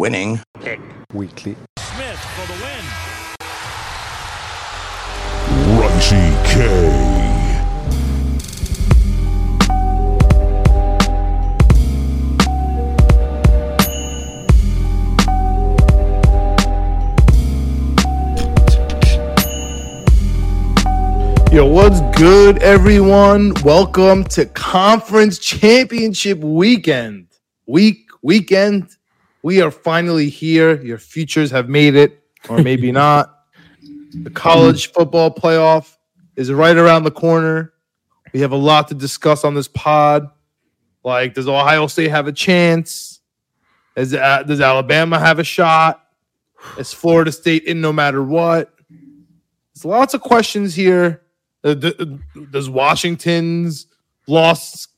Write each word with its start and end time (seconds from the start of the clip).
Winning. 0.00 0.40
Weekly. 1.12 1.56
Smith 1.78 2.18
for 2.34 2.46
the 2.50 2.54
win. 2.64 2.84
Raisi 5.76 6.24
K. 6.46 6.54
Yo, 21.54 21.66
what's 21.66 22.00
good, 22.18 22.56
everyone? 22.62 23.52
Welcome 23.62 24.24
to 24.24 24.46
Conference 24.46 25.38
Championship 25.38 26.38
Weekend. 26.38 27.26
Week, 27.66 28.08
weekend. 28.22 28.96
We 29.42 29.62
are 29.62 29.70
finally 29.70 30.28
here. 30.28 30.80
Your 30.82 30.98
futures 30.98 31.50
have 31.50 31.68
made 31.68 31.94
it, 31.94 32.22
or 32.48 32.58
maybe 32.58 32.92
not. 32.92 33.36
The 34.12 34.30
college 34.30 34.92
football 34.92 35.30
playoff 35.30 35.96
is 36.36 36.52
right 36.52 36.76
around 36.76 37.04
the 37.04 37.10
corner. 37.10 37.72
We 38.32 38.40
have 38.40 38.52
a 38.52 38.56
lot 38.56 38.88
to 38.88 38.94
discuss 38.94 39.44
on 39.44 39.54
this 39.54 39.68
pod. 39.68 40.28
Like, 41.04 41.34
does 41.34 41.48
Ohio 41.48 41.86
State 41.86 42.10
have 42.10 42.26
a 42.26 42.32
chance? 42.32 43.20
Does, 43.96 44.14
uh, 44.14 44.42
does 44.44 44.60
Alabama 44.60 45.18
have 45.18 45.38
a 45.38 45.44
shot? 45.44 46.04
Is 46.78 46.92
Florida 46.92 47.32
State 47.32 47.64
in 47.64 47.80
no 47.80 47.92
matter 47.92 48.22
what? 48.22 48.74
There's 49.74 49.84
lots 49.84 50.14
of 50.14 50.20
questions 50.20 50.74
here. 50.74 51.22
Uh, 51.64 51.74
uh, 51.82 52.04
does 52.50 52.68
Washington's 52.68 53.86
loss 54.26 54.88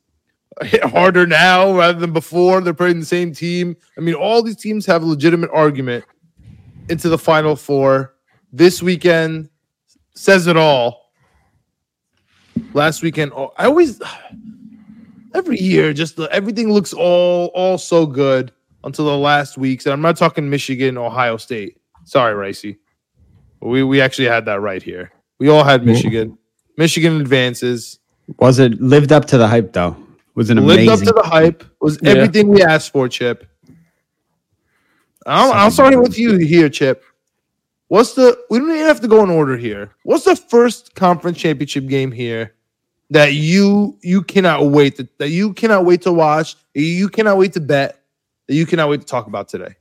harder 0.85 1.27
now 1.27 1.75
rather 1.75 1.99
than 1.99 2.13
before? 2.13 2.61
They're 2.61 2.75
playing 2.75 3.01
the 3.01 3.07
same 3.07 3.33
team. 3.33 3.77
I 3.97 4.01
mean, 4.01 4.15
all 4.15 4.43
these 4.43 4.57
teams 4.57 4.87
have 4.87 5.03
a 5.03 5.07
legitimate 5.07 5.51
argument 5.53 6.05
into 6.89 7.09
the 7.09 7.19
Final 7.19 7.57
Four. 7.57 8.15
This 8.53 8.83
weekend 8.83 9.49
says 10.15 10.47
it 10.47 10.57
all. 10.57 11.13
Last 12.75 13.03
weekend, 13.03 13.33
oh, 13.35 13.53
I 13.57 13.67
always 13.67 14.01
every 15.35 15.59
year 15.59 15.93
just 15.93 16.17
the, 16.17 16.25
everything 16.33 16.73
looks 16.73 16.93
all 16.93 17.47
all 17.55 17.79
so 17.79 18.07
good 18.07 18.53
until 18.85 19.07
the 19.07 19.17
last 19.17 19.57
weeks. 19.57 19.87
And 19.87 19.93
I'm 19.93 20.03
not 20.03 20.17
talking 20.17 20.51
Michigan, 20.51 20.99
Ohio 20.99 21.37
State. 21.37 21.79
Sorry, 22.05 22.35
Raisi. 22.35 22.79
We 23.61 23.83
we 23.83 24.01
actually 24.01 24.29
had 24.29 24.45
that 24.47 24.61
right 24.61 24.83
here. 24.83 25.13
We 25.39 25.49
all 25.49 25.65
had 25.65 25.87
Michigan. 25.87 26.37
Michigan 26.77 27.21
advances. 27.21 27.99
Was 28.39 28.59
it 28.59 28.81
lived 28.81 29.13
up 29.13 29.27
to 29.27 29.39
the 29.39 29.47
hype 29.47 29.73
though? 29.73 29.97
Was 30.35 30.51
it 30.51 30.55
Lived 30.57 30.83
amazing? 30.83 31.09
up 31.09 31.15
to 31.15 31.21
the 31.23 31.29
hype. 31.29 31.65
Was 31.81 31.99
Yeah. 32.03 32.11
everything 32.13 32.49
we 32.49 32.63
asked 32.63 32.93
for, 32.93 33.09
Chip. 33.09 33.47
I'll, 35.27 35.53
I'll 35.53 35.71
start 35.71 35.97
with 36.01 36.19
you 36.19 36.37
here, 36.39 36.69
Chip. 36.69 37.05
What's 37.89 38.15
the? 38.15 38.37
We 38.51 38.59
don't 38.59 38.71
even 38.71 38.85
have 38.87 39.01
to 39.03 39.09
go 39.09 39.23
in 39.23 39.31
order 39.31 39.57
here. 39.57 39.91
What's 40.05 40.25
the 40.25 40.35
first 40.35 40.95
conference 40.95 41.37
championship 41.39 41.87
game 41.87 42.11
here 42.11 42.55
that 43.11 43.35
you 43.35 43.99
you 44.03 44.23
cannot 44.23 44.67
wait 44.71 44.97
to, 44.97 45.09
that 45.19 45.29
you 45.29 45.53
cannot 45.53 45.85
wait 45.85 46.01
to 46.03 46.13
watch? 46.13 46.57
You 46.75 47.09
cannot 47.11 47.37
wait 47.37 47.53
to 47.53 47.61
bet. 47.61 48.01
That 48.49 48.55
you 48.55 48.65
cannot 48.65 48.89
wait 48.89 49.01
to 49.03 49.07
talk 49.07 49.27
about 49.27 49.49
today. 49.49 49.77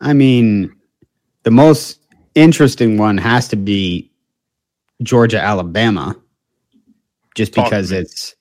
I 0.00 0.12
mean, 0.12 0.74
the 1.44 1.50
most 1.52 2.00
interesting 2.34 2.98
one 2.98 3.16
has 3.18 3.48
to 3.48 3.56
be 3.56 4.10
Georgia, 5.02 5.40
Alabama, 5.40 6.16
just 7.38 7.54
Talk 7.54 7.64
because 7.66 7.90
it's 7.92 8.34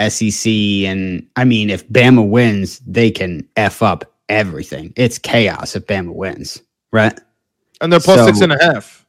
SEC. 0.00 0.50
And 0.50 1.26
I 1.36 1.44
mean, 1.44 1.68
if 1.68 1.86
Bama 1.88 2.26
wins, 2.26 2.78
they 2.86 3.10
can 3.10 3.46
F 3.56 3.82
up 3.82 4.10
everything. 4.30 4.92
It's 4.96 5.18
chaos 5.18 5.76
if 5.76 5.86
Bama 5.86 6.14
wins, 6.14 6.62
right? 6.92 7.18
And 7.82 7.92
they're 7.92 8.00
plus 8.00 8.20
So- 8.20 8.26
six 8.26 8.40
and 8.40 8.52
a 8.52 8.64
half. 8.64 9.04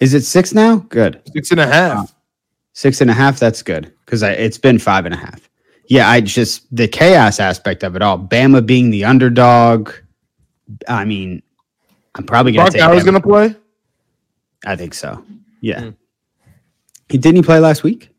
Is 0.00 0.12
it 0.14 0.22
six 0.22 0.52
now? 0.52 0.76
Good. 0.90 1.22
Six 1.32 1.50
and 1.50 1.60
a 1.60 1.66
half. 1.66 2.14
Six 2.74 3.00
and 3.00 3.10
a 3.10 3.14
half. 3.14 3.38
That's 3.38 3.62
good 3.62 3.92
because 4.04 4.22
it's 4.22 4.58
been 4.58 4.78
five 4.78 5.06
and 5.06 5.14
a 5.14 5.18
half. 5.18 5.48
Yeah, 5.86 6.08
I 6.10 6.20
just 6.20 6.66
the 6.74 6.88
chaos 6.88 7.40
aspect 7.40 7.82
of 7.84 7.94
it 7.96 8.02
all. 8.02 8.18
Bama 8.18 8.64
being 8.64 8.90
the 8.90 9.04
underdog. 9.04 9.90
I 10.88 11.04
mean, 11.04 11.42
I'm 12.16 12.24
probably 12.24 12.52
gonna 12.52 12.64
Brock 12.70 12.72
take. 12.72 12.80
Bowers 12.82 13.02
Bama. 13.02 13.06
gonna 13.06 13.20
play. 13.20 13.56
I 14.66 14.76
think 14.76 14.94
so. 14.94 15.24
Yeah. 15.60 15.80
Hmm. 15.80 15.90
He 17.08 17.18
didn't 17.18 17.36
he 17.36 17.42
play 17.42 17.58
last 17.58 17.82
week? 17.82 18.10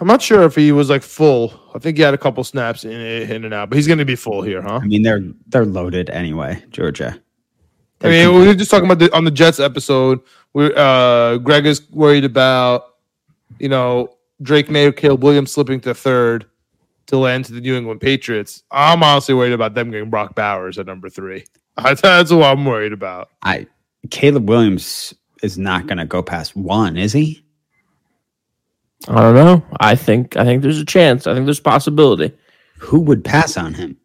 I'm 0.00 0.06
not 0.06 0.20
sure 0.20 0.42
if 0.42 0.54
he 0.54 0.72
was 0.72 0.90
like 0.90 1.02
full. 1.02 1.58
I 1.74 1.78
think 1.78 1.96
he 1.96 2.02
had 2.02 2.14
a 2.14 2.18
couple 2.18 2.44
snaps 2.44 2.84
in, 2.84 2.92
in 2.92 3.44
and 3.44 3.54
out, 3.54 3.70
but 3.70 3.76
he's 3.76 3.86
going 3.86 3.98
to 3.98 4.04
be 4.04 4.16
full 4.16 4.42
here, 4.42 4.60
huh? 4.60 4.80
I 4.82 4.86
mean, 4.86 5.02
they're 5.02 5.22
they're 5.46 5.64
loaded 5.64 6.10
anyway. 6.10 6.62
Georgia. 6.70 7.20
I 8.02 8.10
mean, 8.10 8.34
we 8.34 8.46
were 8.46 8.54
just 8.54 8.70
talking 8.70 8.84
about 8.84 8.98
the, 8.98 9.14
on 9.16 9.24
the 9.24 9.30
Jets 9.30 9.58
episode. 9.58 10.20
Where 10.52 10.76
uh, 10.76 11.38
Greg 11.38 11.66
is 11.66 11.90
worried 11.90 12.24
about, 12.24 12.96
you 13.58 13.68
know, 13.68 14.16
Drake 14.42 14.70
Maye 14.70 14.86
or 14.86 14.92
Caleb 14.92 15.22
Williams 15.22 15.52
slipping 15.52 15.80
to 15.80 15.94
third 15.94 16.46
to 17.06 17.18
land 17.18 17.44
to 17.46 17.52
the 17.52 17.60
New 17.60 17.76
England 17.76 18.00
Patriots. 18.00 18.62
I'm 18.70 19.02
honestly 19.02 19.34
worried 19.34 19.52
about 19.52 19.74
them 19.74 19.90
getting 19.90 20.10
Brock 20.10 20.34
Bowers 20.34 20.78
at 20.78 20.86
number 20.86 21.08
three. 21.08 21.44
That's, 21.82 22.00
that's 22.02 22.30
what 22.30 22.44
I'm 22.44 22.64
worried 22.64 22.92
about. 22.92 23.30
I 23.42 23.66
Caleb 24.10 24.48
Williams 24.48 25.14
is 25.42 25.58
not 25.58 25.80
mm-hmm. 25.80 25.88
going 25.88 25.98
to 25.98 26.06
go 26.06 26.22
past 26.22 26.56
one, 26.56 26.96
is 26.96 27.12
he? 27.12 27.42
I 29.08 29.20
don't 29.20 29.34
know. 29.34 29.62
I 29.80 29.94
think 29.94 30.36
I 30.36 30.44
think 30.44 30.62
there's 30.62 30.80
a 30.80 30.84
chance. 30.84 31.26
I 31.26 31.34
think 31.34 31.44
there's 31.44 31.60
possibility. 31.60 32.32
Who 32.78 33.00
would 33.00 33.24
pass 33.24 33.56
on 33.56 33.74
him? 33.74 33.96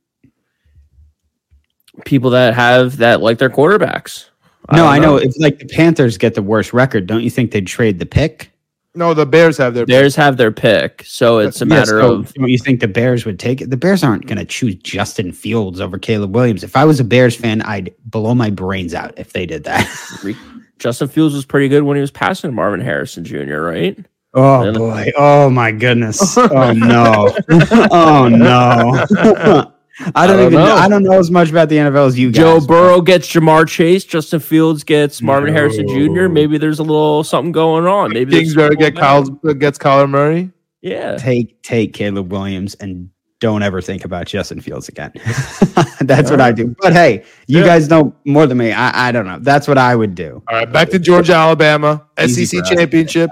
People 2.05 2.29
that 2.31 2.53
have 2.53 2.97
that 2.97 3.21
like 3.21 3.37
their 3.37 3.49
quarterbacks. 3.49 4.29
no, 4.71 4.79
don't 4.79 4.87
I 4.87 4.99
know. 4.99 5.17
If 5.17 5.33
like 5.39 5.59
the 5.59 5.65
Panthers 5.65 6.17
get 6.17 6.35
the 6.35 6.43
worst 6.43 6.73
record, 6.73 7.07
don't 7.07 7.23
you 7.23 7.29
think 7.29 7.51
they'd 7.51 7.67
trade 7.67 7.99
the 7.99 8.05
pick? 8.05 8.51
No, 8.93 9.13
the 9.13 9.25
Bears 9.25 9.57
have 9.57 9.73
their. 9.73 9.85
Bears 9.85 10.15
have 10.17 10.35
their 10.35 10.51
pick, 10.51 11.03
so 11.05 11.39
it's 11.39 11.61
a 11.61 11.65
Yes, 11.65 11.69
matter 11.69 12.01
so 12.01 12.13
of 12.15 12.33
don't 12.33 12.49
you 12.49 12.57
think 12.57 12.81
the 12.81 12.89
Bears 12.89 13.25
would 13.25 13.39
take 13.39 13.61
it? 13.61 13.69
The 13.69 13.77
Bears 13.77 14.03
aren't 14.03 14.27
going 14.27 14.37
to 14.37 14.45
choose 14.45 14.75
Justin 14.75 15.31
Fields 15.31 15.79
over 15.79 15.97
Caleb 15.97 16.35
Williams. 16.35 16.63
If 16.63 16.75
I 16.75 16.83
was 16.83 16.99
a 16.99 17.05
Bears 17.05 17.35
fan, 17.35 17.61
I'd 17.61 17.93
blow 18.05 18.35
my 18.35 18.49
brains 18.49 18.93
out 18.93 19.13
if 19.17 19.31
they 19.31 19.45
did 19.45 19.63
that. 19.63 19.87
Justin 20.81 21.07
Fields 21.07 21.35
was 21.35 21.45
pretty 21.45 21.69
good 21.69 21.83
when 21.83 21.95
he 21.95 22.01
was 22.01 22.09
passing 22.11 22.49
to 22.49 22.55
Marvin 22.55 22.81
Harrison 22.81 23.23
Jr. 23.23 23.59
Right? 23.61 24.03
Oh 24.33 24.63
Really? 24.65 24.77
boy! 24.79 25.11
Oh 25.15 25.49
my 25.49 25.71
goodness! 25.71 26.35
Oh 26.37 26.73
no! 26.73 27.35
oh 27.91 28.27
no! 28.27 29.05
I 30.15 30.25
don't, 30.25 30.37
don't 30.37 30.47
even. 30.47 30.53
know. 30.53 30.75
I 30.75 30.87
don't 30.89 31.03
know 31.03 31.19
as 31.19 31.29
much 31.29 31.51
about 31.51 31.69
the 31.69 31.75
NFL 31.75 32.07
as 32.07 32.17
you 32.17 32.31
guys. 32.31 32.37
Joe 32.37 32.59
but 32.61 32.67
Burrow 32.67 33.01
gets 33.01 33.31
Ja'Marr 33.31 33.67
Chase. 33.67 34.03
Justin 34.03 34.39
Fields 34.39 34.83
gets 34.83 35.21
Marvin 35.21 35.53
Harrison 35.53 35.87
Jr. 35.87 36.27
Maybe 36.27 36.57
there's 36.57 36.79
a 36.79 36.83
little 36.83 37.23
something 37.23 37.51
going 37.51 37.85
on. 37.85 38.11
Maybe 38.11 38.31
there's 38.31 38.45
Kingsbury 38.55 38.75
get 38.77 38.95
Kyle 38.95 39.39
uh, 39.47 39.53
gets 39.53 39.77
Kyler 39.77 40.09
Murray. 40.09 40.49
Yeah. 40.81 41.17
Take 41.17 41.61
take 41.61 41.93
Caleb 41.93 42.31
Williams 42.31 42.73
and 42.75 43.10
don't 43.41 43.63
ever 43.63 43.81
think 43.81 44.05
about 44.05 44.27
Justin 44.27 44.61
Fields 44.61 44.87
again. 44.87 45.11
That's 46.01 46.31
what 46.31 46.39
I 46.39 46.53
do. 46.53 46.73
But 46.79 46.93
hey, 46.93 47.25
you 47.47 47.59
Yeah. 47.59 47.65
guys 47.65 47.89
know 47.89 48.15
more 48.23 48.47
than 48.47 48.57
me. 48.57 48.71
I, 48.71 49.09
I 49.09 49.11
don't 49.11 49.25
know. 49.25 49.39
That's 49.39 49.67
what 49.67 49.77
I 49.77 49.93
would 49.95 50.15
do. 50.15 50.41
All 50.47 50.55
right, 50.55 50.71
back 50.71 50.89
to 50.91 50.99
Georgia, 50.99 51.33
Alabama, 51.33 52.07
Easy 52.21 52.45
SEC 52.45 52.63
championship. 52.65 53.31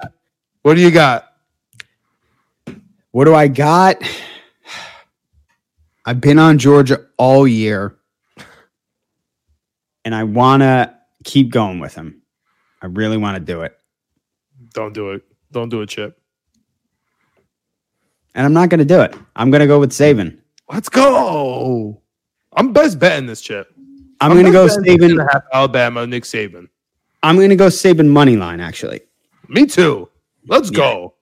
What 0.63 0.75
do 0.75 0.81
you 0.81 0.91
got? 0.91 1.25
What 3.11 3.25
do 3.25 3.35
I 3.35 3.47
got? 3.47 3.97
I've 6.05 6.19
been 6.19 6.39
on 6.39 6.57
Georgia 6.57 7.05
all 7.17 7.47
year, 7.47 7.95
and 10.03 10.15
I 10.15 10.23
want 10.23 10.63
to 10.63 10.95
keep 11.23 11.51
going 11.51 11.79
with 11.79 11.93
him. 11.93 12.23
I 12.81 12.87
really 12.87 13.17
want 13.17 13.35
to 13.35 13.39
do 13.39 13.61
it. 13.61 13.77
Don't 14.73 14.93
do 14.93 15.11
it. 15.11 15.21
Don't 15.51 15.69
do 15.69 15.81
it, 15.81 15.89
Chip. 15.89 16.18
And 18.39 18.45
I'm 18.45 18.53
not 18.53 18.69
going 18.69 18.79
to 18.79 18.85
do 18.85 19.01
it. 19.01 19.13
I'm 19.35 19.51
going 19.51 19.59
to 19.59 19.67
go 19.67 19.81
with 19.81 19.91
Saban. 19.91 20.39
Let's 20.71 20.87
go. 20.87 22.01
I'm 22.53 22.71
best 22.71 22.97
betting 22.97 23.25
this, 23.27 23.41
Chip. 23.41 23.67
I'm 24.21 24.31
going 24.31 24.45
to 24.45 24.51
go 24.53 24.65
best 24.65 24.79
betting 24.81 25.01
six 25.01 25.11
and 25.11 25.19
Saban. 25.19 25.41
Alabama, 25.51 26.07
Nick 26.07 26.23
Saban. 26.23 26.69
I'm 27.21 27.35
going 27.35 27.49
to 27.49 27.57
go 27.57 27.67
Saban 27.67 28.07
money 28.07 28.37
line, 28.37 28.61
actually. 28.61 29.01
Me 29.49 29.65
too. 29.65 30.07
Let's 30.47 30.71
Yeah. 30.71 30.77
go. 30.77 31.13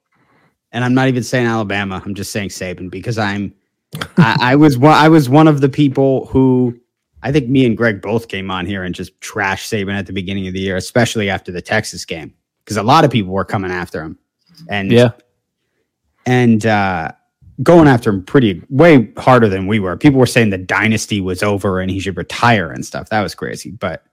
And 0.72 0.86
I'm 0.86 0.94
not 0.94 1.08
even 1.08 1.24
saying 1.24 1.48
Alabama. 1.48 2.04
I'm 2.06 2.14
just 2.14 2.32
saying 2.32 2.50
Saban 2.50 2.92
because 2.92 3.18
I'm 3.18 3.52
I, 4.18 4.38
I 4.52 4.56
was 4.56 4.78
one. 4.78 4.94
I 4.94 5.10
was 5.10 5.28
one 5.28 5.48
of 5.48 5.60
the 5.60 5.70
people 5.70 6.28
who 6.28 6.80
I 7.24 7.32
think 7.32 7.50
me 7.50 7.66
and 7.66 7.76
Greg 7.76 8.00
both 8.00 8.28
came 8.28 8.52
on 8.52 8.68
here 8.68 8.84
and 8.84 8.94
just 8.94 9.20
trash 9.22 9.68
Saban 9.68 9.98
at 9.98 10.06
the 10.06 10.14
beginning 10.14 10.46
of 10.48 10.54
the 10.54 10.60
year, 10.60 10.76
especially 10.76 11.32
after 11.32 11.52
the 11.52 11.64
Texas 11.64 12.06
game, 12.06 12.32
because 12.64 12.78
a 12.78 12.84
lot 12.84 13.06
of 13.06 13.10
people 13.10 13.34
were 13.34 13.44
coming 13.46 13.72
after 13.72 14.04
him, 14.04 14.20
and 14.70 14.92
Yeah. 14.92 15.14
And 16.28 16.66
uh, 16.66 17.10
going 17.64 17.88
after 17.88 18.12
him 18.12 18.24
pretty 18.24 18.62
way 18.70 19.12
harder 19.18 19.48
than 19.48 19.66
we 19.66 19.80
were. 19.80 19.98
People 19.98 20.20
were 20.20 20.28
saying 20.28 20.52
the 20.52 20.58
dynasty 20.58 21.22
was 21.22 21.42
over 21.42 21.80
and 21.80 21.90
he 21.90 22.00
should 22.00 22.18
retire 22.18 22.70
and 22.70 22.86
stuff. 22.86 23.10
That 23.10 23.22
was 23.22 23.34
crazy, 23.34 23.72
but 23.72 24.04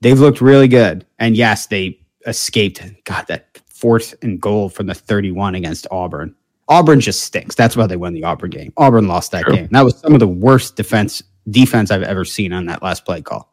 they've 0.00 0.18
looked 0.18 0.40
really 0.40 0.66
good. 0.66 1.06
And 1.18 1.36
yes, 1.36 1.66
they 1.66 2.00
escaped. 2.26 2.82
God, 3.04 3.26
that 3.28 3.60
fourth 3.68 4.14
and 4.22 4.40
goal 4.40 4.70
from 4.70 4.86
the 4.86 4.94
31 4.94 5.54
against 5.54 5.86
Auburn. 5.92 6.34
Auburn 6.68 7.00
just 7.00 7.22
stinks. 7.22 7.54
That's 7.54 7.76
why 7.76 7.86
they 7.86 7.96
won 7.96 8.14
the 8.14 8.24
Auburn 8.24 8.50
game. 8.50 8.72
Auburn 8.76 9.06
lost 9.06 9.30
that 9.32 9.44
True. 9.44 9.54
game. 9.54 9.68
That 9.70 9.84
was 9.84 9.98
some 9.98 10.14
of 10.14 10.20
the 10.20 10.26
worst 10.26 10.74
defense 10.74 11.22
defense 11.50 11.90
I've 11.90 12.02
ever 12.02 12.26
seen 12.26 12.52
on 12.52 12.66
that 12.66 12.82
last 12.82 13.04
play 13.04 13.22
call. 13.22 13.52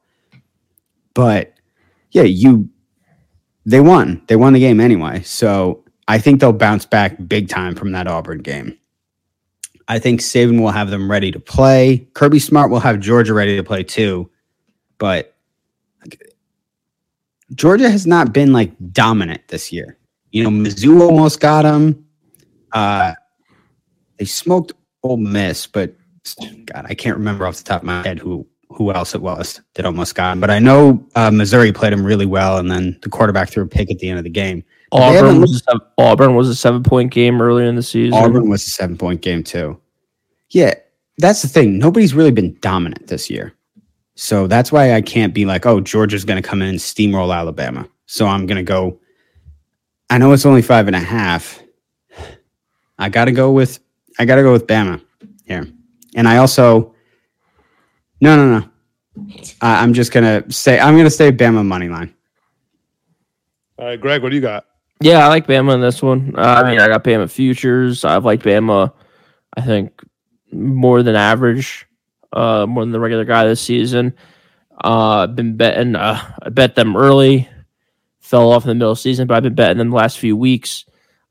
But 1.13 1.53
yeah, 2.11 2.23
you 2.23 2.69
they 3.65 3.79
won. 3.79 4.21
They 4.27 4.35
won 4.35 4.53
the 4.53 4.59
game 4.59 4.79
anyway. 4.79 5.21
So 5.23 5.84
I 6.07 6.19
think 6.19 6.39
they'll 6.39 6.53
bounce 6.53 6.85
back 6.85 7.15
big 7.27 7.49
time 7.49 7.75
from 7.75 7.91
that 7.93 8.07
Auburn 8.07 8.39
game. 8.39 8.77
I 9.87 9.99
think 9.99 10.21
Saban 10.21 10.59
will 10.59 10.71
have 10.71 10.89
them 10.89 11.09
ready 11.09 11.31
to 11.31 11.39
play. 11.39 12.07
Kirby 12.13 12.39
Smart 12.39 12.71
will 12.71 12.79
have 12.79 12.99
Georgia 12.99 13.33
ready 13.33 13.55
to 13.55 13.63
play 13.63 13.83
too. 13.83 14.29
But 14.97 15.35
Georgia 17.53 17.89
has 17.89 18.07
not 18.07 18.33
been 18.33 18.51
like 18.51 18.71
dominant 18.91 19.47
this 19.47 19.71
year. 19.71 19.97
You 20.31 20.43
know, 20.43 20.49
Mizzou 20.49 21.01
almost 21.01 21.39
got 21.39 21.63
them. 21.63 22.05
Uh, 22.71 23.13
they 24.17 24.25
smoked 24.25 24.73
Ole 25.03 25.17
Miss, 25.17 25.67
but 25.67 25.93
God, 26.65 26.85
I 26.89 26.95
can't 26.95 27.17
remember 27.17 27.45
off 27.45 27.57
the 27.57 27.63
top 27.63 27.81
of 27.81 27.87
my 27.87 28.01
head 28.03 28.19
who 28.19 28.47
who 28.69 28.91
else 28.91 29.13
it 29.13 29.21
was 29.21 29.61
that 29.75 29.85
almost 29.85 30.15
got 30.15 30.33
him. 30.33 30.41
But 30.41 30.49
I 30.49 30.59
know 30.59 31.05
uh, 31.15 31.31
Missouri 31.31 31.71
played 31.71 31.93
him 31.93 32.05
really 32.05 32.25
well, 32.25 32.57
and 32.57 32.69
then 32.69 32.99
the 33.03 33.09
quarterback 33.09 33.49
threw 33.49 33.63
a 33.63 33.67
pick 33.67 33.91
at 33.91 33.99
the 33.99 34.09
end 34.09 34.17
of 34.17 34.23
the 34.23 34.29
game. 34.29 34.63
But 34.91 34.99
they 34.99 35.15
haven't 35.15 35.29
Auburn 35.29 35.41
was, 35.41 35.55
a 35.55 35.59
seven, 35.59 35.81
Auburn 35.97 36.35
was 36.35 36.49
a 36.49 36.55
seven 36.55 36.83
point 36.83 37.11
game 37.11 37.41
earlier 37.41 37.67
in 37.67 37.75
the 37.75 37.83
season. 37.83 38.13
Auburn 38.13 38.49
was 38.49 38.65
a 38.65 38.69
seven 38.69 38.97
point 38.97 39.21
game 39.21 39.43
too. 39.43 39.79
Yeah, 40.49 40.75
that's 41.17 41.41
the 41.41 41.47
thing. 41.47 41.77
Nobody's 41.77 42.13
really 42.13 42.31
been 42.31 42.57
dominant 42.61 43.07
this 43.07 43.29
year. 43.29 43.53
So 44.15 44.47
that's 44.47 44.71
why 44.71 44.93
I 44.93 45.01
can't 45.01 45.33
be 45.33 45.45
like, 45.45 45.65
oh, 45.65 45.81
Georgia's 45.81 46.23
going 46.23 46.41
to 46.41 46.47
come 46.47 46.61
in 46.61 46.69
and 46.69 46.79
steamroll 46.79 47.35
Alabama. 47.35 47.87
So 48.05 48.27
I'm 48.27 48.45
going 48.45 48.57
to 48.57 48.63
go. 48.63 48.99
I 50.09 50.17
know 50.17 50.31
it's 50.31 50.45
only 50.45 50.61
five 50.61 50.87
and 50.87 50.95
a 50.95 50.99
half. 50.99 51.61
I 52.97 53.09
got 53.09 53.25
to 53.25 53.31
go 53.31 53.51
with, 53.51 53.79
I 54.19 54.25
got 54.25 54.35
to 54.35 54.43
go 54.43 54.53
with 54.53 54.67
Bama 54.67 55.01
here. 55.45 55.67
And 56.15 56.27
I 56.27 56.37
also, 56.37 56.95
no, 58.21 58.37
no, 58.37 58.59
no. 58.59 58.69
I 59.61 59.81
I'm 59.81 59.93
just 59.93 60.13
going 60.13 60.43
to 60.43 60.49
say, 60.51 60.79
I'm 60.79 60.93
going 60.93 61.05
to 61.05 61.11
stay 61.11 61.31
Bama 61.31 61.65
money 61.65 61.89
line. 61.89 62.13
All 63.77 63.87
right, 63.87 63.99
Greg, 63.99 64.23
what 64.23 64.29
do 64.29 64.35
you 64.35 64.41
got? 64.41 64.65
Yeah, 65.01 65.25
I 65.25 65.27
like 65.27 65.47
Bama 65.47 65.73
in 65.73 65.81
this 65.81 66.01
one. 66.01 66.33
Uh, 66.37 66.41
I 66.41 66.69
mean, 66.69 66.79
I 66.79 66.87
got 66.87 67.03
Bama 67.03 67.29
futures. 67.29 68.05
I've 68.05 68.25
liked 68.25 68.43
Bama, 68.43 68.93
I 69.55 69.61
think, 69.61 70.01
more 70.51 71.03
than 71.03 71.15
average, 71.15 71.85
uh, 72.31 72.65
more 72.67 72.83
than 72.83 72.91
the 72.91 72.99
regular 72.99 73.25
guy 73.25 73.45
this 73.45 73.61
season. 73.61 74.13
Uh, 74.83 75.23
I've 75.23 75.35
been 75.35 75.57
betting. 75.57 75.95
Uh, 75.95 76.19
I 76.41 76.49
bet 76.49 76.75
them 76.75 76.95
early, 76.95 77.49
fell 78.19 78.51
off 78.51 78.63
in 78.63 78.69
the 78.69 78.75
middle 78.75 78.91
of 78.91 78.97
the 78.97 79.01
season, 79.01 79.27
but 79.27 79.35
I've 79.35 79.43
been 79.43 79.55
betting 79.55 79.77
them 79.77 79.89
the 79.89 79.95
last 79.95 80.17
few 80.17 80.35
weeks. 80.37 80.85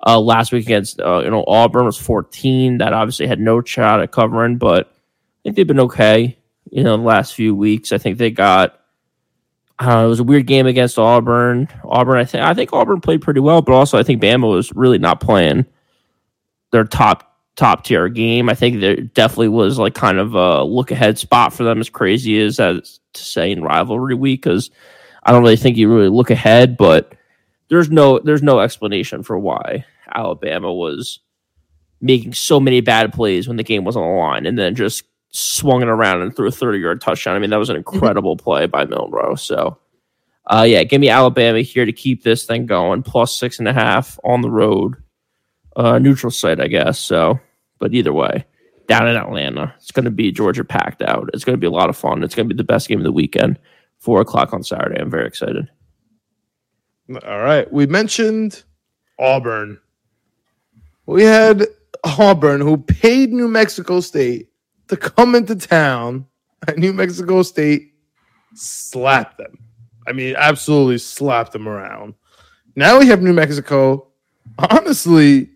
Uh, 0.06 0.20
last 0.20 0.52
week 0.52 0.66
against 0.66 1.00
uh, 1.00 1.22
you 1.24 1.30
know 1.30 1.44
Auburn 1.46 1.86
was 1.86 1.96
14. 1.96 2.78
That 2.78 2.92
obviously 2.92 3.26
had 3.26 3.40
no 3.40 3.62
shot 3.62 4.00
at 4.02 4.12
covering, 4.12 4.58
but 4.58 4.88
I 4.88 4.92
think 5.42 5.56
they've 5.56 5.66
been 5.66 5.80
okay. 5.80 6.38
You 6.70 6.82
know, 6.82 6.96
the 6.96 7.02
last 7.02 7.34
few 7.34 7.54
weeks. 7.54 7.92
I 7.92 7.98
think 7.98 8.18
they 8.18 8.30
got 8.30 8.78
I 9.78 10.04
it 10.04 10.06
was 10.06 10.20
a 10.20 10.24
weird 10.24 10.46
game 10.46 10.66
against 10.66 10.98
Auburn. 10.98 11.68
Auburn, 11.84 12.18
I 12.18 12.24
think 12.24 12.44
I 12.44 12.54
think 12.54 12.72
Auburn 12.72 13.00
played 13.00 13.22
pretty 13.22 13.40
well, 13.40 13.62
but 13.62 13.72
also 13.72 13.98
I 13.98 14.02
think 14.02 14.22
Bama 14.22 14.50
was 14.50 14.72
really 14.74 14.98
not 14.98 15.20
playing 15.20 15.66
their 16.70 16.84
top 16.84 17.34
top 17.56 17.84
tier 17.84 18.08
game. 18.08 18.48
I 18.48 18.54
think 18.54 18.80
there 18.80 18.96
definitely 18.96 19.48
was 19.48 19.78
like 19.78 19.94
kind 19.94 20.18
of 20.18 20.34
a 20.34 20.62
look 20.62 20.90
ahead 20.90 21.18
spot 21.18 21.52
for 21.52 21.64
them, 21.64 21.80
as 21.80 21.88
crazy 21.88 22.40
as 22.40 22.56
that 22.56 22.84
to 23.12 23.22
say 23.22 23.50
in 23.50 23.62
rivalry 23.62 24.14
week, 24.14 24.42
because 24.42 24.70
I 25.24 25.32
don't 25.32 25.42
really 25.42 25.56
think 25.56 25.76
you 25.76 25.92
really 25.92 26.08
look 26.08 26.30
ahead, 26.30 26.76
but 26.76 27.14
there's 27.68 27.90
no 27.90 28.18
there's 28.20 28.42
no 28.42 28.60
explanation 28.60 29.22
for 29.22 29.38
why 29.38 29.84
Alabama 30.14 30.72
was 30.72 31.20
making 32.00 32.34
so 32.34 32.60
many 32.60 32.80
bad 32.80 33.12
plays 33.12 33.48
when 33.48 33.56
the 33.56 33.64
game 33.64 33.84
was 33.84 33.96
on 33.96 34.02
the 34.02 34.08
line, 34.08 34.46
and 34.46 34.58
then 34.58 34.74
just 34.74 35.04
swung 35.34 35.82
it 35.82 35.88
around 35.88 36.22
and 36.22 36.34
threw 36.34 36.46
a 36.46 36.52
30 36.52 36.78
yard 36.78 37.00
touchdown. 37.00 37.34
I 37.34 37.40
mean, 37.40 37.50
that 37.50 37.58
was 37.58 37.70
an 37.70 37.76
incredible 37.76 38.36
play 38.36 38.66
by 38.66 38.84
Milroe. 38.84 39.34
So, 39.34 39.78
uh, 40.46 40.64
yeah, 40.66 40.84
give 40.84 41.00
me 41.00 41.08
Alabama 41.08 41.60
here 41.60 41.84
to 41.84 41.92
keep 41.92 42.22
this 42.22 42.46
thing 42.46 42.66
going. 42.66 43.02
Plus 43.02 43.36
six 43.36 43.58
and 43.58 43.66
a 43.66 43.72
half 43.72 44.18
on 44.22 44.42
the 44.42 44.50
road, 44.50 44.94
uh, 45.74 45.98
neutral 45.98 46.30
site, 46.30 46.60
I 46.60 46.68
guess. 46.68 47.00
So, 47.00 47.40
but 47.80 47.92
either 47.92 48.12
way, 48.12 48.44
down 48.86 49.08
in 49.08 49.16
Atlanta, 49.16 49.74
it's 49.78 49.90
going 49.90 50.04
to 50.04 50.10
be 50.10 50.30
Georgia 50.30 50.64
packed 50.64 51.02
out. 51.02 51.28
It's 51.34 51.44
going 51.44 51.54
to 51.54 51.60
be 51.60 51.66
a 51.66 51.70
lot 51.70 51.88
of 51.88 51.96
fun. 51.96 52.22
It's 52.22 52.34
going 52.34 52.48
to 52.48 52.54
be 52.54 52.56
the 52.56 52.64
best 52.64 52.88
game 52.88 52.98
of 52.98 53.04
the 53.04 53.12
weekend. 53.12 53.58
Four 53.98 54.20
o'clock 54.20 54.52
on 54.52 54.62
Saturday. 54.62 55.00
I'm 55.00 55.10
very 55.10 55.26
excited. 55.26 55.68
All 57.26 57.40
right. 57.40 57.70
We 57.72 57.86
mentioned 57.86 58.62
Auburn. 59.18 59.80
We 61.06 61.24
had 61.24 61.66
Auburn 62.04 62.60
who 62.60 62.76
paid 62.76 63.32
New 63.32 63.48
Mexico 63.48 64.00
State 64.00 64.48
to 64.88 64.96
come 64.96 65.34
into 65.34 65.56
town, 65.56 66.26
and 66.66 66.78
New 66.78 66.92
Mexico 66.92 67.42
State 67.42 67.94
slapped 68.54 69.38
them. 69.38 69.58
I 70.06 70.12
mean, 70.12 70.34
absolutely 70.36 70.98
slapped 70.98 71.52
them 71.52 71.68
around. 71.68 72.14
Now 72.76 72.98
we 72.98 73.06
have 73.06 73.22
New 73.22 73.32
Mexico, 73.32 74.08
honestly, 74.58 75.50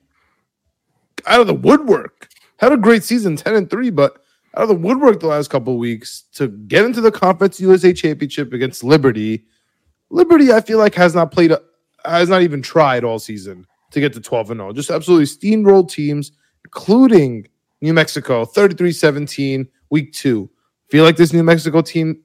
out 1.27 1.41
of 1.41 1.47
the 1.47 1.55
woodwork. 1.55 2.29
Had 2.59 2.73
a 2.73 2.77
great 2.77 3.05
season, 3.05 3.37
10 3.37 3.55
and 3.55 3.71
3, 3.71 3.91
but 3.91 4.23
out 4.57 4.63
of 4.63 4.69
the 4.69 4.75
woodwork 4.75 5.21
the 5.21 5.27
last 5.27 5.51
couple 5.51 5.79
weeks 5.79 6.25
to 6.35 6.49
get 6.49 6.85
into 6.85 7.01
the 7.01 7.13
Conference 7.13 7.61
USA 7.61 7.93
Championship 7.93 8.53
against 8.53 8.83
Liberty. 8.83 9.45
Liberty, 10.11 10.53
I 10.53 10.61
feel 10.61 10.79
like, 10.79 10.95
has 10.95 11.15
not 11.15 11.31
played, 11.31 11.53
has 12.05 12.29
not 12.29 12.43
even 12.43 12.63
tried 12.63 13.05
all 13.05 13.19
season 13.19 13.67
to 13.91 14.01
get 14.01 14.13
to 14.15 14.21
12 14.21 14.53
and 14.53 14.61
0. 14.61 14.73
Just 14.73 14.91
absolutely 14.91 15.27
steamrolled 15.27 15.91
teams, 15.91 16.33
including 16.65 17.47
New 17.81 17.93
Mexico, 17.93 18.45
33 18.45 18.93
17, 18.93 19.69
week 19.91 20.13
two. 20.13 20.51
Feel 20.91 21.05
like 21.05 21.17
this 21.17 21.33
New 21.33 21.43
Mexico 21.43 21.81
team 21.83 22.23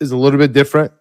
is 0.00 0.10
a 0.10 0.16
little 0.16 0.38
bit 0.38 0.52
different. 0.52 0.92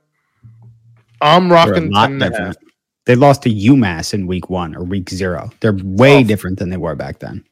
I'm 1.21 1.51
rocking 1.51 1.89
lot 1.91 2.07
10 2.07 2.13
and 2.13 2.21
a 2.21 2.25
half. 2.25 2.33
different. 2.33 2.57
They 3.05 3.15
lost 3.15 3.41
to 3.43 3.49
UMass 3.49 4.13
in 4.13 4.27
week 4.27 4.49
one 4.49 4.75
or 4.75 4.83
week 4.83 5.09
zero. 5.09 5.49
They're 5.59 5.77
way 5.83 6.19
Oh. 6.19 6.23
different 6.23 6.59
than 6.59 6.69
they 6.69 6.77
were 6.77 6.95
back 6.95 7.19
then. 7.19 7.43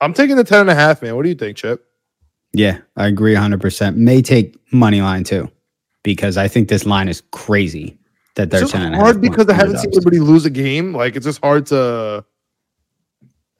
I'm 0.00 0.12
taking 0.14 0.36
the 0.36 0.44
10 0.44 0.60
and 0.60 0.70
a 0.70 0.74
half, 0.74 1.02
man. 1.02 1.16
What 1.16 1.22
do 1.22 1.28
you 1.28 1.34
think, 1.34 1.56
Chip? 1.56 1.84
Yeah, 2.52 2.78
I 2.96 3.06
agree 3.08 3.34
100%. 3.34 3.96
May 3.96 4.22
take 4.22 4.56
money 4.72 5.00
line 5.02 5.24
too, 5.24 5.50
because 6.02 6.36
I 6.36 6.48
think 6.48 6.68
this 6.68 6.86
line 6.86 7.08
is 7.08 7.22
crazy 7.32 7.98
that 8.36 8.50
they're 8.50 8.62
It's 8.62 8.72
10 8.72 8.80
just 8.80 8.86
and 8.86 8.94
a 8.94 8.98
hard 8.98 9.20
because 9.20 9.48
I 9.48 9.54
haven't 9.54 9.78
seen 9.78 9.90
anybody 9.94 10.18
lose 10.20 10.44
a 10.46 10.50
game. 10.50 10.94
Like 10.94 11.16
it's 11.16 11.26
just 11.26 11.40
hard 11.42 11.66
to. 11.66 12.24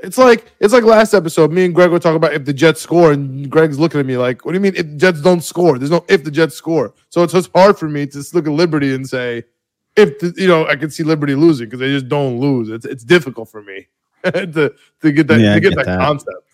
It's 0.01 0.17
like 0.17 0.53
it's 0.61 0.73
like 0.73 0.85
last 0.85 1.13
episode. 1.13 1.51
Me 1.51 1.65
and 1.65 1.75
Greg 1.75 1.91
were 1.91 1.99
talking 1.99 2.17
about 2.17 2.33
if 2.33 2.45
the 2.45 2.53
Jets 2.53 2.81
score, 2.81 3.11
and 3.13 3.51
Greg's 3.51 3.79
looking 3.81 3.99
at 3.99 4.07
me 4.07 4.17
like, 4.17 4.45
"What 4.45 4.53
do 4.53 4.57
you 4.57 4.61
mean 4.63 4.77
if 4.77 4.87
the 4.87 4.97
Jets 4.97 5.21
don't 5.21 5.43
score? 5.43 5.77
There's 5.79 5.91
no 5.91 6.05
if 6.09 6.23
the 6.23 6.31
Jets 6.31 6.55
score." 6.55 6.95
So 7.09 7.25
it's 7.25 7.33
just 7.33 7.51
hard 7.55 7.77
for 7.79 7.89
me 7.89 8.07
to 8.07 8.13
just 8.13 8.33
look 8.35 8.47
at 8.47 8.53
Liberty 8.53 8.95
and 8.95 9.09
say, 9.09 9.43
if 9.97 10.19
the, 10.21 10.33
you 10.37 10.47
know, 10.47 10.67
I 10.69 10.77
can 10.77 10.91
see 10.91 11.03
Liberty 11.03 11.35
losing 11.35 11.67
because 11.67 11.81
they 11.81 11.89
just 11.89 12.09
don't 12.09 12.39
lose. 12.39 12.69
It's 12.69 12.85
it's 12.85 13.03
difficult 13.03 13.49
for 13.51 13.63
me 13.63 13.89
to 14.25 14.73
to 15.03 15.13
get 15.13 15.27
that 15.27 15.41
Yeah, 15.41 15.55
to 15.55 15.61
get, 15.61 15.71
get 15.71 15.77
that, 15.79 15.87
that. 15.87 15.99
concept. 15.99 16.45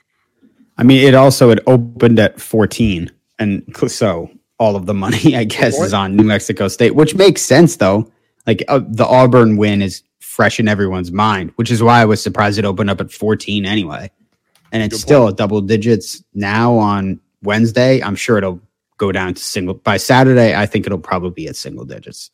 I 0.79 0.83
mean, 0.83 1.07
it 1.07 1.15
also 1.15 1.51
it 1.51 1.61
opened 1.67 2.19
at 2.19 2.41
14, 2.41 3.11
and 3.39 3.63
so 3.89 4.31
all 4.59 4.75
of 4.75 4.87
the 4.87 4.95
money, 4.95 5.37
I 5.37 5.45
guess, 5.45 5.79
is 5.79 5.93
on 5.93 6.17
New 6.17 6.25
Mexico 6.25 6.69
State, 6.69 6.95
which 6.95 7.15
makes 7.15 7.43
sense 7.43 7.77
though. 7.77 8.11
Like 8.47 8.65
uh, 8.69 8.81
the 8.87 9.07
Auburn 9.07 9.57
win 9.57 9.83
is 9.83 10.03
fresh 10.35 10.59
in 10.59 10.67
everyone's 10.67 11.13
mind, 11.13 11.53
which 11.57 11.71
is 11.71 11.83
why 11.83 12.01
I 12.01 12.05
was 12.05 12.21
surprised 12.21 12.59
it 12.59 12.65
opened 12.65 12.91
up 12.91 13.01
at 13.01 13.13
14 13.13 13.65
anyway. 13.65 14.11
And 14.73 14.83
it's 14.83 14.97
Good 14.97 15.01
still 15.01 15.33
double 15.33 15.61
digits 15.61 16.25
now 16.35 16.75
on 16.77 17.21
Wednesday. 17.43 18.03
I'm 18.03 18.17
sure 18.17 18.39
it'll 18.39 18.61
go 18.99 19.13
down 19.13 19.35
to 19.35 19.43
single 19.43 19.75
by 19.75 19.97
Saturday. 19.97 20.55
I 20.55 20.67
think 20.67 20.87
it'll 20.87 20.99
probably 20.99 21.31
be 21.31 21.47
at 21.47 21.55
single 21.55 21.85
digits. 21.85 22.31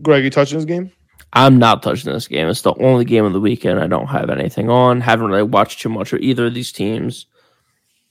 Greg, 0.00 0.22
you 0.22 0.30
touching 0.30 0.58
this 0.58 0.64
game? 0.64 0.92
I'm 1.32 1.58
not 1.58 1.82
touching 1.82 2.12
this 2.12 2.28
game. 2.28 2.48
It's 2.48 2.62
the 2.62 2.74
only 2.74 3.04
game 3.04 3.24
of 3.24 3.32
the 3.32 3.40
weekend 3.40 3.80
I 3.80 3.88
don't 3.88 4.06
have 4.06 4.30
anything 4.30 4.70
on. 4.70 5.00
Haven't 5.00 5.28
really 5.28 5.42
watched 5.42 5.80
too 5.80 5.88
much 5.88 6.12
of 6.12 6.20
either 6.20 6.46
of 6.46 6.54
these 6.54 6.70
teams. 6.70 7.26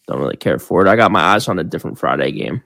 Don't 0.08 0.20
really 0.20 0.38
care 0.38 0.60
for 0.60 0.86
it. 0.86 0.90
I 0.90 0.98
got 0.98 1.12
my 1.12 1.22
eyes 1.22 1.48
on 1.48 1.60
a 1.60 1.64
different 1.64 1.98
Friday 1.98 2.32
game. 2.32 2.62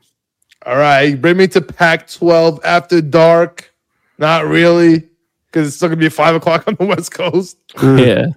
All 0.65 0.77
right, 0.77 1.19
bring 1.19 1.37
me 1.37 1.47
to 1.49 1.61
Pac 1.61 2.09
12 2.09 2.61
after 2.63 3.01
dark. 3.01 3.73
Not 4.17 4.45
really, 4.45 5.09
because 5.53 5.67
it's 5.67 5.77
still 5.77 5.89
gonna 5.89 5.99
be 5.99 6.09
five 6.09 6.35
o'clock 6.35 6.67
on 6.67 6.75
the 6.75 6.85
West 6.85 7.11
Coast. 7.13 7.57
Yeah. 7.81 8.27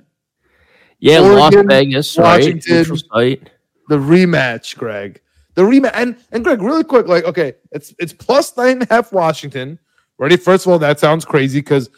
Yeah, 0.98 1.20
Oregon, 1.20 1.38
Las 1.38 1.54
Vegas. 1.66 2.16
Washington. 2.16 2.76
Neutral 2.76 2.98
site. 2.98 3.50
the 3.88 3.96
rematch, 3.96 4.76
Greg. 4.76 5.20
The 5.54 5.62
rematch, 5.62 5.92
and 5.94 6.16
and 6.32 6.44
Greg, 6.44 6.60
really 6.60 6.84
quick, 6.84 7.08
like 7.08 7.24
okay, 7.24 7.54
it's 7.72 7.94
it's 7.98 8.12
plus 8.12 8.56
nine 8.56 8.80
and 8.80 8.82
a 8.82 8.94
half 8.94 9.12
Washington. 9.12 9.78
Ready? 10.18 10.36
First 10.36 10.66
of 10.66 10.72
all, 10.72 10.78
that 10.78 11.00
sounds 11.00 11.24
crazy 11.24 11.60
because 11.60 11.90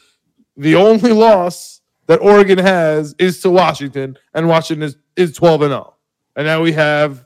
the 0.56 0.74
only 0.74 1.12
loss 1.12 1.80
that 2.06 2.20
Oregon 2.20 2.58
has 2.58 3.14
is 3.18 3.40
to 3.40 3.50
Washington, 3.50 4.16
and 4.34 4.48
Washington 4.48 4.84
is 4.84 4.96
is 5.16 5.36
twelve 5.36 5.62
and 5.62 5.70
zero. 5.70 5.94
And 6.36 6.46
now 6.46 6.62
we 6.62 6.72
have 6.72 7.24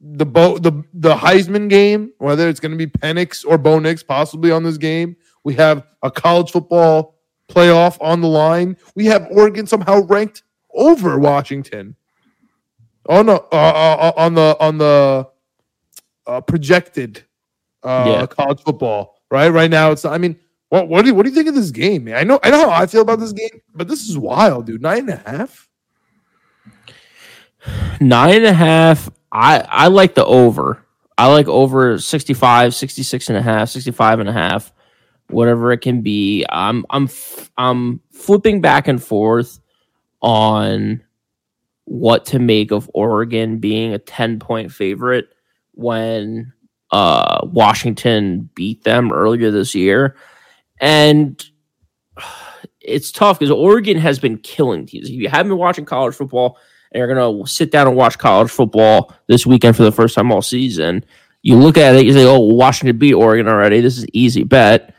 the 0.00 0.26
Bo 0.26 0.58
the 0.58 0.84
the 0.92 1.14
Heisman 1.14 1.68
game, 1.68 2.12
whether 2.18 2.48
it's 2.48 2.60
going 2.60 2.72
to 2.72 2.78
be 2.78 2.86
Penix 2.86 3.44
or 3.46 3.58
Bo 3.58 3.78
Nix, 3.78 4.02
possibly 4.02 4.50
on 4.50 4.62
this 4.62 4.76
game. 4.76 5.16
We 5.44 5.54
have 5.54 5.86
a 6.02 6.10
college 6.10 6.50
football 6.50 7.20
playoff 7.48 7.96
on 8.00 8.20
the 8.20 8.28
line. 8.28 8.76
We 8.94 9.06
have 9.06 9.28
Oregon 9.30 9.66
somehow 9.66 10.00
ranked 10.02 10.42
over 10.74 11.18
Washington. 11.18 11.94
Oh 13.06 13.22
no, 13.22 13.34
uh, 13.52 13.54
uh, 13.54 13.96
uh, 14.00 14.12
on 14.16 14.34
the 14.34 14.56
on 14.60 14.78
the 14.78 15.28
uh, 16.26 16.40
projected 16.40 17.22
uh, 17.82 18.04
Yeah. 18.06 18.26
college 18.26 18.62
football, 18.62 19.18
right? 19.30 19.48
Right 19.50 19.70
now, 19.70 19.90
it's. 19.92 20.06
I 20.06 20.16
mean, 20.16 20.36
what 20.70 20.88
what 20.88 21.02
do 21.02 21.08
you, 21.08 21.14
what 21.14 21.24
do 21.24 21.28
you 21.28 21.34
think 21.34 21.48
of 21.48 21.54
this 21.54 21.70
game, 21.70 22.04
man? 22.04 22.16
I 22.16 22.22
know 22.24 22.40
I 22.42 22.50
know 22.50 22.70
how 22.70 22.82
I 22.82 22.86
feel 22.86 23.02
about 23.02 23.20
this 23.20 23.32
game, 23.32 23.60
but 23.74 23.88
this 23.88 24.08
is 24.08 24.16
wild, 24.16 24.64
dude. 24.66 24.80
Nine 24.80 25.00
and 25.00 25.10
a 25.10 25.30
half. 25.30 25.68
Nine 28.00 28.36
and 28.36 28.44
a 28.46 28.52
half. 28.52 29.10
I, 29.32 29.60
I 29.68 29.86
like 29.88 30.14
the 30.14 30.24
over. 30.24 30.84
I 31.16 31.28
like 31.32 31.46
over 31.48 31.98
65, 31.98 32.74
66 32.74 33.28
and 33.28 33.38
a 33.38 33.42
half, 33.42 33.68
65 33.68 34.20
and 34.20 34.28
a 34.28 34.32
half, 34.32 34.72
whatever 35.28 35.72
it 35.72 35.78
can 35.78 36.02
be. 36.02 36.44
I'm 36.48 36.84
I'm 36.90 37.04
f- 37.04 37.50
I'm 37.56 38.00
flipping 38.12 38.60
back 38.60 38.88
and 38.88 39.02
forth 39.02 39.60
on 40.20 41.02
what 41.84 42.24
to 42.26 42.38
make 42.38 42.70
of 42.70 42.90
Oregon 42.94 43.58
being 43.58 43.92
a 43.92 43.98
10 43.98 44.38
point 44.38 44.72
favorite 44.72 45.28
when 45.72 46.52
uh 46.90 47.40
Washington 47.44 48.48
beat 48.54 48.84
them 48.84 49.12
earlier 49.12 49.50
this 49.50 49.74
year. 49.74 50.16
And 50.80 51.42
it's 52.80 53.10
tough 53.10 53.38
because 53.38 53.50
Oregon 53.50 53.98
has 53.98 54.18
been 54.18 54.38
killing 54.38 54.86
teams. 54.86 55.08
If 55.08 55.14
you 55.14 55.28
haven't 55.28 55.50
been 55.50 55.58
watching 55.58 55.84
college 55.84 56.14
football 56.14 56.58
and 56.92 56.98
you're 56.98 57.12
gonna 57.12 57.46
sit 57.46 57.70
down 57.70 57.86
and 57.88 57.96
watch 57.96 58.18
college 58.18 58.50
football 58.50 59.14
this 59.26 59.46
weekend 59.46 59.76
for 59.76 59.82
the 59.84 59.92
first 59.92 60.14
time 60.14 60.30
all 60.30 60.42
season, 60.42 61.04
you 61.42 61.56
look 61.56 61.76
at 61.76 61.94
it, 61.94 62.06
you 62.06 62.12
say, 62.12 62.24
"Oh, 62.24 62.38
Washington 62.40 62.96
beat 62.96 63.14
Oregon 63.14 63.48
already. 63.48 63.80
This 63.80 63.98
is 63.98 64.06
easy 64.12 64.44
bet." 64.44 64.93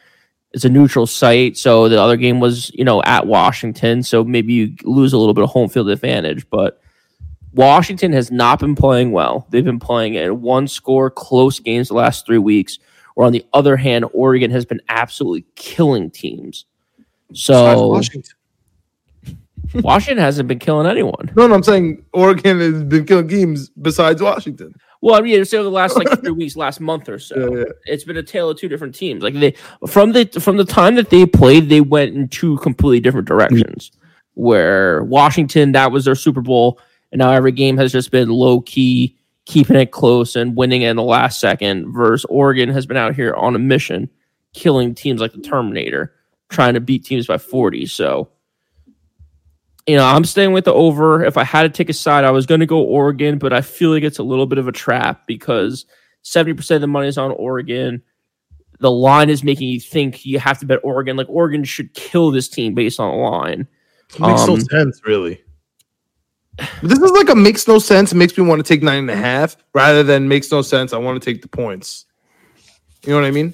It's 0.55 0.63
a 0.63 0.69
neutral 0.69 1.05
site, 1.05 1.57
so 1.57 1.89
the 1.89 2.01
other 2.01 2.15
game 2.15 2.39
was, 2.39 2.71
you 2.73 2.85
know, 2.85 3.03
at 3.03 3.27
Washington, 3.27 4.01
so 4.03 4.23
maybe 4.23 4.53
you 4.53 4.73
lose 4.83 5.11
a 5.11 5.17
little 5.17 5.33
bit 5.33 5.43
of 5.43 5.49
home 5.49 5.67
field 5.67 5.89
advantage. 5.89 6.49
But 6.49 6.81
Washington 7.51 8.13
has 8.13 8.31
not 8.31 8.61
been 8.61 8.73
playing 8.73 9.11
well. 9.11 9.47
They've 9.49 9.65
been 9.65 9.81
playing 9.81 10.13
in 10.13 10.41
one 10.41 10.69
score 10.69 11.09
close 11.09 11.59
games 11.59 11.89
the 11.89 11.95
last 11.95 12.25
three 12.25 12.37
weeks. 12.37 12.79
Or 13.17 13.25
on 13.25 13.33
the 13.33 13.45
other 13.51 13.75
hand, 13.75 14.05
Oregon 14.13 14.49
has 14.51 14.63
been 14.65 14.79
absolutely 14.87 15.45
killing 15.55 16.09
teams. 16.09 16.65
So 17.33 17.89
Washington. 17.89 18.35
Washington 19.73 20.23
hasn't 20.23 20.47
been 20.47 20.59
killing 20.59 20.87
anyone. 20.87 21.31
No, 21.35 21.47
no, 21.47 21.55
I'm 21.55 21.63
saying 21.63 22.05
Oregon 22.13 22.59
has 22.61 22.81
been 22.83 23.05
killing 23.05 23.27
teams 23.27 23.69
besides 23.71 24.21
Washington. 24.21 24.73
Well, 25.05 25.13
I 25.13 25.21
mean, 25.21 25.39
it's 25.39 25.53
over 25.53 25.61
the 25.61 25.69
last 25.69 25.95
like 25.95 26.09
three 26.21 26.31
weeks, 26.31 26.55
last 26.55 26.81
month 26.81 27.09
or 27.09 27.19
so. 27.19 27.35
Yeah, 27.37 27.59
yeah. 27.59 27.71
It's 27.85 28.03
been 28.03 28.17
a 28.17 28.23
tale 28.23 28.49
of 28.49 28.57
two 28.57 28.67
different 28.67 28.95
teams. 28.95 29.21
Like 29.21 29.35
they 29.35 29.53
from 29.87 30.13
the 30.13 30.25
from 30.41 30.57
the 30.57 30.65
time 30.65 30.95
that 30.95 31.11
they 31.11 31.27
played, 31.27 31.69
they 31.69 31.79
went 31.79 32.15
in 32.15 32.27
two 32.27 32.57
completely 32.57 33.01
different 33.01 33.27
directions. 33.27 33.91
Where 34.33 35.03
Washington, 35.03 35.73
that 35.73 35.91
was 35.91 36.05
their 36.05 36.15
Super 36.15 36.41
Bowl, 36.41 36.79
and 37.11 37.19
now 37.19 37.29
every 37.29 37.51
game 37.51 37.77
has 37.77 37.91
just 37.91 38.09
been 38.09 38.29
low 38.29 38.61
key, 38.61 39.15
keeping 39.45 39.75
it 39.75 39.91
close 39.91 40.35
and 40.35 40.55
winning 40.55 40.81
in 40.81 40.95
the 40.95 41.03
last 41.03 41.39
second. 41.39 41.93
Versus 41.93 42.25
Oregon 42.27 42.69
has 42.69 42.87
been 42.87 42.97
out 42.97 43.13
here 43.13 43.35
on 43.35 43.55
a 43.55 43.59
mission, 43.59 44.09
killing 44.55 44.95
teams 44.95 45.21
like 45.21 45.33
the 45.33 45.41
Terminator, 45.41 46.15
trying 46.49 46.73
to 46.73 46.79
beat 46.79 47.05
teams 47.05 47.27
by 47.27 47.37
forty. 47.37 47.85
So 47.85 48.27
you 49.87 49.95
know, 49.95 50.05
I'm 50.05 50.25
staying 50.25 50.51
with 50.53 50.65
the 50.65 50.73
over. 50.73 51.23
If 51.23 51.37
I 51.37 51.43
had 51.43 51.63
to 51.63 51.69
take 51.69 51.89
a 51.89 51.93
side, 51.93 52.23
I 52.23 52.31
was 52.31 52.45
going 52.45 52.59
to 52.59 52.65
go 52.65 52.81
Oregon, 52.81 53.37
but 53.37 53.53
I 53.53 53.61
feel 53.61 53.91
like 53.91 54.03
it's 54.03 54.19
a 54.19 54.23
little 54.23 54.45
bit 54.47 54.57
of 54.57 54.67
a 54.67 54.71
trap 54.71 55.27
because 55.27 55.85
70% 56.23 56.75
of 56.75 56.81
the 56.81 56.87
money 56.87 57.07
is 57.07 57.17
on 57.17 57.31
Oregon. 57.31 58.01
The 58.79 58.91
line 58.91 59.29
is 59.29 59.43
making 59.43 59.69
you 59.69 59.79
think 59.79 60.25
you 60.25 60.39
have 60.39 60.59
to 60.59 60.65
bet 60.65 60.79
Oregon. 60.83 61.17
Like 61.17 61.29
Oregon 61.29 61.63
should 61.63 61.93
kill 61.93 62.31
this 62.31 62.49
team 62.49 62.73
based 62.73 62.99
on 62.99 63.11
the 63.11 63.17
line. 63.23 63.67
It 64.13 64.19
makes 64.19 64.45
no 64.47 64.53
Um, 64.53 64.61
sense, 64.61 65.01
really. 65.05 65.41
This 66.81 66.99
is 66.99 67.11
like 67.11 67.29
a 67.29 67.35
makes 67.35 67.67
no 67.67 67.79
sense. 67.79 68.13
It 68.13 68.15
makes 68.15 68.37
me 68.37 68.45
want 68.45 68.65
to 68.65 68.67
take 68.67 68.81
nine 68.81 68.99
and 68.99 69.09
a 69.09 69.15
half 69.15 69.57
rather 69.73 70.03
than 70.03 70.29
makes 70.29 70.49
no 70.51 70.61
sense. 70.61 70.93
I 70.93 70.97
want 70.97 71.21
to 71.21 71.31
take 71.31 71.41
the 71.41 71.49
points. 71.49 72.05
You 73.03 73.09
know 73.09 73.19
what 73.19 73.27
I 73.27 73.31
mean? 73.31 73.53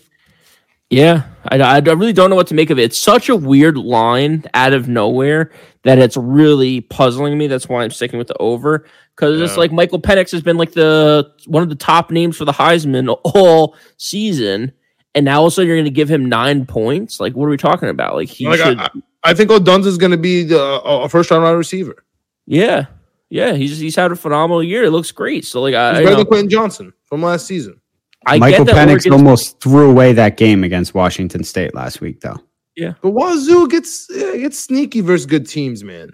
Yeah, 0.92 1.24
I, 1.46 1.58
I 1.58 1.76
I 1.78 1.80
really 1.80 2.14
don't 2.14 2.30
know 2.30 2.36
what 2.36 2.48
to 2.48 2.54
make 2.54 2.70
of 2.70 2.78
it. 2.78 2.84
It's 2.84 2.98
such 2.98 3.30
a 3.30 3.36
weird 3.36 3.78
line 3.78 4.44
out 4.54 4.74
of 4.74 4.90
nowhere 4.90 5.52
that 5.84 6.00
it's 6.00 6.18
really 6.18 6.82
puzzling 6.82 7.38
me. 7.38 7.48
That's 7.48 7.70
why 7.70 7.84
I'm 7.84 7.92
sticking 7.92 8.20
with 8.20 8.28
the 8.28 8.38
over 8.40 8.86
because 9.16 9.40
it's 9.42 9.58
like 9.58 9.72
Michael 9.72 10.02
Penix 10.02 10.32
has 10.32 10.42
been 10.42 10.58
like 10.58 10.74
the 10.74 11.32
one 11.48 11.64
of 11.64 11.70
the 11.70 11.76
top 11.76 12.12
names 12.12 12.36
for 12.38 12.44
the 12.46 12.52
Heisman 12.52 13.18
all 13.24 13.76
season, 13.98 14.74
and 15.16 15.26
now 15.26 15.40
all 15.40 15.48
of 15.48 15.54
a 15.54 15.56
sudden 15.56 15.68
you're 15.68 15.78
going 15.78 15.86
to 15.86 15.92
give 15.92 16.10
him 16.10 16.28
nine 16.28 16.66
points. 16.66 17.20
Like, 17.20 17.34
what 17.34 17.46
are 17.46 17.50
we 17.50 17.58
talking 17.58 17.90
about? 17.90 18.16
Like 18.16 18.28
he 18.28 18.48
Like, 18.48 18.60
should, 18.60 18.80
I, 18.80 18.90
I 19.24 19.34
think 19.34 19.50
Odunze 19.50 19.86
is 19.86 19.98
going 19.98 20.12
to 20.12 20.18
be 20.18 20.44
the, 20.44 20.62
a 20.62 21.08
first 21.08 21.32
round 21.32 21.44
wide 21.44 21.52
receiver. 21.52 22.04
yeah, 22.46 22.88
yeah. 23.30 23.54
He's 23.54 23.80
he's 23.80 23.96
had 23.96 24.12
a 24.12 24.16
phenomenal 24.16 24.62
year. 24.62 24.84
It 24.84 24.92
looks 24.92 25.12
great. 25.12 25.46
So 25.46 25.62
like, 25.62 25.74
I 25.74 25.92
He's 25.92 26.00
you 26.00 26.06
better 26.06 26.12
know, 26.12 26.18
than 26.18 26.28
Quentin 26.28 26.50
Johnston 26.50 26.94
from 27.06 27.22
last 27.24 27.48
season. 27.48 27.81
I 28.26 28.38
Michael 28.38 28.66
get 28.66 28.76
that 28.76 28.88
Penix 28.88 28.92
Oregon's- 29.06 29.14
almost 29.14 29.60
threw 29.62 29.90
away 29.90 30.14
that 30.14 30.38
game 30.38 30.64
against 30.64 30.94
Washington 30.94 31.44
State 31.44 31.74
last 31.74 32.02
week, 32.02 32.22
though. 32.22 32.38
Yeah, 32.76 32.94
but 33.02 33.12
Wazoo 33.12 33.68
gets 33.68 34.08
gets 34.08 34.60
sneaky 34.60 35.02
versus 35.02 35.26
good 35.26 35.48
teams, 35.48 35.84
man. 35.84 36.12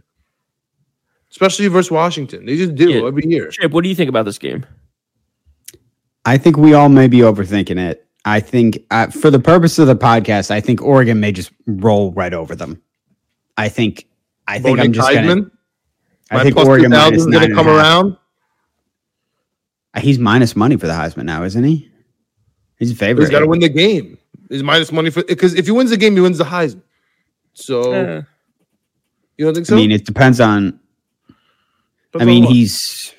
Especially 1.30 1.68
versus 1.68 1.92
Washington. 1.92 2.46
They 2.46 2.56
just 2.58 2.76
do 2.76 2.90
Yeah. 2.90 3.06
every 3.08 3.24
year. 3.28 3.50
Chip, 3.50 3.72
what 3.72 3.84
do 3.84 3.90
you 3.90 3.96
think 3.96 4.10
about 4.10 4.24
this 4.26 4.38
game? 4.40 4.66
I 6.26 6.38
think 6.38 6.58
we 6.58 6.74
all 6.74 6.90
may 6.90 7.08
be 7.08 7.20
overthinking 7.20 7.78
it. 7.78 8.06
I 8.26 8.40
think, 8.40 8.80
uh, 8.92 9.08
for 9.08 9.30
the 9.30 9.40
purpose 9.40 9.78
of 9.80 9.88
the 9.88 9.96
podcast, 9.96 10.52
I 10.52 10.60
think 10.60 10.82
Oregon 10.82 11.20
may 11.20 11.32
just 11.32 11.52
roll 11.68 12.12
right 12.14 12.34
over 12.34 12.56
them. 12.56 12.82
I 13.56 13.70
think, 13.70 14.08
I 14.48 14.56
think 14.60 14.78
Bo 14.78 14.82
I'm 14.84 14.88
Nick 14.88 14.92
just 14.96 15.14
gonna. 15.14 15.28
Heisman, 15.28 15.52
I 16.32 16.36
my 16.38 16.44
think 16.44 16.58
Oregon 16.58 16.92
is 16.94 17.26
going 17.26 17.48
to 17.48 17.52
a 17.54 17.56
come 17.56 17.68
half. 17.68 17.76
around. 17.76 18.18
He's 20.00 20.20
minus 20.20 20.56
money 20.56 20.76
for 20.78 20.88
the 20.88 20.94
Heisman 20.94 21.24
now, 21.26 21.44
isn't 21.44 21.64
he? 21.64 21.90
He's 22.79 22.91
a 22.91 22.96
favorite. 22.96 23.24
He's 23.24 23.31
got 23.31 23.39
to 23.39 23.48
win 23.48 23.60
the 23.60 23.69
game. 23.69 24.17
He's 24.50 24.63
minus 24.63 24.91
money 24.91 25.10
for 25.10 25.24
because 25.24 25.55
if 25.55 25.65
he 25.65 25.72
wins 25.72 25.89
the 25.89 25.98
game, 25.98 26.13
he 26.15 26.22
wins 26.22 26.38
the 26.38 26.43
Heisman. 26.46 26.81
So 27.53 27.91
Eh. 27.93 28.22
you 29.38 29.46
don't 29.46 29.53
think 29.55 29.65
so? 29.65 29.75
I 29.75 29.77
mean, 29.79 29.91
it 29.91 30.05
depends 30.05 30.39
on. 30.39 30.79
I 31.29 31.34
Depends 32.13 32.22
on 32.22 32.27
mean, 32.27 32.43
what. 32.46 32.53
he's. 32.53 33.13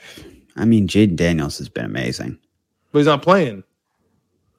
I 0.56 0.64
mean, 0.64 0.88
Jayden 0.88 1.16
Daniels 1.16 1.58
has 1.58 1.68
been 1.68 1.84
amazing. 1.84 2.38
but 2.92 3.00
he's 3.00 3.06
not 3.06 3.22
playing. 3.22 3.62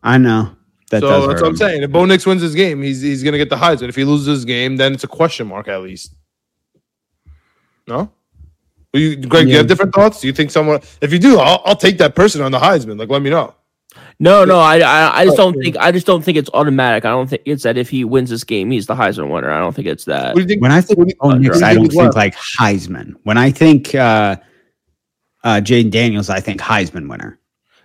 I 0.04 0.18
know 0.18 0.56
that 0.92 1.02
so 1.02 1.08
that's 1.28 1.42
what 1.42 1.44
I'm 1.44 1.52
him. 1.52 1.58
saying. 1.58 1.84
If 1.84 1.92
Bo 1.92 2.06
Nix 2.06 2.26
wins 2.26 2.42
his 2.42 2.56
game, 2.56 2.82
he's 2.82 3.02
he's 3.02 3.24
gonna 3.24 3.38
get 3.38 3.50
the 3.50 3.56
Heisman. 3.58 3.90
If 3.90 3.96
he 3.96 4.04
loses 4.06 4.28
his 4.28 4.46
game, 4.46 4.78
then 4.78 4.94
it's 4.94 5.04
a 5.04 5.08
question 5.08 5.48
mark 5.48 5.68
at 5.68 5.82
least. 5.82 6.14
No. 7.88 8.12
Well, 8.94 9.02
you, 9.04 9.16
Greg, 9.18 9.46
do 9.46 9.52
you 9.52 9.58
have 9.58 9.68
different 9.68 9.94
thoughts? 9.94 10.22
Do 10.22 10.28
you 10.28 10.34
think 10.34 10.52
someone? 10.52 10.80
If 11.02 11.12
you 11.14 11.20
do, 11.20 11.38
I'll, 11.40 11.62
I'll 11.66 11.76
take 11.76 11.98
that 12.00 12.16
person 12.16 12.42
on 12.42 12.52
the 12.52 12.60
Heisman. 12.60 12.98
Like, 13.00 13.10
let 13.10 13.22
me 13.22 13.30
know. 13.30 13.54
No, 14.22 14.44
no, 14.44 14.60
I, 14.60 14.80
I, 14.80 15.20
I 15.22 15.26
just 15.26 15.38
don't 15.38 15.54
think, 15.62 15.78
I 15.78 15.94
just 15.94 16.06
don't 16.06 16.22
think 16.22 16.38
it's 16.38 16.50
automatic. 16.54 17.06
I 17.06 17.10
don't 17.12 17.30
think 17.30 17.42
it's 17.46 17.64
that 17.64 17.78
if 17.78 17.90
he 17.90 18.04
wins 18.04 18.30
this 18.30 18.44
game, 18.44 18.70
he's 18.70 18.86
the 18.86 18.94
Heisman 18.96 19.32
winner. 19.34 19.50
I 19.50 19.60
don't 19.60 19.74
think 19.74 19.88
it's 19.88 20.04
that. 20.06 20.34
What 20.34 20.36
do 20.36 20.42
you 20.42 20.48
think? 20.48 20.62
When 20.62 20.74
I 20.74 20.82
think 20.82 21.00
what 21.00 21.08
do 21.08 21.14
you- 21.14 21.18
oh, 21.22 21.32
Knicks, 21.32 21.48
what 21.48 21.54
do 21.54 21.60
you 21.60 21.66
I 21.66 21.74
don't 21.76 21.90
think 21.90 22.16
like 22.16 22.36
Heisman. 22.36 23.14
When 23.24 23.38
I 23.38 23.50
think 23.50 23.96
uh, 23.96 24.36
uh, 25.46 25.62
Jayden 25.64 25.90
Daniels, 25.90 26.30
I 26.30 26.42
think 26.42 26.60
Heisman 26.60 27.10
winner. 27.10 27.40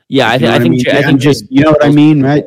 Yeah, 0.09 0.29
I 0.29 0.33
You 0.35 0.39
think, 0.41 0.43
know 0.43 0.49
I 0.49 0.53
what 0.55 0.63
think, 0.63 0.71
mean? 0.75 0.85
J- 0.85 0.91
I 0.93 0.97
I'm 0.99 1.05
think 1.05 1.21
just, 1.21 1.45
you 1.53 1.63
know 1.63 1.71
what 1.71 1.85
I 1.85 1.91
mean, 1.91 2.21
right? 2.23 2.45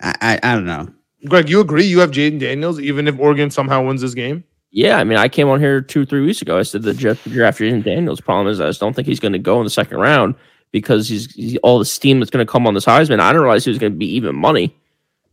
I, 0.00 0.14
I, 0.20 0.40
I 0.42 0.54
don't 0.54 0.64
know. 0.66 0.88
Greg, 1.26 1.48
you 1.50 1.60
agree? 1.60 1.84
You 1.84 1.98
have 2.00 2.12
Jayden 2.12 2.38
Daniels, 2.38 2.80
even 2.80 3.08
if 3.08 3.18
Oregon 3.18 3.50
somehow 3.50 3.84
wins 3.84 4.00
this 4.00 4.14
game. 4.14 4.42
Yeah, 4.70 4.98
I 4.98 5.04
mean, 5.04 5.18
I 5.18 5.28
came 5.28 5.48
on 5.48 5.60
here 5.60 5.80
two, 5.80 6.04
three 6.06 6.24
weeks 6.24 6.40
ago. 6.42 6.58
I 6.58 6.62
said 6.62 6.82
the 6.82 6.92
Jets 6.94 7.22
draft 7.24 7.58
Jayden 7.60 7.82
Daniels. 7.84 8.20
Problem 8.20 8.48
is, 8.48 8.60
I 8.60 8.66
just 8.66 8.80
don't 8.80 8.94
think 8.94 9.06
he's 9.06 9.20
going 9.20 9.32
to 9.32 9.38
go 9.38 9.58
in 9.58 9.64
the 9.64 9.70
second 9.70 9.98
round 9.98 10.34
because 10.72 11.08
he's, 11.08 11.32
he's 11.34 11.56
all 11.58 11.78
the 11.78 11.84
steam 11.84 12.18
that's 12.20 12.30
going 12.30 12.44
to 12.44 12.50
come 12.50 12.66
on 12.66 12.74
this 12.74 12.84
Heisman. 12.84 13.20
I 13.20 13.30
didn't 13.30 13.42
realize 13.42 13.64
he 13.64 13.70
was 13.70 13.78
going 13.78 13.92
to 13.92 13.98
be 13.98 14.14
even 14.14 14.36
money. 14.36 14.76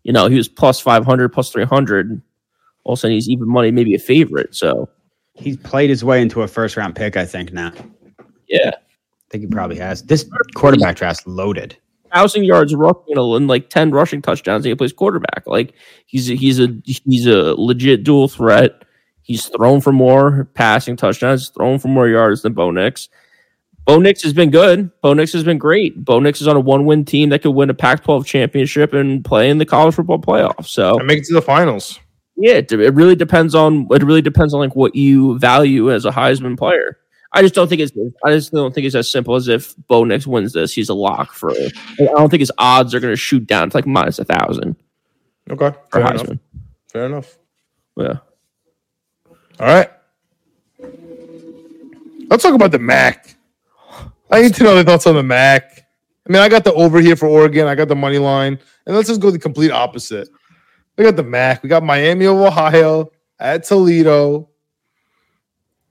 You 0.04 0.14
know, 0.14 0.28
he 0.28 0.36
was 0.36 0.48
plus 0.48 0.80
five 0.80 1.06
hundred, 1.06 1.30
plus 1.30 1.52
three 1.52 1.66
hundred. 1.66 2.22
All 2.84 2.94
of 2.94 3.00
a 3.00 3.02
sudden, 3.02 3.16
he's 3.16 3.30
even 3.30 3.48
money, 3.48 3.72
maybe 3.72 3.96
a 3.96 4.00
favorite. 4.00 4.54
So 4.56 4.90
He's 5.36 5.58
played 5.58 5.90
his 5.90 6.04
way 6.04 6.22
into 6.22 6.42
a 6.44 6.48
first 6.48 6.78
round 6.78 6.96
pick, 6.96 7.18
I 7.18 7.26
think, 7.26 7.52
now. 7.54 7.72
Yeah. 8.48 8.72
I 8.76 9.30
think 9.32 9.44
he 9.44 9.48
probably 9.48 9.78
has. 9.78 10.04
This 10.04 10.30
quarterback 10.54 10.98
draft's 10.98 11.26
loaded. 11.26 11.76
thousand 12.14 12.44
yards 12.46 12.76
rushing, 12.76 13.02
you 13.08 13.16
know, 13.16 13.36
and 13.36 13.48
like 13.48 13.70
ten 13.70 13.92
rushing 13.92 14.22
touchdowns. 14.22 14.64
He 14.66 14.76
plays 14.76 14.94
quarterback. 14.94 15.44
Like 15.48 15.74
he's 16.06 16.30
a, 16.30 16.36
he's 16.36 16.60
a 16.60 16.68
he's 16.86 17.26
a 17.26 17.56
legit 17.56 18.04
dual 18.04 18.28
threat. 18.28 18.84
He's 19.24 19.48
thrown 19.48 19.82
for 19.82 19.92
more 19.92 20.46
passing 20.54 20.96
touchdowns, 20.98 21.50
thrown 21.50 21.80
for 21.80 21.88
more 21.88 22.08
yards 22.08 22.42
than 22.42 22.54
Bo 22.54 22.72
Nix. 22.72 23.10
Bo 23.86 24.00
Nix 24.00 24.24
has 24.24 24.34
been 24.34 24.50
good. 24.50 24.90
Bo 25.02 25.14
Nix 25.14 25.34
has 25.34 25.44
been 25.44 25.58
great. 25.58 26.04
Bo 26.06 26.20
Nix 26.20 26.40
is 26.42 26.48
on 26.48 26.56
a 26.56 26.60
one-win 26.60 27.04
team 27.06 27.30
that 27.30 27.42
could 27.42 27.52
win 27.52 27.70
a 27.70 27.74
Pac-12 27.74 28.26
championship 28.26 28.94
and 28.94 29.24
play 29.26 29.50
in 29.50 29.58
the 29.58 29.66
college 29.66 29.96
football 29.96 30.20
playoff. 30.20 30.66
So 30.66 30.98
And 31.00 31.08
make 31.08 31.20
it 31.20 31.26
to 31.26 31.34
the 31.34 31.42
finals. 31.42 32.00
yeah, 32.38 32.54
it, 32.54 32.72
it 32.72 32.94
really 32.94 33.16
depends 33.16 33.54
on 33.56 33.88
it 33.92 34.04
really 34.04 34.22
depends 34.22 34.54
on 34.54 34.62
like 34.62 34.76
what 34.76 34.96
you 34.96 35.38
value 35.40 35.92
as 35.92 36.06
a 36.06 36.12
Heisman 36.12 36.58
player. 36.58 36.98
I 37.36 37.42
just 37.42 37.56
don't 37.56 37.68
think 37.68 37.82
it's 37.82 37.92
I 38.24 38.30
just 38.32 38.52
don't 38.54 38.74
think 38.74 38.86
it's 38.86 38.96
as 38.96 39.12
simple 39.12 39.36
as 39.36 39.48
if 39.50 39.76
Bo 39.88 40.04
Nix 40.06 40.26
wins 40.26 40.54
this, 40.54 40.72
he's 40.74 40.88
a 40.90 40.94
lock 40.94 41.34
for. 41.34 41.52
I 41.52 41.70
don't 41.98 42.30
think 42.30 42.40
his 42.42 42.52
odds 42.58 42.94
are 42.96 43.00
going 43.00 43.12
to 43.12 43.18
shoot 43.18 43.46
down 43.48 43.70
to 43.72 43.78
like 43.78 43.86
minus 43.88 44.20
a 44.20 44.24
thousand 44.24 44.76
Okay. 45.50 45.76
Fair 45.92 46.02
enough. 46.02 46.28
Fair 46.90 47.06
enough. 47.08 47.38
Yeah. 47.98 48.20
All 49.60 49.68
right. 49.68 49.90
Let's 52.30 52.44
talk 52.44 52.54
about 52.54 52.72
the 52.72 52.80
Mac. 52.80 53.36
I 54.34 54.42
need 54.42 54.56
to 54.56 54.64
know 54.64 54.76
the 54.76 54.84
thoughts 54.84 55.06
on 55.08 55.16
the 55.16 55.24
Mac. 55.24 55.86
I 56.28 56.32
mean, 56.32 56.42
I 56.42 56.50
got 56.50 56.64
the 56.64 56.74
over 56.74 57.00
here 57.00 57.16
for 57.16 57.28
Oregon. 57.28 57.68
I 57.68 57.76
got 57.76 57.88
the 57.88 57.96
money 57.96 58.18
line. 58.18 58.58
And 58.86 58.96
let's 58.96 59.08
just 59.08 59.22
go 59.22 59.30
the 59.30 59.38
complete 59.40 59.72
opposite. 59.72 60.28
We 60.98 61.04
got 61.04 61.16
the 61.16 61.24
Mac. 61.24 61.62
We 61.64 61.70
got 61.70 61.84
Miami 61.84 62.26
of 62.26 62.38
Ohio 62.38 63.12
at 63.40 63.64
Toledo. 63.64 64.50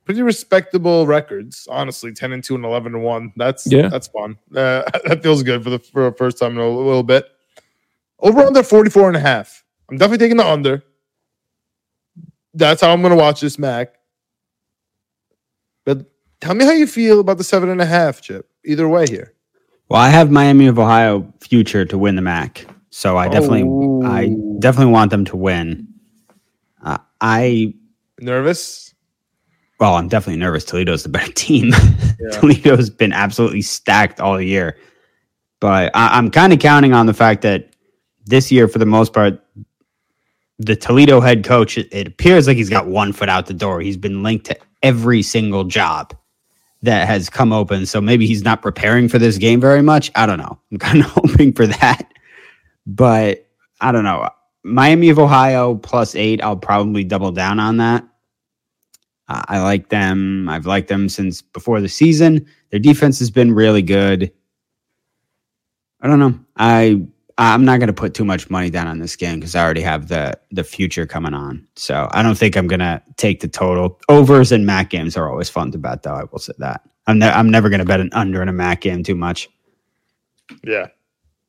Pretty 0.04 0.22
respectable 0.22 1.06
records, 1.06 1.68
honestly. 1.70 2.12
10 2.12 2.32
and 2.32 2.42
2 2.42 2.56
and 2.56 2.64
11 2.64 2.94
and 2.94 3.04
1. 3.04 3.32
That's 3.36 3.66
Yeah. 3.70 3.88
that's 3.88 4.08
fun. 4.08 4.36
Uh, 4.56 4.82
that 5.04 5.22
feels 5.22 5.42
good 5.42 5.62
for 5.62 5.70
the 5.70 5.78
for 5.78 6.08
a 6.08 6.12
first 6.14 6.38
time 6.38 6.52
in 6.52 6.58
a 6.58 6.68
little 6.68 7.02
bit. 7.04 7.26
Over 8.18 8.40
under 8.42 8.62
44 8.62 9.08
and 9.08 9.16
a 9.16 9.20
half. 9.20 9.64
I'm 9.90 9.98
definitely 9.98 10.24
taking 10.24 10.36
the 10.36 10.46
under. 10.46 10.82
That's 12.54 12.80
how 12.80 12.92
I'm 12.92 13.02
gonna 13.02 13.16
watch 13.16 13.40
this 13.40 13.58
Mac. 13.58 13.94
But 15.84 16.06
tell 16.42 16.54
me 16.54 16.64
how 16.64 16.72
you 16.72 16.86
feel 16.86 17.20
about 17.20 17.38
the 17.38 17.44
seven 17.44 17.68
and 17.70 17.80
a 17.80 17.86
half, 17.86 18.20
Chip. 18.20 18.48
Either 18.64 18.88
way 18.88 19.06
here. 19.08 19.32
Well, 19.88 20.00
I 20.00 20.08
have 20.08 20.30
Miami 20.30 20.66
of 20.66 20.78
Ohio 20.78 21.32
future 21.40 21.84
to 21.84 21.96
win 21.98 22.16
the 22.16 22.22
MAC, 22.22 22.66
so 22.90 23.16
I 23.16 23.28
definitely, 23.28 23.62
I 24.06 24.26
Oh. 24.30 24.56
definitely 24.58 24.92
want 24.92 25.10
them 25.10 25.24
to 25.26 25.36
win. 25.36 25.86
Uh, 26.82 26.98
I 27.20 27.74
Nervous? 28.20 28.94
well, 29.80 29.94
I'm 29.94 30.08
definitely 30.08 30.38
nervous. 30.38 30.64
Toledo's 30.64 31.02
the 31.02 31.08
better 31.08 31.32
team. 31.34 31.70
Yeah. 32.20 32.30
Toledo's 32.38 32.88
been 32.90 33.12
absolutely 33.12 33.62
stacked 33.62 34.20
all 34.20 34.40
year, 34.40 34.76
but 35.60 35.90
I, 35.94 36.16
I'm 36.18 36.30
kind 36.30 36.52
of 36.52 36.58
counting 36.60 36.92
on 36.92 37.06
the 37.06 37.14
fact 37.14 37.42
that 37.42 37.74
this 38.26 38.50
year, 38.52 38.68
for 38.68 38.78
the 38.78 38.86
most 38.86 39.12
part, 39.12 39.40
the 40.58 40.76
Toledo 40.76 41.20
head 41.20 41.44
coach, 41.44 41.76
it 41.76 42.06
appears 42.06 42.46
like 42.46 42.56
he's 42.56 42.70
got 42.70 42.86
one 42.86 43.12
foot 43.12 43.28
out 43.28 43.46
the 43.46 43.54
door. 43.54 43.80
He's 43.80 43.96
been 43.96 44.22
linked 44.22 44.46
to 44.46 44.56
every 44.84 45.22
single 45.22 45.64
job 45.64 46.14
that 46.82 47.06
has 47.06 47.30
come 47.30 47.52
open. 47.52 47.86
So 47.86 48.00
maybe 48.00 48.26
he's 48.26 48.42
not 48.42 48.62
preparing 48.62 49.08
for 49.08 49.18
this 49.18 49.38
game 49.38 49.60
very 49.60 49.82
much. 49.82 50.10
I 50.14 50.26
don't 50.26 50.38
know. 50.38 50.58
I'm 50.70 50.78
kind 50.78 51.00
of 51.00 51.06
hoping 51.06 51.52
for 51.52 51.66
that, 51.66 52.12
but 52.86 53.46
I 53.80 53.92
don't 53.92 54.04
know. 54.04 54.28
Miami 54.64 55.08
of 55.08 55.18
Ohio 55.18 55.74
plus 55.74 56.14
eight. 56.14 56.42
I'll 56.42 56.56
probably 56.56 57.04
double 57.04 57.32
down 57.32 57.58
on 57.58 57.78
that. 57.78 58.04
Uh, 59.28 59.42
I 59.48 59.60
like 59.60 59.88
them. 59.88 60.48
I've 60.48 60.66
liked 60.66 60.88
them 60.88 61.08
since 61.08 61.42
before 61.42 61.80
the 61.80 61.88
season. 61.88 62.46
Their 62.70 62.80
defense 62.80 63.18
has 63.18 63.30
been 63.30 63.52
really 63.52 63.82
good. 63.82 64.32
I 66.00 66.08
don't 66.08 66.18
know. 66.18 66.38
I 66.56 67.06
I'm 67.38 67.64
not 67.64 67.78
going 67.78 67.88
to 67.88 67.92
put 67.92 68.14
too 68.14 68.24
much 68.24 68.50
money 68.50 68.70
down 68.70 68.86
on 68.86 68.98
this 68.98 69.16
game 69.16 69.40
because 69.40 69.54
I 69.54 69.64
already 69.64 69.80
have 69.82 70.08
the 70.08 70.38
the 70.50 70.64
future 70.64 71.06
coming 71.06 71.34
on. 71.34 71.66
So 71.76 72.08
I 72.12 72.22
don't 72.22 72.36
think 72.36 72.56
I'm 72.56 72.66
going 72.66 72.80
to 72.80 73.02
take 73.16 73.40
the 73.40 73.48
total. 73.48 74.00
Overs 74.08 74.52
and 74.52 74.66
MAC 74.66 74.90
games 74.90 75.16
are 75.16 75.30
always 75.30 75.48
fun 75.48 75.70
to 75.72 75.78
bet, 75.78 76.02
though. 76.02 76.14
I 76.14 76.24
will 76.24 76.38
say 76.38 76.52
that. 76.58 76.82
I'm 77.06 77.18
ne- 77.18 77.30
I'm 77.30 77.50
never 77.50 77.68
going 77.68 77.80
to 77.80 77.84
bet 77.84 78.00
an 78.00 78.10
under 78.12 78.42
in 78.42 78.48
a 78.48 78.52
MAC 78.52 78.82
game 78.82 79.02
too 79.02 79.14
much. 79.14 79.48
Yeah. 80.64 80.88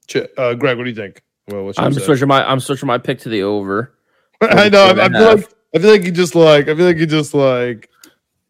Ch- 0.08 0.28
uh, 0.38 0.54
Greg, 0.56 0.78
what 0.78 0.84
do 0.84 0.90
you 0.90 0.96
think? 0.96 1.22
Well, 1.48 1.66
what's 1.66 1.80
I'm 1.80 1.94
say? 1.94 2.02
switching 2.02 2.28
my 2.28 2.50
I'm 2.50 2.60
switching 2.60 2.88
my 2.88 2.98
pick 2.98 3.20
to 3.20 3.30
the 3.30 3.44
over. 3.44 3.94
I 4.42 4.70
know. 4.70 4.86
I, 4.86 5.06
I 5.06 5.10
feel 5.10 5.36
like 5.36 5.54
I 5.76 5.80
feel 5.80 5.92
like 5.92 6.04
you 6.04 6.12
just 6.12 6.36
like 6.36 6.68
I 6.70 6.76
feel 6.76 6.86
like 6.86 6.98
you 6.98 7.06
just 7.06 7.34
like 7.34 7.90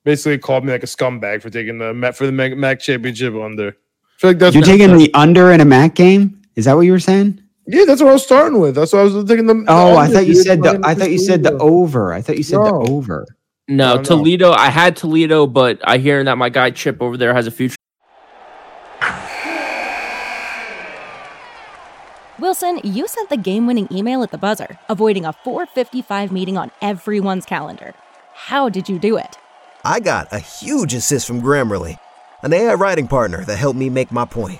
basically 0.04 0.38
called 0.38 0.66
me 0.66 0.72
like 0.72 0.84
a 0.84 0.88
scumbag 0.88 1.42
for 1.42 1.50
taking 1.50 1.78
the 1.78 1.94
Mac 1.94 2.16
for 2.16 2.26
the 2.26 2.32
Mac, 2.32 2.56
Mac 2.56 2.80
championship 2.80 3.34
under. 3.36 3.70
I 3.70 4.20
feel 4.20 4.30
like 4.30 4.40
that's 4.40 4.56
You're 4.56 4.64
taking 4.64 4.96
the 4.98 5.12
under 5.14 5.52
in 5.52 5.62
a 5.62 5.66
MAC 5.66 5.96
game? 5.96 6.43
Is 6.56 6.66
that 6.66 6.76
what 6.76 6.82
you 6.82 6.92
were 6.92 7.00
saying? 7.00 7.42
yeah. 7.68 7.86
That's 7.86 8.02
what 8.02 8.10
I 8.10 8.14
was 8.14 8.24
starting 8.24 8.60
with. 8.60 8.76
That's 8.76 8.94
what 8.94 9.00
I 9.00 9.04
was 9.04 9.14
thinking. 9.28 9.48
the. 9.48 9.54
the 9.54 9.66
Oh, 9.68 9.96
I 9.98 10.08
thought 10.08 10.26
you 10.28 10.34
dude. 10.34 10.44
said 10.46 10.62
the 10.64 10.80
I 10.84 10.94
thought 10.96 11.12
you 11.12 11.18
said 11.20 11.44
the 11.44 11.54
over. 11.58 12.14
I 12.14 12.22
thought 12.22 12.38
you 12.38 12.44
said 12.44 12.58
No. 12.60 12.66
the 12.84 12.92
over. 12.92 13.26
No, 13.68 13.76
No, 13.76 13.96
no. 13.98 14.04
Toledo. 14.04 14.52
I 14.52 14.70
had 14.70 14.96
Toledo, 14.98 15.48
but 15.48 15.80
I 15.84 15.98
hear 15.98 16.24
that 16.24 16.38
my 16.38 16.50
guy 16.50 16.72
Chip 16.72 17.02
over 17.02 17.16
there 17.18 17.34
has 17.34 17.48
a 17.48 17.52
future. 17.52 17.76
Wilson, 22.40 22.82
you 22.84 23.08
sent 23.08 23.30
the 23.30 23.38
game 23.38 23.68
winning 23.68 23.88
email 23.92 24.24
at 24.24 24.32
the 24.32 24.38
buzzer, 24.38 24.80
avoiding 24.90 25.24
a 25.24 25.34
455 25.34 26.32
meeting 26.32 26.58
on 26.58 26.72
everyone's 26.82 27.46
calendar. 27.46 27.94
How 28.34 28.70
did 28.70 28.90
you 28.90 28.98
do 29.00 29.18
it? 29.18 29.38
I 29.86 30.00
got 30.00 30.28
a 30.34 30.40
huge 30.40 30.94
assist 30.94 31.28
from 31.28 31.42
Grammarly, 31.42 32.00
an 32.42 32.52
AI 32.54 32.74
writing 32.74 33.08
partner 33.08 33.46
that 33.46 33.58
helped 33.58 33.78
me 33.78 33.90
make 33.90 34.12
my 34.12 34.26
point. 34.26 34.60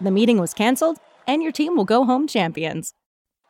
The 0.00 0.10
meeting 0.10 0.38
was 0.38 0.54
canceled, 0.54 0.98
and 1.26 1.42
your 1.42 1.52
team 1.52 1.76
will 1.76 1.84
go 1.84 2.04
home 2.04 2.26
champions. 2.26 2.92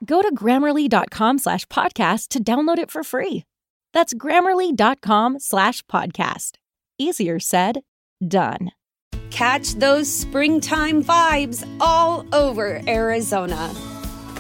Go 0.04 0.22
to 0.22 0.35
grammarly.com 0.35 1.38
slash 1.38 1.66
podcast 1.66 2.28
to 2.28 2.42
download 2.42 2.78
it 2.78 2.90
for 2.90 3.02
free. 3.02 3.44
That's 3.92 4.14
grammarly.com 4.14 5.38
slash 5.40 5.82
podcast. 5.87 6.52
Easier 6.98 7.40
said, 7.40 7.80
done. 8.26 8.72
Catch 9.30 9.74
those 9.74 10.12
springtime 10.12 11.02
vibes 11.02 11.68
all 11.80 12.24
over 12.32 12.80
Arizona. 12.87 13.74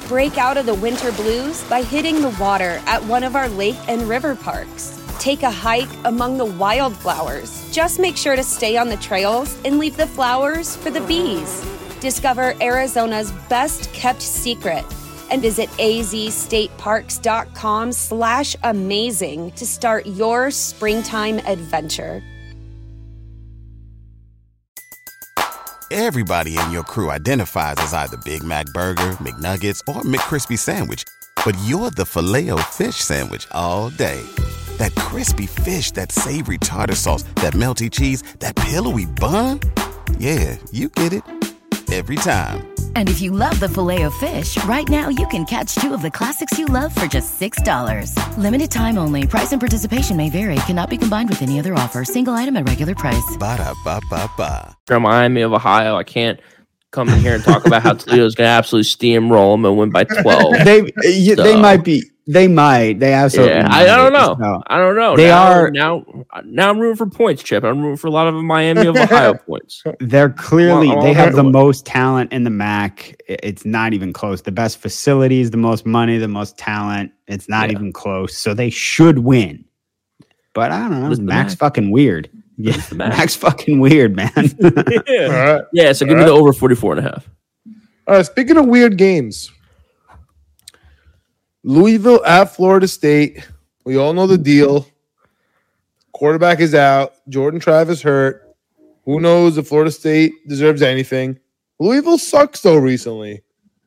Break 0.08 0.38
out 0.38 0.56
of 0.56 0.66
the 0.66 0.74
winter 0.74 1.10
blues 1.12 1.64
by 1.64 1.82
hitting 1.82 2.20
the 2.20 2.36
water 2.38 2.80
at 2.86 3.02
one 3.04 3.24
of 3.24 3.34
our 3.34 3.48
lake 3.48 3.76
and 3.88 4.02
river 4.02 4.36
parks. 4.36 5.02
Take 5.18 5.42
a 5.42 5.50
hike 5.50 5.88
among 6.04 6.38
the 6.38 6.44
wildflowers. 6.44 7.68
Just 7.72 7.98
make 7.98 8.16
sure 8.16 8.36
to 8.36 8.44
stay 8.44 8.76
on 8.76 8.88
the 8.88 8.96
trails 8.98 9.58
and 9.64 9.78
leave 9.78 9.96
the 9.96 10.06
flowers 10.06 10.76
for 10.76 10.90
the 10.90 11.00
bees. 11.02 11.64
Discover 12.00 12.54
Arizona's 12.60 13.32
best 13.48 13.92
kept 13.92 14.22
secret 14.22 14.84
and 15.30 15.42
visit 15.42 15.68
azstateparks.com 15.70 17.92
slash 17.92 18.56
amazing 18.62 19.50
to 19.52 19.66
start 19.66 20.06
your 20.06 20.50
springtime 20.50 21.38
adventure. 21.40 22.22
Everybody 25.92 26.58
in 26.58 26.72
your 26.72 26.82
crew 26.82 27.12
identifies 27.12 27.76
as 27.78 27.94
either 27.94 28.16
Big 28.18 28.42
Mac 28.42 28.66
Burger, 28.66 29.12
McNuggets, 29.20 29.80
or 29.88 30.02
McCrispy 30.02 30.58
Sandwich. 30.58 31.04
But 31.44 31.56
you're 31.64 31.92
the 31.92 32.04
filet 32.04 32.50
fish 32.70 32.96
Sandwich 32.96 33.46
all 33.52 33.90
day. 33.90 34.20
That 34.78 34.92
crispy 34.96 35.46
fish, 35.46 35.92
that 35.92 36.10
savory 36.10 36.58
tartar 36.58 36.96
sauce, 36.96 37.22
that 37.36 37.54
melty 37.54 37.88
cheese, 37.90 38.22
that 38.40 38.56
pillowy 38.56 39.06
bun. 39.06 39.60
Yeah, 40.18 40.56
you 40.72 40.88
get 40.88 41.12
it. 41.12 41.22
Every 41.96 42.16
time. 42.16 42.60
And 42.94 43.08
if 43.08 43.22
you 43.22 43.30
love 43.30 43.58
the 43.58 43.70
filet 43.70 44.02
of 44.02 44.12
fish, 44.14 44.62
right 44.64 44.86
now 44.86 45.08
you 45.08 45.26
can 45.28 45.46
catch 45.46 45.76
two 45.76 45.94
of 45.94 46.02
the 46.02 46.10
classics 46.10 46.58
you 46.58 46.66
love 46.66 46.94
for 46.94 47.06
just 47.06 47.40
$6. 47.40 48.36
Limited 48.36 48.70
time 48.70 48.98
only. 48.98 49.26
Price 49.26 49.52
and 49.52 49.60
participation 49.62 50.14
may 50.14 50.28
vary. 50.28 50.56
Cannot 50.66 50.90
be 50.90 50.98
combined 50.98 51.30
with 51.30 51.40
any 51.40 51.58
other 51.58 51.72
offer. 51.72 52.04
Single 52.04 52.34
item 52.34 52.54
at 52.58 52.68
regular 52.68 52.94
price. 52.94 53.36
Ba-da-ba-ba-ba. 53.38 54.76
from 54.86 55.04
Miami 55.04 55.40
of 55.40 55.54
Ohio. 55.54 55.96
I 55.96 56.04
can't 56.04 56.38
come 56.90 57.08
in 57.08 57.18
here 57.20 57.36
and 57.36 57.42
talk 57.42 57.66
about 57.66 57.82
how 57.82 57.94
Toledo's 57.94 58.34
going 58.34 58.46
to 58.46 58.52
absolutely 58.52 58.84
steamroll 58.90 59.54
them 59.54 59.64
and 59.64 59.78
win 59.78 59.88
by 59.88 60.04
12. 60.04 60.52
They 60.66 60.92
yeah, 61.02 61.34
they 61.36 61.58
might 61.58 61.82
be 61.82 62.02
they 62.26 62.48
might 62.48 62.98
they 62.98 63.12
absolutely 63.12 63.54
yeah, 63.54 63.68
I, 63.70 63.82
I 63.82 63.96
don't 63.96 64.12
know. 64.12 64.36
So, 64.40 64.62
I 64.66 64.78
don't 64.78 64.96
know. 64.96 65.16
They 65.16 65.28
now, 65.28 65.42
are- 65.52 65.70
now. 65.70 66.04
Now 66.44 66.70
I'm 66.70 66.78
rooting 66.78 66.96
for 66.96 67.06
points, 67.06 67.42
Chip. 67.42 67.62
I'm 67.64 67.80
rooting 67.80 67.96
for 67.96 68.08
a 68.08 68.10
lot 68.10 68.26
of 68.26 68.34
Miami 68.34 68.86
of 68.86 68.96
Ohio 68.96 69.34
points. 69.46 69.82
they're 70.00 70.30
clearly 70.30 70.88
Well, 70.88 71.02
they 71.02 71.12
have 71.12 71.32
the 71.32 71.42
handle 71.42 71.52
most 71.52 71.86
talent 71.86 72.32
in 72.32 72.44
the 72.44 72.50
MAC. 72.50 73.20
It's 73.28 73.64
not 73.64 73.92
even 73.92 74.12
close. 74.12 74.42
The 74.42 74.52
best 74.52 74.78
facilities, 74.78 75.50
the 75.50 75.56
most 75.56 75.86
money, 75.86 76.18
the 76.18 76.28
most 76.28 76.58
talent. 76.58 77.12
It's 77.28 77.48
not 77.48 77.68
Yeah. 77.70 77.76
even 77.76 77.92
close. 77.92 78.36
So 78.36 78.54
they 78.54 78.70
should 78.70 79.20
win. 79.20 79.64
But 80.52 80.72
I 80.72 80.80
don't 80.80 80.90
know. 80.92 81.02
What 81.02 81.12
is 81.12 81.18
the 81.18 81.24
Mac's 81.24 81.52
MAC? 81.52 81.58
fucking 81.58 81.90
weird. 81.90 82.30
Yeah, 82.56 82.74
It's 82.74 82.90
Max. 82.92 83.18
Max 83.18 83.36
fucking 83.36 83.78
weird, 83.80 84.16
man. 84.16 84.30
yeah. 85.06 85.26
All 85.26 85.54
right. 85.54 85.62
yeah, 85.74 85.92
so 85.92 86.06
give 86.06 86.14
All 86.16 86.24
me 86.24 86.24
the 86.24 86.32
over 86.32 86.52
44 86.54 86.96
and 86.96 87.06
a 87.06 87.10
half. 87.10 87.28
All 88.08 88.14
right. 88.16 88.24
Speaking 88.26 88.56
of 88.56 88.64
weird 88.66 88.96
games, 88.96 89.52
Louisville 91.66 92.24
at 92.24 92.54
Florida 92.54 92.86
State. 92.86 93.44
We 93.84 93.96
all 93.96 94.12
know 94.12 94.28
the 94.28 94.38
deal. 94.38 94.86
Quarterback 96.12 96.60
is 96.60 96.76
out. 96.76 97.14
Jordan 97.28 97.58
Travis 97.58 98.00
hurt. 98.00 98.54
Who 99.04 99.18
knows 99.18 99.58
if 99.58 99.66
Florida 99.66 99.90
State 99.90 100.32
deserves 100.46 100.80
anything? 100.80 101.40
Louisville 101.80 102.18
sucks 102.18 102.60
though 102.60 102.76
recently. 102.76 103.42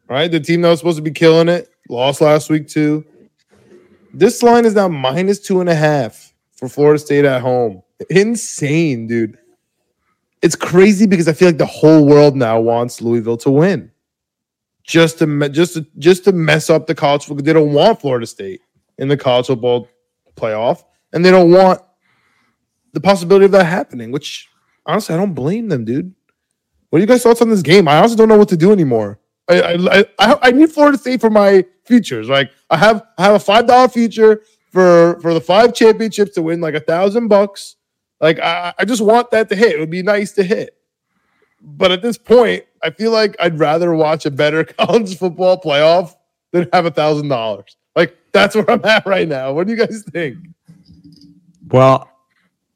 Right? 0.10 0.30
The 0.30 0.42
team 0.42 0.62
that 0.62 0.72
was 0.72 0.80
supposed 0.80 0.98
to 0.98 1.02
be 1.02 1.12
killing 1.12 1.48
it 1.48 1.70
lost 1.88 2.20
last 2.20 2.50
week 2.50 2.68
too. 2.68 3.06
This 4.14 4.44
line 4.44 4.66
is 4.66 4.76
now 4.76 4.90
minus 4.90 5.40
two 5.40 5.62
and 5.62 5.70
a 5.70 5.76
half 5.76 6.34
for 6.58 6.68
Florida 6.68 7.00
State 7.00 7.24
at 7.24 7.42
home. 7.42 7.82
Insane, 8.10 9.08
dude. 9.08 9.38
It's 10.42 10.56
crazy 10.56 11.08
because 11.08 11.30
I 11.30 11.34
feel 11.34 11.48
like 11.48 11.58
the 11.58 11.66
whole 11.66 12.06
world 12.06 12.36
now 12.36 12.60
wants 12.60 13.02
Louisville 13.02 13.38
to 13.38 13.50
win 13.50 13.89
just 14.90 15.20
to 15.20 15.50
just 15.50 15.76
to, 15.76 15.86
just 16.00 16.24
to 16.24 16.32
mess 16.32 16.68
up 16.68 16.88
the 16.88 16.96
college 16.96 17.26
football. 17.26 17.44
They 17.44 17.54
don't 17.54 17.74
want 17.74 18.02
Florida 18.02 18.26
State 18.26 18.62
in 18.98 19.08
the 19.08 19.16
college 19.16 19.46
football 19.46 19.88
playoff, 20.36 20.84
and 21.14 21.24
they 21.24 21.30
don't 21.30 21.52
want 21.52 21.80
the 22.94 23.00
possibility 23.00 23.46
of 23.46 23.52
that 23.52 23.66
happening. 23.66 24.12
Which 24.12 24.50
honestly, 24.88 25.14
I 25.14 25.20
don't 25.20 25.36
blame 25.36 25.70
them, 25.70 25.86
dude. 25.86 26.12
What 26.90 26.98
are 26.98 27.02
you 27.02 27.06
guys' 27.06 27.22
thoughts 27.22 27.40
on 27.44 27.50
this 27.50 27.62
game? 27.62 27.88
I 27.88 27.98
also 28.00 28.16
don't 28.16 28.30
know 28.30 28.38
what 28.38 28.50
to 28.50 28.58
do 28.58 28.72
anymore. 28.72 29.20
I 29.48 29.62
I, 29.62 30.06
I, 30.18 30.40
I 30.42 30.52
need 30.52 30.72
Florida 30.72 30.98
State 30.98 31.22
for 31.22 31.30
my 31.30 31.64
futures. 31.86 32.28
Like 32.28 32.50
I 32.72 32.78
have 32.78 33.04
I 33.20 33.26
have 33.26 33.36
a 33.36 33.40
five 33.40 33.68
dollar 33.68 33.90
future 33.90 34.42
for 34.72 35.20
for 35.22 35.36
the 35.36 35.42
five 35.42 35.76
championships 35.76 36.34
to 36.34 36.42
win 36.42 36.62
like 36.62 36.74
a 36.74 36.80
thousand 36.80 37.28
bucks. 37.28 37.76
Like 38.20 38.40
I, 38.40 38.74
I 38.80 38.86
just 38.86 39.04
want 39.04 39.30
that 39.32 39.50
to 39.50 39.56
hit. 39.56 39.74
It 39.74 39.80
would 39.80 39.92
be 39.92 40.02
nice 40.02 40.32
to 40.34 40.44
hit. 40.44 40.76
But 41.62 41.92
at 41.92 42.02
this 42.02 42.18
point, 42.18 42.64
I 42.84 42.92
feel 42.92 43.12
like 43.12 43.36
I'd 43.40 43.60
rather 43.60 43.94
watch 43.94 44.26
a 44.26 44.32
better 44.32 44.64
college 44.80 45.18
football 45.18 45.60
playoff 45.60 46.16
than 46.52 46.68
have 46.74 46.86
a 46.86 46.92
thousand 46.92 47.28
dollars. 47.30 47.78
Like 47.96 48.16
that's 48.32 48.56
where 48.56 48.70
I'm 48.70 48.84
at 48.86 49.06
right 49.06 49.28
now. 49.28 49.54
What 49.54 49.68
do 49.68 49.74
you 49.74 49.80
guys 49.80 50.04
think? 50.12 50.38
well, 51.72 52.10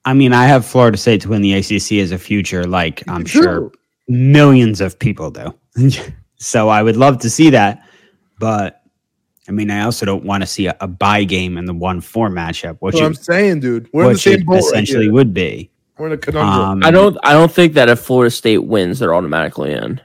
I 0.05 0.13
mean, 0.13 0.33
I 0.33 0.45
have 0.45 0.65
Florida 0.65 0.97
State 0.97 1.21
to 1.21 1.29
win 1.29 1.41
the 1.41 1.53
ACC 1.53 1.93
as 1.93 2.11
a 2.11 2.17
future, 2.17 2.65
like 2.65 3.03
I'm 3.07 3.25
sure 3.25 3.71
millions 4.07 4.81
of 4.81 4.97
people 4.99 5.31
do. 5.31 5.53
so 6.37 6.69
I 6.69 6.83
would 6.83 6.97
love 6.97 7.19
to 7.19 7.29
see 7.29 7.49
that, 7.51 7.87
but 8.39 8.81
I 9.47 9.51
mean, 9.51 9.71
I 9.71 9.83
also 9.83 10.05
don't 10.05 10.23
want 10.23 10.41
to 10.43 10.47
see 10.47 10.67
a, 10.67 10.75
a 10.79 10.87
buy 10.87 11.23
game 11.23 11.57
in 11.57 11.65
the 11.65 11.73
one 11.73 12.01
four 12.01 12.29
matchup, 12.29 12.77
which 12.79 12.95
what 12.95 13.03
I'm 13.03 13.13
saying, 13.13 13.61
dude. 13.61 13.89
We're 13.93 14.03
in 14.03 14.07
the 14.07 14.13
which 14.13 14.23
same 14.23 14.39
it 14.41 14.45
boat. 14.45 14.53
right 14.53 14.63
essentially 14.63 15.05
here. 15.05 15.13
would 15.13 15.33
be. 15.33 15.69
We're 15.97 16.07
in 16.07 16.13
a 16.13 16.17
conundrum. 16.17 16.59
Um, 16.59 16.83
I 16.83 16.91
don't 16.91 17.17
I 17.23 17.33
don't 17.33 17.51
think 17.51 17.73
that 17.73 17.89
if 17.89 17.99
Florida 17.99 18.31
State 18.31 18.59
wins, 18.59 18.99
they're 18.99 19.13
automatically 19.13 19.73
in. 19.73 20.01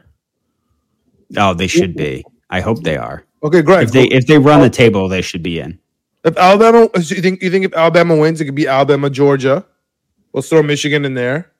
Oh, 1.36 1.54
they 1.54 1.66
should 1.66 1.96
be. 1.96 2.24
I 2.50 2.60
hope 2.60 2.82
they 2.82 2.96
are. 2.96 3.24
okay, 3.42 3.62
great. 3.62 3.84
If 3.84 3.92
they 3.92 4.04
if 4.04 4.26
they 4.26 4.38
run 4.38 4.60
the 4.60 4.70
table, 4.70 5.08
they 5.08 5.22
should 5.22 5.42
be 5.42 5.60
in. 5.60 5.78
If 6.24 6.36
Alabama, 6.36 6.88
so 7.00 7.14
you 7.14 7.22
think 7.22 7.42
you 7.42 7.50
think 7.50 7.64
if 7.64 7.74
Alabama 7.74 8.16
wins, 8.16 8.40
it 8.40 8.44
could 8.44 8.54
be 8.54 8.66
Alabama, 8.66 9.08
Georgia. 9.08 9.64
We'll 10.32 10.42
throw 10.42 10.62
Michigan 10.62 11.04
in 11.04 11.14
there. 11.14 11.52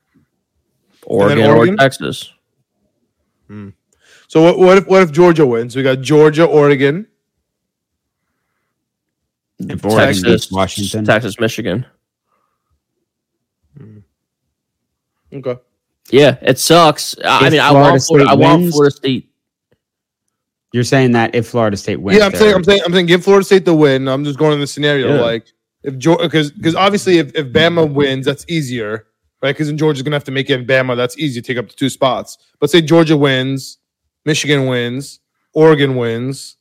Oregon, 1.04 1.44
Oregon? 1.46 1.74
or 1.74 1.76
Texas. 1.78 2.32
So 4.28 4.42
what, 4.42 4.58
what 4.58 4.78
if 4.78 4.86
what 4.86 5.02
if 5.02 5.10
Georgia 5.10 5.46
wins? 5.46 5.74
We 5.74 5.82
got 5.82 6.00
Georgia, 6.00 6.44
Oregon. 6.44 7.06
If 9.58 9.84
Oregon 9.84 10.22
Texas, 10.22 10.52
Washington, 10.52 11.04
Texas, 11.04 11.40
Michigan. 11.40 11.86
Okay. 15.32 15.56
Yeah, 16.10 16.38
it 16.42 16.58
sucks. 16.58 17.16
I 17.24 17.46
If 17.46 17.52
mean, 17.52 17.60
I 17.60 17.68
Florida 17.70 17.90
want 17.92 18.02
Florida, 18.02 18.26
State 18.26 18.32
I 18.32 18.34
want 18.34 18.70
Florida 18.72 18.96
State. 18.96 19.30
you're 20.72 20.84
saying 20.84 21.12
that 21.12 21.34
if 21.34 21.48
Florida 21.48 21.76
State 21.76 22.00
wins, 22.00 22.18
yeah, 22.18 22.26
I'm 22.26 22.32
saying 22.34 22.54
I'm 22.54 22.64
saying 22.64 22.80
I'm 22.84 22.92
saying 22.92 23.06
give 23.06 23.24
Florida 23.24 23.44
State 23.44 23.64
the 23.64 23.74
win. 23.74 24.08
I'm 24.08 24.24
just 24.24 24.38
going 24.38 24.54
in 24.54 24.60
the 24.60 24.66
scenario 24.66 25.14
Yeah. 25.16 25.20
like 25.20 25.46
if 25.82 25.98
Georgia 25.98 26.24
because 26.24 26.50
because 26.50 26.74
obviously 26.74 27.18
if, 27.18 27.34
if 27.34 27.48
Bama 27.48 27.90
wins, 27.92 28.24
that's 28.26 28.44
easier, 28.48 29.06
right? 29.42 29.50
Because 29.52 29.66
then 29.68 29.76
Georgia's 29.76 30.02
gonna 30.02 30.16
have 30.16 30.24
to 30.24 30.30
make 30.30 30.48
it 30.50 30.58
in 30.60 30.66
Bama. 30.66 30.96
That's 30.96 31.18
easy 31.18 31.40
to 31.42 31.46
take 31.46 31.58
up 31.58 31.68
the 31.68 31.74
two 31.74 31.90
spots. 31.90 32.38
But 32.58 32.70
say 32.70 32.80
Georgia 32.80 33.16
wins, 33.16 33.78
Michigan 34.24 34.66
wins, 34.66 35.20
Oregon 35.52 35.94
wins, 35.96 36.56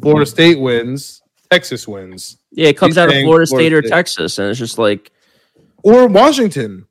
Florida 0.00 0.26
State 0.26 0.60
wins, 0.60 1.22
Texas 1.50 1.86
wins, 1.88 2.38
Yeah, 2.52 2.68
it 2.68 2.76
comes 2.76 2.92
He's 2.94 2.98
out 2.98 3.08
of 3.08 3.14
saying 3.14 3.26
Florida 3.26 3.46
Florida 3.48 3.66
State 3.68 3.72
or 3.74 3.82
Texas, 3.82 4.38
and 4.38 4.48
it's 4.50 4.58
just 4.60 4.78
like 4.78 5.10
or 5.82 6.06
Washington. 6.06 6.85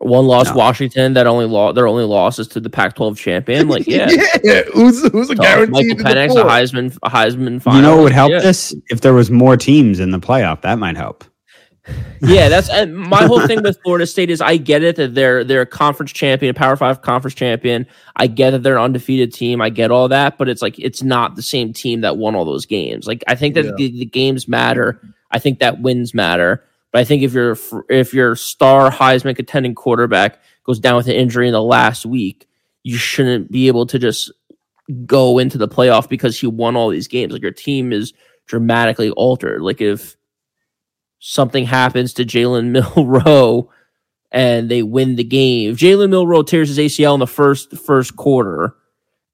One 0.00 0.26
loss 0.26 0.46
No. 0.46 0.54
Washington 0.56 1.14
that 1.14 1.26
only 1.26 1.46
lost 1.46 1.74
their 1.74 1.86
only 1.86 2.04
loss 2.04 2.38
is 2.38 2.48
to 2.48 2.60
the 2.60 2.70
Pac-12 2.70 3.16
champion. 3.16 3.68
Like, 3.68 3.86
yeah, 3.88 4.08
yeah. 4.44 4.62
Who's 4.74 5.06
who's 5.10 5.30
a 5.30 5.34
tough. 5.34 5.44
guaranteed 5.44 5.98
Michael 5.98 6.04
Penix, 6.04 6.30
a? 6.40 6.44
Heisman, 6.44 6.98
a 7.02 7.10
Heisman. 7.10 7.74
you 7.74 7.82
know 7.82 7.96
what 7.96 8.02
would 8.04 8.12
help 8.12 8.30
yeah. 8.32 8.40
this 8.40 8.74
if 8.88 9.00
there 9.00 9.14
was 9.14 9.30
more 9.30 9.56
teams 9.56 10.00
in 10.00 10.10
the 10.10 10.18
playoff. 10.18 10.62
That 10.62 10.78
might 10.78 10.96
help. 10.96 11.24
Yeah, 12.22 12.48
that's 12.48 12.70
and 12.70 12.96
my 13.10 13.24
whole 13.26 13.46
thing 13.46 13.62
with 13.62 13.78
Florida 13.82 14.06
State 14.06 14.30
is 14.30 14.40
I 14.40 14.56
get 14.56 14.82
it 14.82 14.96
that 14.96 15.14
they're 15.14 15.44
they're 15.44 15.60
a 15.60 15.66
conference 15.66 16.12
champion, 16.12 16.50
a 16.50 16.54
Power 16.54 16.74
Five 16.74 17.02
conference 17.02 17.34
champion. 17.34 17.86
I 18.16 18.26
get 18.26 18.52
that 18.52 18.62
they're 18.62 18.76
an 18.78 18.82
undefeated 18.82 19.32
team. 19.32 19.60
I 19.60 19.68
get 19.68 19.90
all 19.90 20.08
that, 20.08 20.38
but 20.38 20.48
it's 20.48 20.62
like 20.62 20.78
it's 20.78 21.02
not 21.02 21.36
the 21.36 21.42
same 21.42 21.72
team 21.74 22.00
that 22.00 22.16
won 22.16 22.34
all 22.34 22.44
those 22.46 22.64
games. 22.66 23.06
Like 23.06 23.22
I 23.28 23.34
think 23.36 23.54
that 23.54 23.66
Yeah. 23.66 23.72
the, 23.76 23.98
the 23.98 24.04
games 24.06 24.48
matter. 24.48 25.00
I 25.30 25.38
think 25.38 25.58
that 25.60 25.80
wins 25.82 26.14
matter. 26.14 26.64
But 26.96 27.00
I 27.00 27.04
think 27.04 27.24
if 27.24 27.34
your 27.34 27.58
if 27.90 28.14
your 28.14 28.34
star 28.36 28.90
Heisman 28.90 29.36
contending 29.36 29.74
quarterback 29.74 30.40
goes 30.64 30.78
down 30.78 30.96
with 30.96 31.08
an 31.08 31.12
injury 31.12 31.46
in 31.46 31.52
the 31.52 31.62
last 31.62 32.06
week, 32.06 32.48
you 32.84 32.96
shouldn't 32.96 33.52
be 33.52 33.66
able 33.66 33.84
to 33.88 33.98
just 33.98 34.32
go 35.04 35.36
into 35.36 35.58
the 35.58 35.68
playoff 35.68 36.08
because 36.08 36.40
he 36.40 36.46
won 36.46 36.74
all 36.74 36.88
these 36.88 37.06
games. 37.06 37.34
Like 37.34 37.42
your 37.42 37.50
team 37.50 37.92
is 37.92 38.14
dramatically 38.46 39.10
altered. 39.10 39.60
Like 39.60 39.82
if 39.82 40.16
something 41.18 41.66
happens 41.66 42.14
to 42.14 42.24
Jalen 42.24 42.70
Milroe 42.96 43.70
and 44.32 44.70
they 44.70 44.82
win 44.82 45.16
the 45.16 45.24
game. 45.24 45.72
If 45.72 45.76
Jalen 45.76 46.08
Milroe 46.08 46.44
tears 46.44 46.74
his 46.74 46.78
ACL 46.78 47.12
in 47.12 47.20
the 47.20 47.26
first 47.26 47.76
first 47.76 48.16
quarter 48.16 48.74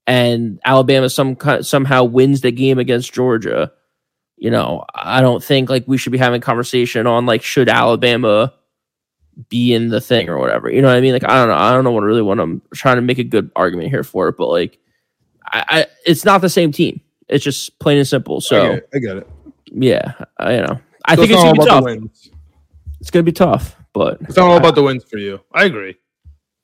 and 0.05 0.59
Alabama 0.65 1.09
some 1.09 1.37
somehow 1.61 2.03
wins 2.03 2.41
the 2.41 2.51
game 2.51 2.77
against 2.77 3.13
Georgia, 3.13 3.71
you 4.37 4.51
know, 4.51 4.85
I 4.93 5.21
don't 5.21 5.43
think 5.43 5.69
like 5.69 5.83
we 5.87 5.97
should 5.97 6.11
be 6.11 6.17
having 6.17 6.39
a 6.41 6.43
conversation 6.43 7.07
on 7.07 7.25
like 7.25 7.41
should 7.43 7.69
Alabama 7.69 8.53
be 9.49 9.73
in 9.73 9.89
the 9.89 10.01
thing 10.01 10.29
or 10.29 10.37
whatever. 10.37 10.69
You 10.69 10.81
know 10.81 10.87
what 10.89 10.97
I 10.97 11.01
mean? 11.01 11.13
Like 11.13 11.23
I 11.23 11.33
don't 11.35 11.47
know. 11.47 11.55
I 11.55 11.71
don't 11.73 11.83
know 11.83 11.91
what 11.91 12.03
really 12.03 12.21
what 12.21 12.39
I'm 12.39 12.61
trying 12.73 12.97
to 12.97 13.01
make 13.01 13.17
a 13.19 13.23
good 13.23 13.51
argument 13.55 13.89
here 13.89 14.03
for 14.03 14.27
it, 14.27 14.37
but 14.37 14.49
like 14.49 14.79
I, 15.45 15.65
I 15.69 15.85
it's 16.05 16.25
not 16.25 16.41
the 16.41 16.49
same 16.49 16.71
team. 16.71 17.01
It's 17.29 17.43
just 17.43 17.79
plain 17.79 17.97
and 17.97 18.07
simple. 18.07 18.37
I 18.37 18.39
So 18.39 18.61
get 18.69 18.77
it. 18.77 18.89
I 18.93 18.99
get 18.99 19.17
it. 19.17 19.27
yeah, 19.71 20.13
I, 20.37 20.55
you 20.55 20.61
know, 20.61 20.79
I 21.05 21.15
So 21.15 21.21
think 21.21 21.31
it's 21.33 21.43
not 21.43 21.47
all 21.47 21.53
gonna 21.53 21.53
be 21.53 21.59
about 21.59 21.65
tough. 21.65 21.83
the 21.83 21.99
wins. 21.99 22.31
It's 22.99 23.11
gonna 23.11 23.23
be 23.23 23.31
tough, 23.31 23.75
but 23.93 24.17
It's 24.21 24.35
not 24.37 24.49
all 24.49 24.57
about 24.57 24.75
the 24.75 24.83
wins 24.83 25.03
for 25.03 25.17
you. 25.17 25.39
I 25.53 25.65
agree. 25.65 25.95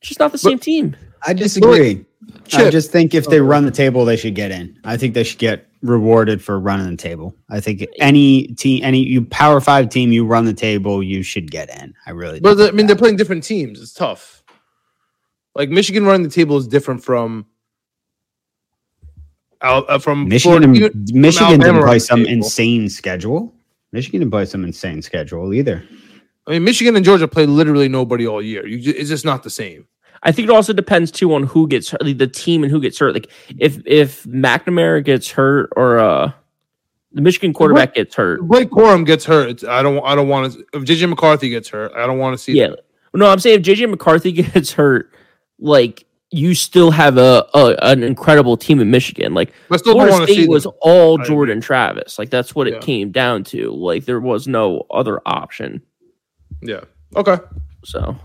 it's 0.01 0.09
just 0.09 0.19
not 0.19 0.31
the 0.31 0.37
same 0.37 0.59
team. 0.59 0.95
I 1.25 1.33
disagree. 1.33 2.05
I 2.53 2.69
just 2.69 2.91
think 2.91 3.13
if 3.13 3.27
they 3.27 3.39
run 3.39 3.65
the 3.65 3.71
table, 3.71 4.05
they 4.05 4.17
should 4.17 4.35
get 4.35 4.51
in. 4.51 4.77
I 4.83 4.97
think 4.97 5.13
they 5.13 5.23
should 5.23 5.39
get 5.39 5.67
rewarded 5.81 6.43
for 6.43 6.59
running 6.59 6.89
the 6.89 6.97
table. 6.97 7.33
I 7.49 7.59
think 7.59 7.85
any 7.99 8.47
team, 8.47 8.83
any 8.83 9.03
you 9.03 9.23
power 9.25 9.61
five 9.61 9.89
team, 9.89 10.11
you 10.11 10.25
run 10.25 10.45
the 10.45 10.53
table, 10.53 11.01
you 11.01 11.23
should 11.23 11.49
get 11.49 11.69
in. 11.81 11.93
I 12.05 12.11
really. 12.11 12.39
But 12.39 12.55
the- 12.55 12.67
I 12.67 12.71
mean, 12.71 12.77
that. 12.77 12.87
they're 12.87 12.99
playing 12.99 13.15
different 13.15 13.43
teams. 13.43 13.81
It's 13.81 13.93
tough. 13.93 14.43
Like 15.55 15.69
Michigan 15.69 16.05
running 16.05 16.23
the 16.23 16.29
table 16.29 16.57
is 16.57 16.67
different 16.67 17.03
from 17.03 17.45
uh, 19.61 19.99
from 19.99 20.27
Michigan, 20.27 20.61
Florida- 20.63 20.65
and, 20.67 20.75
even- 21.09 21.21
Michigan 21.21 21.47
Alabama 21.47 21.73
didn't 21.73 21.87
play 21.87 21.99
some 21.99 22.19
table. 22.19 22.31
insane 22.31 22.89
schedule. 22.89 23.53
Michigan 23.91 24.19
didn't 24.21 24.31
play 24.31 24.45
some 24.45 24.63
insane 24.63 25.01
schedule 25.01 25.53
either. 25.53 25.83
I 26.47 26.51
mean, 26.51 26.63
Michigan 26.63 26.95
and 26.95 27.05
Georgia 27.05 27.27
play 27.27 27.45
literally 27.45 27.89
nobody 27.89 28.27
all 28.27 28.41
year. 28.41 28.65
You, 28.65 28.93
it's 28.95 29.09
just 29.09 29.25
not 29.25 29.43
the 29.43 29.49
same. 29.49 29.87
I 30.23 30.31
think 30.31 30.47
it 30.49 30.51
also 30.53 30.73
depends 30.73 31.11
too 31.11 31.33
on 31.33 31.43
who 31.43 31.67
gets 31.67 31.89
hurt, 31.91 32.01
the 32.03 32.27
team 32.27 32.63
and 32.63 32.71
who 32.71 32.81
gets 32.81 32.99
hurt. 32.99 33.13
Like 33.13 33.29
if 33.57 33.79
if 33.85 34.23
McNamara 34.25 35.03
gets 35.03 35.29
hurt 35.31 35.69
or 35.75 35.99
uh 35.99 36.31
the 37.11 37.21
Michigan 37.21 37.53
quarterback 37.53 37.95
gets 37.95 38.15
hurt, 38.15 38.41
Blake 38.41 38.69
Corum 38.69 39.05
gets 39.05 39.25
hurt. 39.25 39.49
It's, 39.49 39.63
I 39.63 39.81
don't. 39.81 39.99
I 40.05 40.13
don't 40.15 40.27
want 40.27 40.53
to. 40.53 40.59
If 40.73 40.83
JJ 40.83 41.09
McCarthy 41.09 41.49
gets 41.49 41.67
hurt, 41.69 41.91
I 41.95 42.05
don't 42.05 42.19
want 42.19 42.35
to 42.35 42.37
see. 42.37 42.53
yeah. 42.53 42.67
that. 42.69 42.85
No, 43.15 43.27
I'm 43.27 43.39
saying 43.39 43.61
if 43.61 43.65
JJ 43.65 43.89
McCarthy 43.89 44.31
gets 44.43 44.71
hurt, 44.73 45.11
like 45.57 46.05
you 46.31 46.53
still 46.53 46.91
have 46.91 47.17
a, 47.17 47.47
a 47.55 47.75
an 47.81 48.03
incredible 48.03 48.57
team 48.57 48.79
in 48.79 48.91
Michigan. 48.91 49.33
Like 49.33 49.51
I 49.71 49.77
still 49.77 49.93
Florida 49.93 50.31
State 50.31 50.47
was 50.49 50.65
them. 50.65 50.73
all 50.81 51.17
Jordan 51.17 51.61
Travis. 51.61 52.19
Like 52.19 52.29
that's 52.29 52.53
what 52.53 52.67
it 52.67 52.73
Yeah. 52.75 52.79
came 52.81 53.11
down 53.11 53.43
to. 53.45 53.71
Like 53.71 54.05
there 54.05 54.19
was 54.19 54.47
no 54.47 54.85
other 54.91 55.19
option. 55.25 55.81
Yeah. 56.61 56.81
Okay. 57.15 57.37
So 57.85 58.15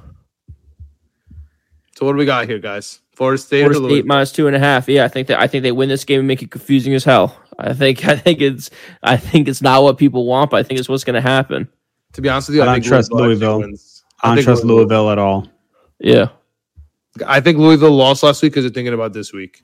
So 1.97 2.07
what 2.07 2.13
do 2.13 2.19
we 2.19 2.25
got 2.25 2.49
here, 2.49 2.59
guys? 2.59 3.01
Florida 3.13 3.41
State. 3.41 3.61
Florida 3.61 3.71
or 3.71 3.83
State 3.83 3.89
Louisville? 3.89 4.07
minus 4.07 4.33
two 4.33 4.47
and 4.47 4.57
a 4.57 4.59
half. 4.59 4.89
Yeah, 4.89 5.05
I 5.05 5.09
think 5.09 5.29
that 5.29 5.41
I 5.41 5.47
think 5.47 5.63
they 5.63 5.73
win 5.73 5.89
this 5.89 6.05
game 6.05 6.19
and 6.21 6.29
make 6.29 6.43
it 6.43 6.51
confusing 6.51 6.95
as 6.95 7.05
hell. 7.05 7.41
I 7.59 7.73
think 7.73 8.05
I 8.09 8.17
think 8.17 8.41
it's 8.41 8.71
I 9.03 9.17
think 9.17 9.49
it's 9.49 9.63
not 9.63 9.83
what 9.83 9.99
people 9.99 10.27
want, 10.27 10.51
but 10.51 10.59
I 10.59 10.63
think 10.63 10.81
it's 10.81 10.89
what's 10.89 11.05
going 11.05 11.15
to 11.15 11.21
happen. 11.21 11.69
To 12.15 12.23
be 12.23 12.29
honest 12.29 12.49
with 12.49 12.57
you, 12.57 12.63
I 12.63 12.67
don't 12.67 12.75
think 12.77 12.85
trust 12.87 13.11
actually 13.13 13.29
Louisville. 13.29 13.61
wins. 13.61 14.05
I 14.23 14.29
don't 14.29 14.37
think 14.37 14.45
trust 14.45 14.65
Louisville 14.65 15.11
at 15.11 15.19
all. 15.19 15.49
Yeah. 15.99 16.29
I 17.27 17.41
think 17.41 17.59
Louisville 17.59 17.93
lost 17.93 18.23
last 18.23 18.43
week 18.43 18.53
because 18.53 18.65
they're 18.65 18.73
thinking 18.73 18.95
about 18.95 19.13
this 19.13 19.33
week. 19.33 19.63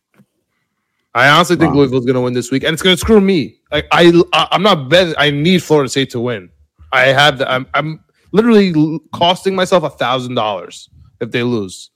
I 1.14 1.28
honestly 1.28 1.56
think 1.56 1.70
Wow. 1.72 1.78
Louisville's 1.78 2.04
going 2.04 2.14
to 2.14 2.20
win 2.20 2.34
this 2.34 2.52
week, 2.52 2.62
and 2.62 2.72
it's 2.72 2.82
going 2.82 2.94
to 2.94 3.00
screw 3.00 3.20
me. 3.20 3.58
Like 3.72 3.86
I, 3.90 4.12
I, 4.32 4.48
I'm 4.52 4.62
not 4.62 4.88
betting. 4.88 5.14
I 5.18 5.30
need 5.30 5.62
Florida 5.62 5.88
State 5.88 6.10
to 6.10 6.20
win. 6.20 6.50
I 6.92 7.06
have 7.06 7.38
the. 7.38 7.50
I'm, 7.50 7.66
I'm 7.74 8.04
literally 8.32 9.00
costing 9.12 9.56
myself 9.56 9.82
a 9.82 9.90
thousand 9.90 10.34
dollars 10.34 10.88
if 11.20 11.32
they 11.32 11.42
lose. 11.42 11.90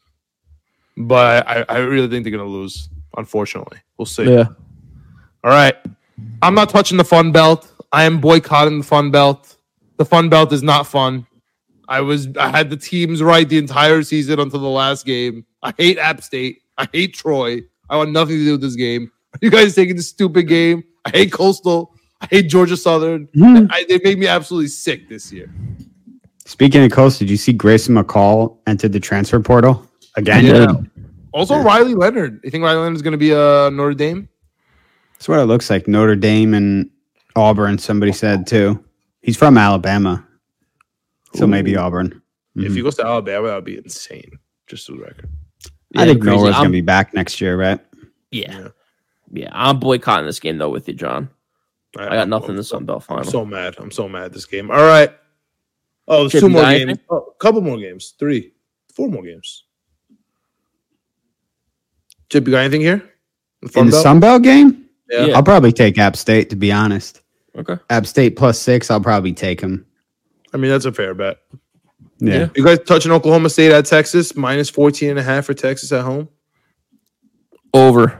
But 0.96 1.46
I, 1.46 1.64
I 1.68 1.78
really 1.78 2.08
think 2.08 2.24
they're 2.24 2.30
going 2.30 2.44
to 2.44 2.50
lose. 2.50 2.88
Unfortunately, 3.16 3.78
we'll 3.96 4.06
see. 4.06 4.24
Yeah. 4.24 4.46
All 5.42 5.50
right. 5.50 5.76
I'm 6.42 6.54
not 6.54 6.68
touching 6.68 6.98
the 6.98 7.04
fun 7.04 7.32
belt. 7.32 7.70
I 7.92 8.04
am 8.04 8.20
boycotting 8.20 8.78
the 8.78 8.84
fun 8.84 9.10
belt. 9.10 9.56
The 9.96 10.04
fun 10.04 10.28
belt 10.28 10.52
is 10.52 10.62
not 10.62 10.86
fun. 10.86 11.26
I 11.88 12.00
was 12.00 12.28
I 12.36 12.48
had 12.48 12.70
the 12.70 12.76
teams 12.76 13.22
right 13.22 13.48
the 13.48 13.58
entire 13.58 14.02
season 14.02 14.40
until 14.40 14.60
the 14.60 14.68
last 14.68 15.04
game. 15.04 15.44
I 15.62 15.72
hate 15.76 15.98
App 15.98 16.22
State. 16.22 16.62
I 16.78 16.88
hate 16.92 17.14
Troy. 17.14 17.60
I 17.88 17.96
want 17.96 18.10
nothing 18.10 18.36
to 18.36 18.44
do 18.44 18.52
with 18.52 18.62
this 18.62 18.74
game. 18.74 19.10
Are 19.34 19.38
you 19.42 19.50
guys 19.50 19.74
taking 19.74 19.96
this 19.96 20.08
stupid 20.08 20.48
game? 20.48 20.84
I 21.04 21.10
hate 21.10 21.32
Coastal. 21.32 21.94
I 22.20 22.26
hate 22.26 22.48
Georgia 22.48 22.76
Southern. 22.76 23.26
Mm-hmm. 23.28 23.66
I, 23.70 23.84
they 23.88 24.00
made 24.02 24.18
me 24.18 24.26
absolutely 24.26 24.68
sick 24.68 25.08
this 25.08 25.30
year. 25.32 25.52
Speaking 26.46 26.82
of 26.84 26.90
Coastal, 26.90 27.26
did 27.26 27.30
you 27.30 27.36
see 27.36 27.52
Grayson 27.52 27.94
McCall 27.94 28.58
entered 28.66 28.92
the 28.92 29.00
transfer 29.00 29.40
portal 29.40 29.88
again? 30.16 30.44
Yeah. 30.44 30.74
Also, 31.32 31.58
Riley 31.58 31.94
Leonard. 31.94 32.40
You 32.44 32.50
think 32.50 32.62
Riley 32.62 32.78
Leonard 32.80 32.96
is 32.96 33.02
going 33.02 33.12
to 33.12 33.18
be 33.18 33.32
a 33.32 33.70
Notre 33.72 33.94
Dame? 33.94 34.28
That's 35.14 35.28
what 35.28 35.38
it 35.40 35.44
looks 35.46 35.68
like. 35.70 35.88
Notre 35.88 36.16
Dame 36.16 36.54
and 36.54 36.90
Auburn. 37.36 37.78
Somebody 37.78 38.12
said 38.12 38.46
too. 38.46 38.82
He's 39.22 39.36
from 39.36 39.56
Alabama, 39.58 40.26
so 41.34 41.46
maybe 41.46 41.76
Auburn. 41.76 42.20
If 42.56 42.70
Mhm. 42.72 42.76
he 42.76 42.82
goes 42.82 42.94
to 42.96 43.04
Alabama, 43.06 43.48
that 43.48 43.54
would 43.56 43.64
be 43.64 43.78
insane. 43.78 44.38
Just 44.66 44.86
for 44.86 44.92
the 44.92 44.98
record. 44.98 45.28
I 45.96 46.04
think 46.06 46.20
crazy. 46.22 46.36
Noah's 46.36 46.54
gonna 46.54 46.68
be 46.70 46.80
back 46.82 47.14
next 47.14 47.40
year, 47.40 47.56
right? 47.56 47.80
Yeah. 48.30 48.68
Yeah. 49.32 49.48
I'm 49.52 49.80
boycotting 49.80 50.26
this 50.26 50.40
game 50.40 50.58
though 50.58 50.68
with 50.70 50.86
you, 50.88 50.94
John. 50.94 51.30
I 51.96 52.10
got 52.16 52.28
nothing 52.28 52.50
in 52.50 52.56
the 52.56 52.64
Sun 52.64 52.84
Belt 52.84 53.04
I'm 53.08 53.16
final. 53.18 53.30
so 53.30 53.44
mad. 53.46 53.76
I'm 53.78 53.90
so 53.90 54.08
mad 54.08 54.24
at 54.24 54.32
this 54.32 54.46
game. 54.46 54.70
All 54.70 54.76
right. 54.84 55.10
Oh, 56.06 56.20
there's 56.22 56.32
Chip, 56.32 56.40
two 56.42 56.48
more 56.48 56.62
games. 56.62 56.82
anything? 56.82 57.04
Oh, 57.08 57.18
a 57.34 57.38
couple 57.38 57.60
more 57.60 57.78
games. 57.78 58.14
Three, 58.18 58.52
four 58.94 59.08
more 59.08 59.22
games. 59.22 59.64
Chip, 62.34 62.48
you 62.48 62.50
got 62.50 62.62
anything 62.62 62.80
here? 62.80 63.00
The 63.62 63.78
In 63.78 63.86
the 63.86 63.92
Belt? 63.92 64.02
Sun 64.02 64.18
Belt 64.18 64.42
game, 64.42 64.86
Yeah. 65.08 65.26
Yeah. 65.26 65.36
I'll 65.36 65.42
probably 65.44 65.70
take 65.70 65.96
App 65.98 66.16
State. 66.16 66.50
To 66.50 66.56
be 66.56 66.72
honest, 66.72 67.22
Okay. 67.56 67.76
App 67.90 68.08
State 68.08 68.34
plus 68.34 68.58
six. 68.58 68.90
I'll 68.90 69.00
probably 69.00 69.32
take 69.32 69.60
him. 69.60 69.86
I 70.52 70.56
mean, 70.56 70.72
that's 70.72 70.84
a 70.84 70.90
fair 70.90 71.14
bet. 71.14 71.38
Yeah. 72.18 72.34
Yeah. 72.34 72.48
You 72.56 72.64
guys 72.64 72.80
touching 72.80 73.12
Oklahoma 73.12 73.50
State 73.50 73.70
at 73.70 73.86
Texas, 73.86 74.34
minus 74.34 74.68
14 74.68 75.10
and 75.10 75.18
a 75.20 75.22
half 75.22 75.44
for 75.44 75.54
Texas 75.54 75.92
at 75.92 76.02
home. 76.04 76.28
Over. 77.72 78.18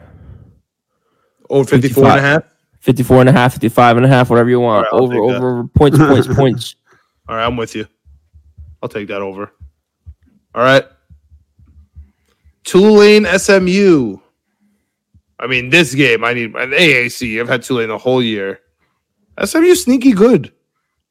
Over 1.50 1.68
54 1.68 2.04
and 2.06 2.18
a 2.18 2.22
half. 2.22 2.42
54 2.78 3.20
and 3.20 3.28
a 3.30 3.32
half, 3.32 3.54
55 3.54 3.96
and 3.96 4.06
a 4.06 4.08
half, 4.08 4.30
whatever 4.30 4.48
you 4.48 4.60
want. 4.60 4.86
All 4.92 5.00
right, 5.00 5.12
I'll 5.16 5.20
over, 5.20 5.36
over, 5.36 5.58
over, 5.58 5.68
points, 5.74 5.98
points, 5.98 6.28
points. 6.36 6.76
All 7.28 7.34
right, 7.34 7.44
I'm 7.44 7.56
with 7.56 7.74
you. 7.74 7.88
I'll 8.80 8.88
take 8.88 9.08
that 9.08 9.22
over. 9.22 9.50
All 10.54 10.62
right. 10.62 10.84
Tulane 12.64 13.26
SMU. 13.38 14.18
I 15.38 15.46
mean, 15.46 15.68
this 15.70 15.94
game, 15.94 16.24
I 16.24 16.32
need 16.32 16.54
an 16.54 16.70
AAC. 16.70 17.40
I've 17.40 17.48
had 17.48 17.62
Tulane 17.62 17.88
the 17.88 17.98
whole 17.98 18.22
year. 18.22 18.60
SMU 19.42 19.74
sneaky 19.74 20.12
good. 20.12 20.52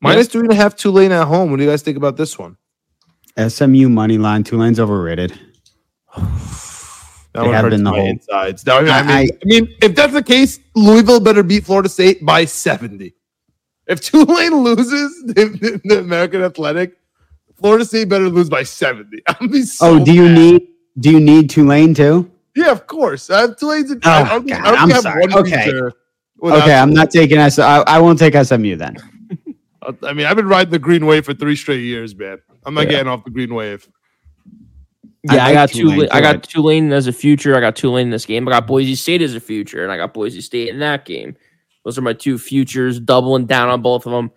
Minus 0.02 0.28
three 0.28 0.42
and 0.42 0.52
a 0.52 0.56
half 0.56 0.76
Tulane 0.76 1.12
at 1.12 1.26
home. 1.28 1.52
What 1.52 1.58
do 1.58 1.64
you 1.64 1.70
guys 1.70 1.82
think 1.82 1.98
about 1.98 2.18
this 2.18 2.38
one? 2.38 2.58
SMU 3.38 3.90
money 3.90 4.18
line. 4.18 4.44
Tulane's 4.44 4.80
overrated. 4.80 5.32
That 6.16 7.42
They 7.42 7.42
one 7.42 7.54
have 7.54 7.70
been 7.70 7.84
the 7.84 7.92
my 7.92 7.98
whole- 7.98 8.08
insides. 8.10 8.66
Now, 8.66 8.78
I, 8.78 8.82
mean, 8.82 8.90
I, 8.92 9.00
I- 9.22 9.22
I 9.24 9.46
mean, 9.46 9.68
if 9.82 9.96
that's 9.96 10.14
the 10.14 10.22
case, 10.24 10.60
Louisville 10.76 11.20
better 11.20 11.42
beat 11.44 11.66
Florida 11.66 11.90
State 11.90 12.24
by 12.26 12.46
70. 12.46 13.14
If 13.88 14.02
Tulane 14.02 14.56
loses 14.64 15.24
the, 15.34 15.82
the 15.84 16.00
American 16.00 16.44
Athletic, 16.44 16.96
Florida 17.60 17.86
State 17.86 18.10
better 18.10 18.30
lose 18.30 18.50
by 18.50 18.64
70. 18.64 19.22
I'm 19.28 19.48
be 19.48 19.60
oh, 19.60 19.64
so 19.64 19.90
oh, 20.00 20.06
do 20.06 20.14
you 20.14 20.24
mad. 20.24 20.38
need? 20.38 20.68
Do 21.00 21.12
you 21.12 21.20
need 21.20 21.50
Tulane 21.50 21.94
too? 21.94 22.30
Yeah, 22.56 22.72
of 22.72 22.86
course. 22.88 23.30
I 23.30 23.42
have 23.42 23.58
Tulane's. 23.58 23.92
Oh, 23.92 23.98
I 24.04 24.30
don't 24.30 24.48
God, 24.48 24.62
I 24.66 24.84
am 24.84 24.90
have 24.90 25.02
sorry. 25.02 25.22
one 25.26 25.34
Okay. 25.40 25.82
Okay, 26.44 26.74
I'm 26.76 26.94
not 26.94 27.10
taking 27.10 27.38
S. 27.38 27.58
I, 27.58 27.80
I 27.88 28.00
won't 28.00 28.20
take 28.20 28.36
SMU 28.36 28.76
then. 28.76 28.98
I 30.04 30.14
mean, 30.14 30.26
I've 30.26 30.36
been 30.36 30.48
riding 30.48 30.72
the 30.72 30.80
green 30.80 31.06
wave 31.06 31.26
for 31.26 31.34
three 31.34 31.56
straight 31.56 31.82
years, 31.82 32.16
man. 32.16 32.38
I'm 32.66 32.74
not 32.74 32.86
Yeah. 32.86 32.92
getting 32.92 33.08
off 33.08 33.24
the 33.24 33.32
green 33.32 33.54
wave. 33.54 33.88
Yeah, 35.24 35.36
I, 35.36 35.38
like 35.48 35.54
got 35.54 35.70
Tulane, 35.70 35.96
Tulane. 35.96 36.10
I 36.12 36.16
too. 36.18 36.22
got 36.22 36.44
Tulane 36.44 36.92
as 36.94 37.08
a 37.08 37.14
future. 37.14 37.56
I 37.56 37.62
got 37.62 37.76
Tulane 37.78 38.08
in 38.08 38.10
this 38.12 38.26
game. 38.26 38.46
I 38.48 38.52
got 38.52 38.68
Boise 38.68 38.96
State 38.96 39.22
as 39.22 39.36
a 39.36 39.40
future, 39.40 39.84
and 39.84 39.92
I 39.92 39.96
got 39.98 40.14
Boise 40.14 40.42
State 40.42 40.68
in 40.70 40.80
that 40.80 41.06
game. 41.06 41.36
Those 41.86 41.98
are 41.98 42.02
my 42.02 42.14
two 42.14 42.38
futures, 42.38 43.00
doubling 43.00 43.46
down 43.46 43.70
on 43.70 43.82
both 43.82 44.06
of 44.06 44.12
them. 44.12 44.32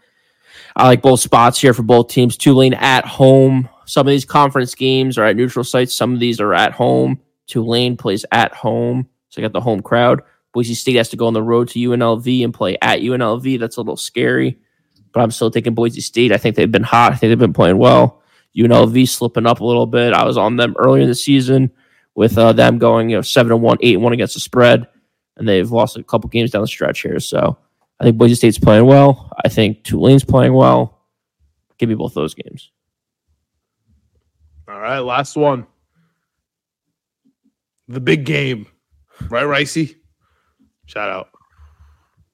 I 0.77 0.87
like 0.87 1.03
both 1.03 1.21
spots 1.21 1.61
here 1.61 1.75
for 1.75 1.83
both 1.83 2.09
teams. 2.09 2.37
Tulane 2.37 2.75
at 2.75 3.05
home. 3.05 3.69
Some 3.87 4.07
of 4.07 4.11
these 4.11 4.25
conference 4.25 4.75
games 4.75 5.17
are 5.17 5.25
at 5.25 5.37
neutral 5.37 5.65
sites. 5.65 5.97
Some 5.97 6.13
of 6.13 6.21
these 6.21 6.41
are 6.41 6.53
at 6.53 6.73
home. 6.73 7.21
Tulane 7.47 7.97
plays 7.97 8.25
at 8.33 8.53
home, 8.53 9.09
so 9.29 9.41
I 9.41 9.43
got 9.43 9.53
the 9.53 9.61
home 9.61 9.81
crowd. 9.81 10.23
Boise 10.53 10.75
State 10.75 10.97
has 10.97 11.09
to 11.11 11.17
go 11.17 11.27
on 11.27 11.35
the 11.35 11.43
road 11.43 11.69
to 11.69 11.79
UNLV 11.79 12.45
and 12.45 12.53
play 12.53 12.77
at 12.83 13.01
UNLV. 13.01 13.61
That's 13.61 13.77
a 13.77 13.81
little 13.81 13.97
scary, 13.97 14.59
but 15.13 15.21
I'm 15.21 15.31
still 15.31 15.51
taking 15.51 15.75
Boise 15.75 16.01
State. 16.01 16.33
I 16.33 16.39
think 16.39 16.57
they've 16.57 16.71
been 16.71 16.83
hot. 16.83 17.13
I 17.13 17.17
think 17.17 17.31
they've 17.31 17.39
been 17.39 17.53
playing 17.53 17.79
well. 17.79 18.23
UNLV 18.57 19.09
slipping 19.09 19.47
up 19.47 19.61
a 19.61 19.65
little 19.65 19.87
bit. 19.87 20.13
I 20.13 20.25
was 20.25 20.39
on 20.39 20.57
them 20.57 20.75
earlier 20.79 21.03
in 21.03 21.09
the 21.09 21.15
season 21.15 21.71
with 22.15 22.39
uh, 22.39 22.53
them 22.53 22.79
going, 22.79 23.11
you 23.11 23.17
know, 23.17 23.23
seven 23.23 23.53
and 23.53 23.63
one, 23.63 23.77
eight 23.83 23.95
and 23.95 24.03
one 24.03 24.15
against 24.15 24.35
the 24.35 24.41
spread, 24.41 24.89
and 25.37 25.47
they've 25.47 25.71
lost 25.71 25.97
a 25.97 26.03
couple 26.03 26.31
games 26.31 26.51
down 26.51 26.63
the 26.63 26.67
stretch 26.67 27.03
here. 27.03 27.21
So 27.21 27.59
I 28.01 28.05
think 28.05 28.17
Boise 28.17 28.35
State's 28.35 28.59
playing 28.59 28.87
well. 28.87 29.31
I 29.45 29.49
think 29.49 29.85
Tulane's 29.85 30.25
playing 30.25 30.55
well. 30.55 31.05
Give 31.79 31.89
me 31.89 31.95
both 31.95 32.15
those 32.15 32.35
games. 32.35 32.73
All 34.77 34.83
right, 34.83 34.99
last 34.99 35.39
one. 35.39 35.67
The 37.89 37.99
big 37.99 38.27
game. 38.27 38.67
Right, 39.31 39.47
Raisi? 39.47 39.97
Shout 40.85 41.09
out. 41.09 41.31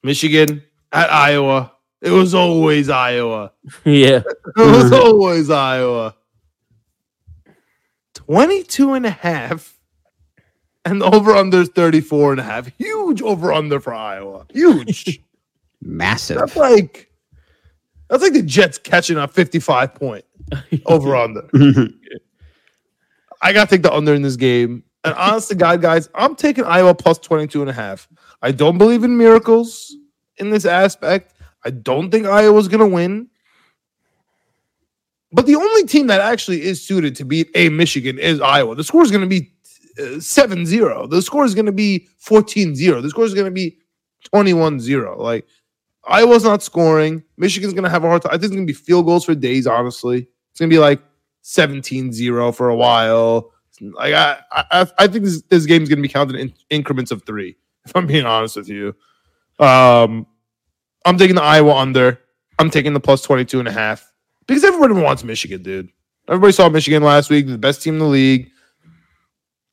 Michigan 0.02 0.60
at 0.90 1.08
Iowa. 1.12 1.70
It 2.00 2.10
was 2.10 2.34
always 2.34 2.88
Iowa. 2.88 3.52
yeah, 3.84 4.22
It 4.56 4.56
was 4.56 4.90
always 4.90 5.50
Iowa. 5.50 6.16
22 8.14 8.94
and 8.94 9.06
a 9.06 9.10
half. 9.10 9.78
And 10.84 11.00
the 11.00 11.14
over 11.14 11.36
under 11.36 11.60
is 11.60 11.68
34 11.68 12.32
and 12.32 12.40
a 12.40 12.42
half. 12.42 12.66
Huge 12.76 13.22
over 13.22 13.52
under 13.52 13.78
for 13.78 13.94
Iowa. 13.94 14.46
Huge. 14.52 15.20
Massive. 15.80 16.38
that's 16.38 16.56
like 16.56 17.08
that's 18.10 18.24
like 18.24 18.32
the 18.32 18.42
Jets 18.42 18.78
catching 18.78 19.16
a 19.16 19.28
55 19.28 19.94
point 19.94 20.24
over 20.86 21.14
under. 21.14 21.48
I 23.42 23.52
got 23.52 23.68
to 23.68 23.76
take 23.76 23.82
the 23.82 23.92
under 23.92 24.14
in 24.14 24.22
this 24.22 24.36
game. 24.36 24.84
And 25.04 25.14
honest 25.14 25.48
to 25.48 25.56
God, 25.56 25.82
guys, 25.82 26.08
I'm 26.14 26.36
taking 26.36 26.64
Iowa 26.64 26.94
plus 26.94 27.18
22 27.18 27.60
and 27.60 27.68
a 27.68 27.72
half. 27.72 28.08
I 28.40 28.52
don't 28.52 28.78
believe 28.78 29.02
in 29.02 29.18
miracles 29.18 29.94
in 30.36 30.50
this 30.50 30.64
aspect. 30.64 31.34
I 31.64 31.70
don't 31.70 32.10
think 32.10 32.26
Iowa's 32.26 32.68
going 32.68 32.88
to 32.88 32.94
win. 32.94 33.28
But 35.32 35.46
the 35.46 35.56
only 35.56 35.84
team 35.84 36.06
that 36.08 36.20
actually 36.20 36.62
is 36.62 36.84
suited 36.86 37.16
to 37.16 37.24
beat 37.24 37.50
a 37.54 37.68
Michigan 37.70 38.18
is 38.18 38.40
Iowa. 38.40 38.74
The 38.74 38.84
score 38.84 39.02
is 39.02 39.10
going 39.10 39.22
to 39.22 39.26
be 39.26 39.50
uh, 39.98 40.20
7 40.20 40.66
0. 40.66 41.06
The 41.06 41.22
score 41.22 41.44
is 41.44 41.54
going 41.54 41.66
to 41.66 41.72
be 41.72 42.08
14 42.18 42.76
0. 42.76 43.00
The 43.00 43.10
score 43.10 43.24
is 43.24 43.34
going 43.34 43.46
to 43.46 43.50
be 43.50 43.78
21 44.24 44.78
0. 44.78 45.20
Like, 45.20 45.46
Iowa's 46.04 46.44
not 46.44 46.62
scoring. 46.62 47.22
Michigan's 47.36 47.72
going 47.72 47.84
to 47.84 47.90
have 47.90 48.04
a 48.04 48.08
hard 48.08 48.22
time. 48.22 48.30
I 48.30 48.34
think 48.34 48.44
it's 48.44 48.54
going 48.54 48.66
to 48.66 48.72
be 48.72 48.76
field 48.76 49.06
goals 49.06 49.24
for 49.24 49.34
days, 49.34 49.66
honestly. 49.66 50.28
It's 50.50 50.60
going 50.60 50.70
to 50.70 50.74
be 50.74 50.78
like 50.80 51.00
17 51.42 52.12
0 52.12 52.52
for 52.52 52.68
a 52.68 52.76
while. 52.76 53.52
Like 53.80 54.14
I, 54.14 54.38
I, 54.52 54.86
I 54.98 55.06
think 55.06 55.24
this, 55.24 55.42
this 55.42 55.66
game 55.66 55.82
is 55.82 55.88
going 55.88 55.98
to 55.98 56.02
be 56.02 56.08
counted 56.08 56.36
in 56.36 56.54
increments 56.70 57.10
of 57.10 57.22
three. 57.24 57.56
If 57.84 57.96
I'm 57.96 58.06
being 58.06 58.26
honest 58.26 58.54
with 58.54 58.68
you, 58.68 58.94
um, 59.58 60.24
I'm 61.04 61.18
taking 61.18 61.34
the 61.34 61.42
Iowa 61.42 61.74
under. 61.74 62.20
I'm 62.60 62.70
taking 62.70 62.92
the 62.92 63.00
plus 63.00 63.22
22 63.22 63.58
and 63.58 63.66
a 63.66 63.72
half 63.72 64.12
because 64.46 64.62
everybody 64.62 64.94
wants 64.94 65.24
Michigan, 65.24 65.64
dude. 65.64 65.88
Everybody 66.28 66.52
saw 66.52 66.68
Michigan 66.68 67.02
last 67.02 67.28
week, 67.28 67.48
the 67.48 67.58
best 67.58 67.82
team 67.82 67.94
in 67.94 67.98
the 67.98 68.06
league, 68.06 68.50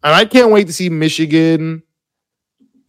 and 0.04 0.16
I 0.16 0.26
can't 0.26 0.50
wait 0.50 0.66
to 0.66 0.74
see 0.74 0.90
Michigan 0.90 1.84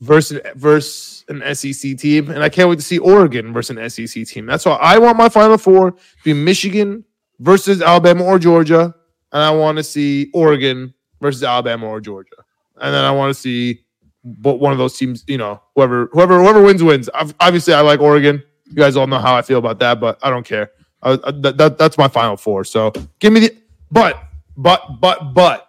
versus 0.01 0.41
versus 0.55 1.25
an 1.29 1.55
SEC 1.55 1.99
team, 1.99 2.31
and 2.31 2.43
I 2.43 2.49
can't 2.49 2.71
wait 2.71 2.79
to 2.79 2.85
see 2.85 2.99
Oregon 2.99 3.53
versus 3.53 3.77
an 3.77 3.91
SEC 3.91 4.27
team. 4.27 4.47
That's 4.47 4.65
why 4.65 4.77
I 4.77 4.99
want 4.99 5.19
my 5.19 5.29
Final 5.29 5.59
Four 5.59 5.91
to 5.91 5.99
be 6.25 6.33
Michigan 6.33 7.05
versus 7.41 7.83
Alabama 7.83 8.25
or 8.25 8.39
Georgia, 8.39 8.95
and 9.33 9.43
I 9.43 9.51
want 9.51 9.79
to 9.79 9.83
see 9.83 10.31
Oregon 10.33 10.95
versus 11.21 11.43
Alabama 11.43 11.87
or 11.87 12.01
Georgia, 12.01 12.37
and 12.81 12.95
then 12.95 13.05
I 13.05 13.11
want 13.11 13.35
to 13.35 13.41
see 13.41 13.81
but 14.23 14.61
one 14.61 14.71
of 14.73 14.79
those 14.79 14.97
teams. 14.97 15.25
You 15.27 15.39
know, 15.39 15.61
whoever 15.75 16.09
whoever 16.13 16.41
whoever 16.41 16.63
wins 16.63 16.83
wins. 16.83 17.09
Ob- 17.15 17.35
Obviously, 17.41 17.75
I 17.75 17.81
like 17.81 18.01
Oregon. 18.01 18.43
You 18.67 18.77
guys 18.77 18.97
all 18.97 19.07
know 19.07 19.19
how 19.19 19.35
I 19.35 19.43
feel 19.43 19.59
about 19.59 19.81
that, 19.81 19.99
but 20.01 20.19
I 20.23 20.31
don't 20.31 20.47
care. 20.47 20.71
Uh, 21.03 21.17
uh, 21.25 21.33
that, 21.41 21.57
that 21.57 21.79
that's 21.79 21.99
my 21.99 22.07
final 22.09 22.37
four. 22.37 22.63
So 22.63 22.93
give 23.19 23.33
me 23.33 23.41
the 23.41 23.57
but 23.91 24.23
but 24.57 25.01
but 25.01 25.33
but 25.35 25.67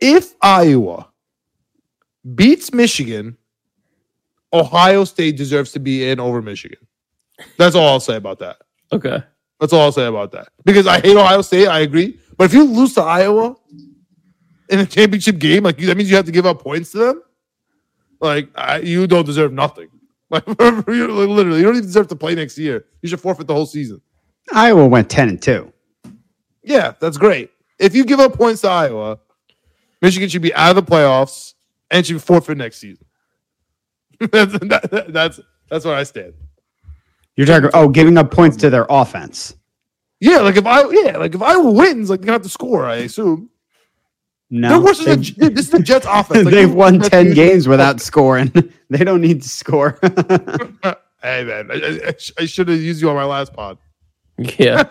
if 0.00 0.34
Iowa 0.40 1.08
beats 2.34 2.72
Michigan, 2.72 3.36
Ohio 4.52 5.04
State 5.04 5.36
deserves 5.36 5.72
to 5.72 5.80
be 5.80 6.08
in 6.08 6.20
over 6.20 6.40
Michigan. 6.42 6.78
That's 7.56 7.74
all 7.74 7.88
I'll 7.88 8.00
say 8.00 8.16
about 8.16 8.38
that. 8.38 8.58
Okay. 8.92 9.22
That's 9.62 9.72
all 9.72 9.82
I'll 9.82 9.92
say 9.92 10.06
about 10.06 10.32
that. 10.32 10.48
Because 10.64 10.88
I 10.88 11.00
hate 11.00 11.16
Ohio 11.16 11.40
State, 11.40 11.68
I 11.68 11.80
agree. 11.80 12.18
But 12.36 12.46
if 12.46 12.52
you 12.52 12.64
lose 12.64 12.94
to 12.94 13.02
Iowa 13.02 13.54
in 14.68 14.80
a 14.80 14.86
championship 14.86 15.38
game, 15.38 15.62
like 15.62 15.78
that 15.78 15.96
means 15.96 16.10
you 16.10 16.16
have 16.16 16.24
to 16.24 16.32
give 16.32 16.46
up 16.46 16.60
points 16.60 16.90
to 16.90 16.98
them. 16.98 17.22
Like 18.20 18.48
I, 18.56 18.78
you 18.78 19.06
don't 19.06 19.24
deserve 19.24 19.52
nothing. 19.52 19.88
Like 20.32 20.46
literally, 20.48 21.58
you 21.58 21.62
don't 21.62 21.76
even 21.76 21.82
deserve 21.82 22.08
to 22.08 22.16
play 22.16 22.34
next 22.34 22.56
year. 22.56 22.86
You 23.02 23.08
should 23.10 23.20
forfeit 23.20 23.46
the 23.46 23.52
whole 23.52 23.66
season. 23.66 24.00
Iowa 24.50 24.86
went 24.86 25.10
ten 25.10 25.28
and 25.28 25.40
two. 25.40 25.70
Yeah, 26.64 26.94
that's 26.98 27.18
great. 27.18 27.50
If 27.78 27.94
you 27.94 28.06
give 28.06 28.18
up 28.18 28.32
points 28.32 28.62
to 28.62 28.68
Iowa, 28.68 29.18
Michigan 30.00 30.30
should 30.30 30.40
be 30.40 30.54
out 30.54 30.74
of 30.74 30.86
the 30.86 30.90
playoffs 30.90 31.52
and 31.90 32.06
should 32.06 32.14
be 32.14 32.18
forfeit 32.18 32.56
next 32.56 32.78
season. 32.78 33.04
that's, 34.32 34.52
that, 34.54 35.04
that's 35.10 35.40
that's 35.68 35.84
where 35.84 35.96
I 35.96 36.04
stand. 36.04 36.32
You're 37.36 37.46
talking 37.46 37.70
oh, 37.74 37.88
giving 37.88 38.18
up 38.18 38.30
points 38.30 38.56
to 38.58 38.70
their 38.70 38.86
offense. 38.88 39.56
Yeah, 40.20 40.38
like 40.38 40.56
if 40.56 40.66
I 40.66 40.88
yeah, 40.90 41.16
like 41.16 41.34
if 41.34 41.42
I 41.42 41.56
wins, 41.56 42.10
like 42.10 42.20
they're 42.20 42.26
gonna 42.26 42.34
have 42.36 42.42
to 42.42 42.48
score. 42.48 42.86
I 42.86 42.96
assume. 42.96 43.50
No, 44.50 44.68
They're 44.68 44.80
worse 44.80 45.04
than 45.04 45.20
the, 45.22 45.48
this 45.48 45.64
is 45.64 45.70
the 45.70 45.78
Jets 45.78 46.06
offense. 46.08 46.44
Like, 46.44 46.54
they've 46.54 46.72
won 46.72 46.98
that's- 46.98 47.10
ten 47.10 47.34
games 47.34 47.66
without 47.66 48.00
scoring. 48.00 48.52
they 48.90 49.02
don't 49.02 49.20
need 49.20 49.42
to 49.42 49.48
score. 49.48 49.98
Hey 51.24 51.44
man, 51.44 51.70
I, 51.70 52.08
I, 52.08 52.14
I 52.40 52.46
should 52.46 52.66
have 52.66 52.80
used 52.80 53.00
you 53.00 53.08
on 53.08 53.14
my 53.14 53.24
last 53.24 53.52
pod. 53.52 53.78
Yeah. 54.38 54.82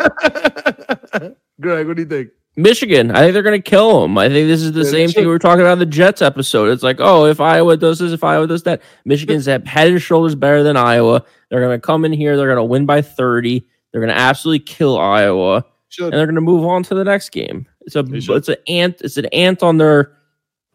Greg, 1.60 1.88
what 1.88 1.98
do 1.98 2.04
you 2.04 2.08
think? 2.08 2.30
Michigan, 2.58 3.12
I 3.12 3.20
think 3.20 3.34
they're 3.34 3.44
going 3.44 3.62
to 3.62 3.70
kill 3.70 4.02
them. 4.02 4.18
I 4.18 4.28
think 4.28 4.48
this 4.48 4.62
is 4.62 4.74
the 4.74 4.84
Yeah, 4.84 4.92
same 4.92 5.10
thing 5.10 5.24
we 5.24 5.32
were 5.32 5.40
talking 5.40 5.62
about 5.62 5.74
in 5.74 5.80
the 5.80 5.86
Jets 5.86 6.22
episode. 6.22 6.70
It's 6.70 6.84
like, 6.84 6.98
oh, 7.00 7.26
if 7.26 7.40
Iowa 7.40 7.78
does 7.78 8.00
this, 8.00 8.12
if 8.12 8.24
Iowa 8.24 8.46
does 8.46 8.64
that, 8.64 8.82
Michigan's 9.06 9.46
head 9.46 9.64
and 9.68 10.02
shoulders 10.02 10.36
better 10.36 10.62
than 10.62 10.76
Iowa. 10.76 11.24
They're 11.50 11.62
going 11.62 11.80
to 11.80 11.86
come 11.86 12.04
in 12.04 12.12
here. 12.12 12.36
They're 12.36 12.48
going 12.48 12.58
to 12.58 12.64
win 12.64 12.86
by 12.86 13.02
30. 13.02 13.66
They're 13.92 14.02
going 14.02 14.14
to 14.14 14.20
absolutely 14.20 14.66
kill 14.66 14.98
Iowa, 14.98 15.66
Should 15.90 16.06
and 16.06 16.14
they're 16.14 16.26
going 16.26 16.36
to 16.36 16.42
move 16.42 16.66
on 16.66 16.84
to 16.84 16.96
the 16.96 17.04
next 17.04 17.30
game. 17.30 17.68
It's 17.82 17.96
a 17.96 18.06
it's 18.10 18.48
an 18.48 18.58
ant 18.68 19.02
it's 19.02 19.18
an 19.18 19.26
ant 19.28 19.64
on 19.64 19.78
their 19.78 20.18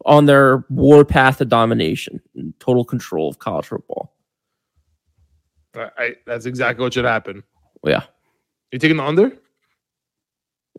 on 0.05 0.25
their 0.25 0.65
war 0.69 1.05
path 1.05 1.37
to 1.39 1.45
domination, 1.45 2.21
and 2.35 2.53
total 2.59 2.85
control 2.85 3.29
of 3.29 3.39
college 3.39 3.65
football. 3.65 4.13
I, 5.75 5.89
I, 5.97 6.15
that's 6.25 6.45
exactly 6.45 6.83
what 6.83 6.93
should 6.93 7.05
happen. 7.05 7.43
Yeah. 7.83 8.03
You 8.71 8.79
taking 8.79 8.97
the 8.97 9.03
under? 9.03 9.31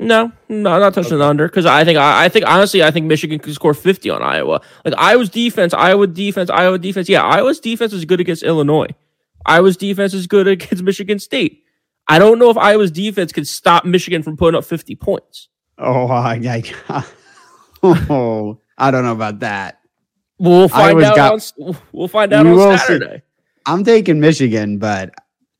No, 0.01 0.31
no, 0.49 0.71
I'm 0.71 0.81
not 0.81 0.95
touching 0.95 1.19
the 1.19 1.25
under 1.25 1.49
because 1.49 1.67
I 1.67 1.85
think 1.85 1.99
I, 1.99 2.27
I 2.27 2.29
think 2.29 2.47
honestly 2.47 2.85
I 2.85 2.91
think 2.93 3.07
Michigan 3.07 3.41
could 3.41 3.53
score 3.55 3.75
50 3.75 4.11
on 4.11 4.23
Iowa. 4.23 4.61
Like 4.85 4.95
Iowa's 4.97 5.29
defense, 5.29 5.75
Iowa 5.75 6.07
defense, 6.07 6.51
Iowa 6.51 6.79
defense. 6.79 7.09
Yeah, 7.09 7.23
Iowa's 7.25 7.59
defense 7.59 7.93
is 7.93 8.05
good 8.05 8.21
against 8.21 8.45
Illinois. 8.45 8.89
Iowa's 9.45 9.77
defense 9.77 10.15
is 10.15 10.27
good 10.29 10.47
against 10.47 10.83
Michigan 10.85 11.19
State. 11.19 11.65
I 12.07 12.19
don't 12.19 12.39
know 12.39 12.49
if 12.49 12.57
Iowa's 12.57 12.91
defense 12.91 13.33
could 13.33 13.47
stop 13.49 13.85
Michigan 13.85 14.23
from 14.23 14.37
putting 14.37 14.57
up 14.57 14.65
50 14.65 14.95
points. 14.97 15.49
oh, 15.79 16.07
I, 16.11 16.63
I, 16.89 17.05
oh, 17.83 18.61
I 18.79 18.91
don't 18.91 19.05
know 19.05 19.13
about 19.13 19.41
that. 19.41 19.81
We'll 20.39 20.69
find 20.69 20.91
Iowa's 21.03 21.05
out. 21.05 21.17
got- 21.17 21.53
on, 21.61 21.77
we'll 21.93 22.09
find 22.09 22.33
out 22.33 22.47
on 22.47 22.55
will 22.55 22.79
see. 22.79 22.87
Saturday. 22.87 23.23
I'm 23.67 23.85
taking 23.85 24.21
Michigan, 24.21 24.79
but 24.79 25.13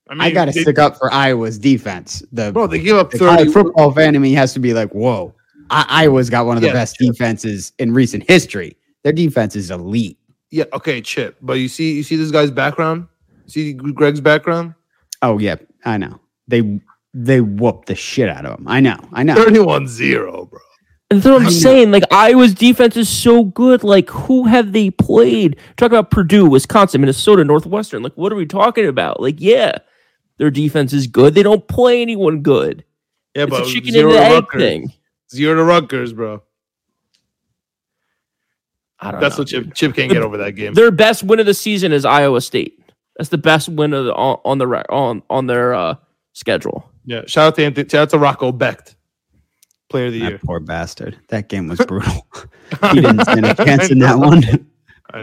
I 0.09 0.15
mean, 0.15 0.21
I 0.23 0.31
got 0.31 0.47
to 0.47 0.53
stick 0.53 0.79
up 0.79 0.97
for 0.97 1.13
Iowa's 1.13 1.59
defense. 1.59 2.23
The, 2.33 2.53
Bro, 2.53 2.69
they 2.69 2.81
give 2.81 2.97
up 2.97 3.11
the 3.11 3.19
college 3.19 3.39
thirty. 3.41 3.53
football 3.53 3.93
fan 3.93 4.15
in 4.15 4.23
me 4.23 4.33
has 4.33 4.53
to 4.55 4.61
be 4.61 4.73
like, 4.75 4.91
whoa, 4.95 5.35
I, 5.71 5.85
Iowa's 5.89 6.31
got 6.31 6.47
one 6.47 6.57
of 6.57 6.63
the 6.63 6.69
Yeah, 6.69 6.73
best 6.75 6.97
defenses 6.99 7.73
in 7.79 7.93
recent 7.93 8.29
history. 8.29 8.77
Their 9.03 9.13
defense 9.13 9.55
is 9.57 9.71
elite. 9.71 10.19
Yeah, 10.51 10.65
okay, 10.73 11.01
Chip. 11.01 11.37
But 11.43 11.55
you 11.55 11.69
see, 11.69 11.95
you 11.97 12.03
see 12.03 12.17
this 12.17 12.31
guy's 12.31 12.51
background. 12.51 13.07
See 13.47 13.73
Greg's 13.75 14.21
background. 14.21 14.75
Oh 15.23 15.39
yeah, 15.39 15.57
I 15.85 15.99
know. 15.99 16.21
They 16.47 16.81
they 17.15 17.41
whooped 17.41 17.87
the 17.87 17.95
shit 17.95 18.29
out 18.29 18.45
of 18.47 18.57
them. 18.57 18.69
I 18.69 18.81
know. 18.81 18.99
I 19.13 19.23
know. 19.23 19.35
31-0, 19.35 20.51
bro. 20.51 20.61
And 21.11 21.23
that's 21.23 21.27
what 21.27 21.35
I 21.35 21.37
I'm 21.39 21.43
know. 21.45 21.49
saying. 21.51 21.91
Like 21.91 22.05
Iowa's 22.11 22.55
defense 22.55 22.97
is 22.97 23.09
so 23.09 23.45
good. 23.45 23.83
Like 23.83 24.09
who 24.11 24.45
have 24.45 24.73
they 24.73 24.91
played? 24.91 25.57
Talk 25.77 25.91
about 25.91 26.11
Purdue, 26.11 26.49
Wisconsin, 26.49 27.01
Minnesota, 27.01 27.45
Northwestern. 27.45 28.03
Like 28.03 28.13
what 28.17 28.33
are 28.33 28.37
we 28.37 28.47
talking 28.47 28.87
about? 28.87 29.21
Like 29.21 29.41
yeah, 29.41 29.79
their 30.39 30.51
defense 30.51 30.93
is 30.93 31.07
good. 31.07 31.35
They 31.35 31.43
don't 31.43 31.67
play 31.69 32.01
anyone 32.03 32.41
good. 32.43 32.85
Yeah, 33.35 33.45
It's 33.45 33.51
but 33.51 33.67
a 33.67 33.71
chicken 33.71 33.93
zero 33.93 34.11
and 34.11 34.19
the 34.19 34.25
egg 34.25 34.33
Rutgers. 34.45 34.63
thing. 34.63 34.93
Zero 35.31 35.57
to 35.57 35.65
Rutgers, 35.65 36.13
bro. 36.13 36.43
I 39.01 39.13
don't 39.13 39.21
That's 39.21 39.37
know. 39.37 39.43
what 39.43 39.49
Chip 39.49 39.75
Chip 39.75 39.95
can't 39.95 40.11
get 40.11 40.23
over 40.23 40.37
that 40.39 40.53
game. 40.53 40.75
Their 40.75 40.91
best 40.91 41.23
win 41.23 41.39
of 41.39 41.47
the 41.47 41.55
season 41.55 41.93
is 41.93 42.05
Iowa 42.05 42.41
State. 42.41 42.81
That's 43.17 43.29
the 43.29 43.39
best 43.39 43.69
win 43.69 43.93
of 43.93 44.07
the, 44.07 44.15
on, 44.15 44.41
on 44.45 44.59
the 44.59 44.67
on 44.91 45.23
on 45.31 45.47
their 45.47 45.75
uh, 45.75 45.95
schedule. 46.33 46.89
Yeah, 47.05 47.23
shout 47.27 47.49
out 47.49 47.57
to 47.57 47.65
Anthony, 47.65 47.89
shout 47.89 48.03
out 48.03 48.11
to 48.11 48.19
Rocco 48.19 48.51
Becht, 48.53 48.97
player 49.89 50.07
of 50.07 50.13
the 50.13 50.19
year. 50.19 50.41
Poor 50.45 50.59
bastard. 50.61 51.17
That 51.29 51.49
game 51.49 51.69
was 51.69 51.79
brutal. 51.87 52.27
he 52.93 53.01
didn't 53.01 53.23
stand 53.23 53.47
a 53.47 53.55
chance 53.55 53.91
in 53.91 54.01
that 54.01 54.19
one. 54.19 54.43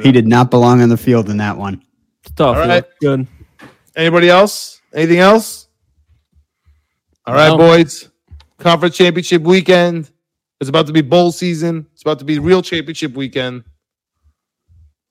He 0.01 0.11
did 0.11 0.25
not 0.27 0.49
belong 0.49 0.81
on 0.81 0.89
the 0.89 0.97
field 0.97 1.29
in 1.29 1.37
that 1.37 1.57
one. 1.57 1.83
It's 2.23 2.33
tough. 2.33 2.57
All 2.57 2.65
yeah. 2.65 2.73
right. 2.75 2.83
Good. 3.01 3.27
Anybody 3.95 4.29
else? 4.29 4.74
Anything 4.95 5.19
else? 5.19 5.67
All 7.25 7.33
right, 7.35 7.49
No. 7.49 7.57
boys. 7.57 8.09
Conference 8.57 8.95
championship 8.95 9.41
weekend. 9.41 10.09
It's 10.61 10.69
about 10.69 10.87
to 10.87 10.93
be 10.93 11.01
bowl 11.01 11.31
season. 11.33 11.85
It's 11.93 12.01
about 12.01 12.19
to 12.19 12.25
be 12.25 12.39
real 12.39 12.61
championship 12.61 13.13
weekend. 13.13 13.65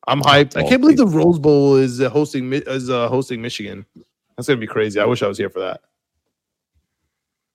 I'm 0.09 0.21
hyped. 0.23 0.57
I 0.57 0.67
can't 0.67 0.81
believe 0.81 0.97
the 0.97 1.07
Rose 1.07 1.39
Bowl 1.39 1.77
is 1.77 2.01
uh, 2.01 2.09
hosting 2.09 2.53
is 2.53 2.89
uh, 2.91 3.09
hosting 3.09 3.43
Michigan. 3.43 3.85
That's 4.37 4.49
gonna 4.49 4.61
be 4.61 4.67
crazy. 4.67 4.99
I 5.01 5.05
wish 5.05 5.23
I 5.23 5.29
was 5.29 5.39
here 5.39 5.51
for 5.51 5.61
that. 5.61 5.81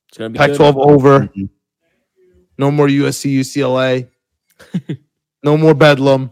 It's 0.10 0.18
gonna 0.18 0.30
be. 0.30 0.38
Pac-12 0.38 0.76
over. 0.78 1.20
Mhm. 1.28 1.50
No 2.58 2.72
more 2.72 2.88
USC 2.88 3.40
UCLA. 3.40 4.10
no 5.44 5.58
more 5.58 5.74
Bedlam. 5.74 6.32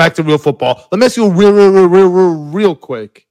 Back 0.00 0.14
to 0.14 0.22
real 0.22 0.38
football. 0.38 0.88
Let 0.90 0.98
me 0.98 1.04
ask 1.04 1.18
you 1.18 1.28
real, 1.30 1.52
real, 1.52 1.70
real, 1.70 1.86
real, 1.86 2.08
real, 2.08 2.34
real 2.34 2.74
quick. 2.74 3.26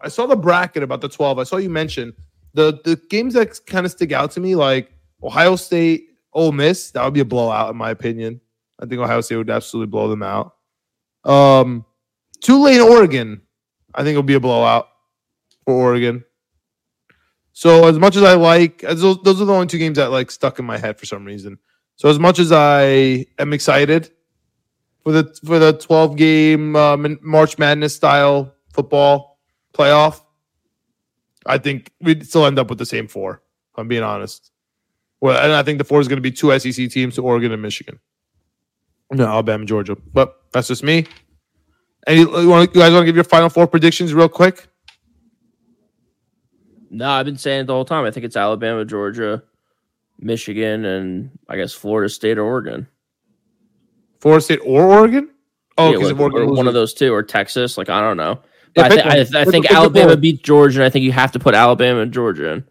I 0.00 0.08
saw 0.08 0.24
the 0.24 0.34
bracket 0.34 0.82
about 0.82 1.02
the 1.02 1.10
12. 1.10 1.38
I 1.38 1.42
saw 1.42 1.58
you 1.58 1.68
mention 1.68 2.14
the 2.54 2.80
the 2.86 2.98
games 3.10 3.34
that 3.34 3.66
kind 3.66 3.84
of 3.84 3.92
stick 3.92 4.10
out 4.10 4.30
to 4.30 4.40
me, 4.40 4.54
like 4.56 4.94
Ohio 5.22 5.56
State, 5.56 6.06
Ole 6.32 6.52
Miss. 6.52 6.90
That 6.92 7.04
would 7.04 7.12
be 7.12 7.20
a 7.20 7.26
blowout, 7.26 7.68
in 7.68 7.76
my 7.76 7.90
opinion. 7.90 8.40
I 8.78 8.86
think 8.86 8.98
Ohio 8.98 9.20
State 9.20 9.36
would 9.36 9.50
absolutely 9.50 9.90
blow 9.90 10.08
them 10.08 10.22
out. 10.22 10.54
Um, 11.26 11.84
Tulane, 12.40 12.80
Oregon. 12.80 13.42
I 13.94 13.98
think 13.98 14.12
it'll 14.12 14.22
be 14.22 14.32
a 14.32 14.40
blowout 14.40 14.88
for 15.66 15.74
Oregon. 15.74 16.24
So 17.52 17.88
as 17.88 17.98
much 17.98 18.16
as 18.16 18.22
I 18.22 18.36
like, 18.36 18.82
as 18.84 19.02
those, 19.02 19.20
those 19.22 19.42
are 19.42 19.44
the 19.44 19.52
only 19.52 19.66
two 19.66 19.76
games 19.76 19.98
that 19.98 20.10
like 20.10 20.30
stuck 20.30 20.58
in 20.58 20.64
my 20.64 20.78
head 20.78 20.98
for 20.98 21.04
some 21.04 21.26
reason. 21.26 21.58
So 21.96 22.08
as 22.08 22.18
much 22.18 22.38
as 22.38 22.52
I 22.52 23.26
am 23.38 23.52
excited 23.52 24.10
for 25.02 25.12
the 25.12 25.38
for 25.44 25.58
the 25.58 25.72
12 25.72 26.16
game 26.16 26.76
um, 26.76 27.18
March 27.22 27.58
Madness 27.58 27.94
style 27.94 28.54
football 28.72 29.38
playoff, 29.72 30.20
I 31.46 31.58
think 31.58 31.90
we'd 32.00 32.26
still 32.26 32.46
end 32.46 32.58
up 32.58 32.68
with 32.68 32.78
the 32.78 32.86
same 32.86 33.08
four. 33.08 33.42
If 33.72 33.78
I'm 33.78 33.88
being 33.88 34.02
honest. 34.02 34.50
Well, 35.20 35.42
and 35.42 35.52
I 35.52 35.62
think 35.62 35.78
the 35.78 35.84
four 35.84 36.00
is 36.00 36.08
going 36.08 36.16
to 36.16 36.22
be 36.22 36.30
two 36.30 36.58
SEC 36.58 36.90
teams, 36.90 37.16
to 37.16 37.22
Oregon 37.22 37.52
and 37.52 37.60
Michigan. 37.60 38.00
No, 39.12 39.26
Alabama, 39.26 39.64
Georgia. 39.66 39.96
But 39.96 40.34
that's 40.52 40.68
just 40.68 40.82
me. 40.82 41.06
And 42.06 42.18
you, 42.18 42.40
you 42.40 42.66
guys 42.68 42.92
want 42.92 43.02
to 43.02 43.04
give 43.04 43.14
your 43.14 43.24
final 43.24 43.50
four 43.50 43.66
predictions 43.66 44.14
real 44.14 44.28
quick? 44.28 44.66
No, 46.90 47.10
I've 47.10 47.26
been 47.26 47.36
saying 47.36 47.62
it 47.62 47.66
the 47.66 47.74
whole 47.74 47.84
time. 47.84 48.04
I 48.04 48.10
think 48.10 48.24
it's 48.24 48.36
Alabama, 48.36 48.84
Georgia, 48.84 49.42
Michigan, 50.18 50.84
and 50.84 51.30
I 51.48 51.56
guess 51.56 51.72
Florida 51.72 52.08
State 52.08 52.38
or 52.38 52.44
Oregon. 52.44 52.88
Florida 54.20 54.42
State 54.42 54.60
or 54.64 54.84
Oregon? 54.84 55.30
Oh, 55.78 55.86
Yeah, 55.90 55.96
because 55.96 56.12
like, 56.12 56.20
Oregon 56.20 56.40
or 56.42 56.46
one 56.46 56.56
loses- 56.56 56.66
of 56.68 56.74
those 56.74 56.94
two, 56.94 57.12
or 57.12 57.22
Texas. 57.22 57.76
Like 57.78 57.88
I 57.88 58.00
don't 58.00 58.16
know. 58.16 58.40
Yeah, 58.76 58.84
I, 58.84 58.88
pick 58.88 59.00
thi- 59.02 59.08
one. 59.08 59.16
I, 59.16 59.40
I 59.40 59.44
think 59.44 59.66
pick 59.66 59.72
Alabama 59.74 60.16
beat 60.16 60.42
Georgia, 60.44 60.78
and 60.80 60.84
I 60.84 60.90
think 60.90 61.04
you 61.04 61.12
have 61.12 61.32
to 61.32 61.38
put 61.38 61.54
Alabama 61.54 62.00
and 62.00 62.12
Georgia 62.12 62.50
in. 62.52 62.64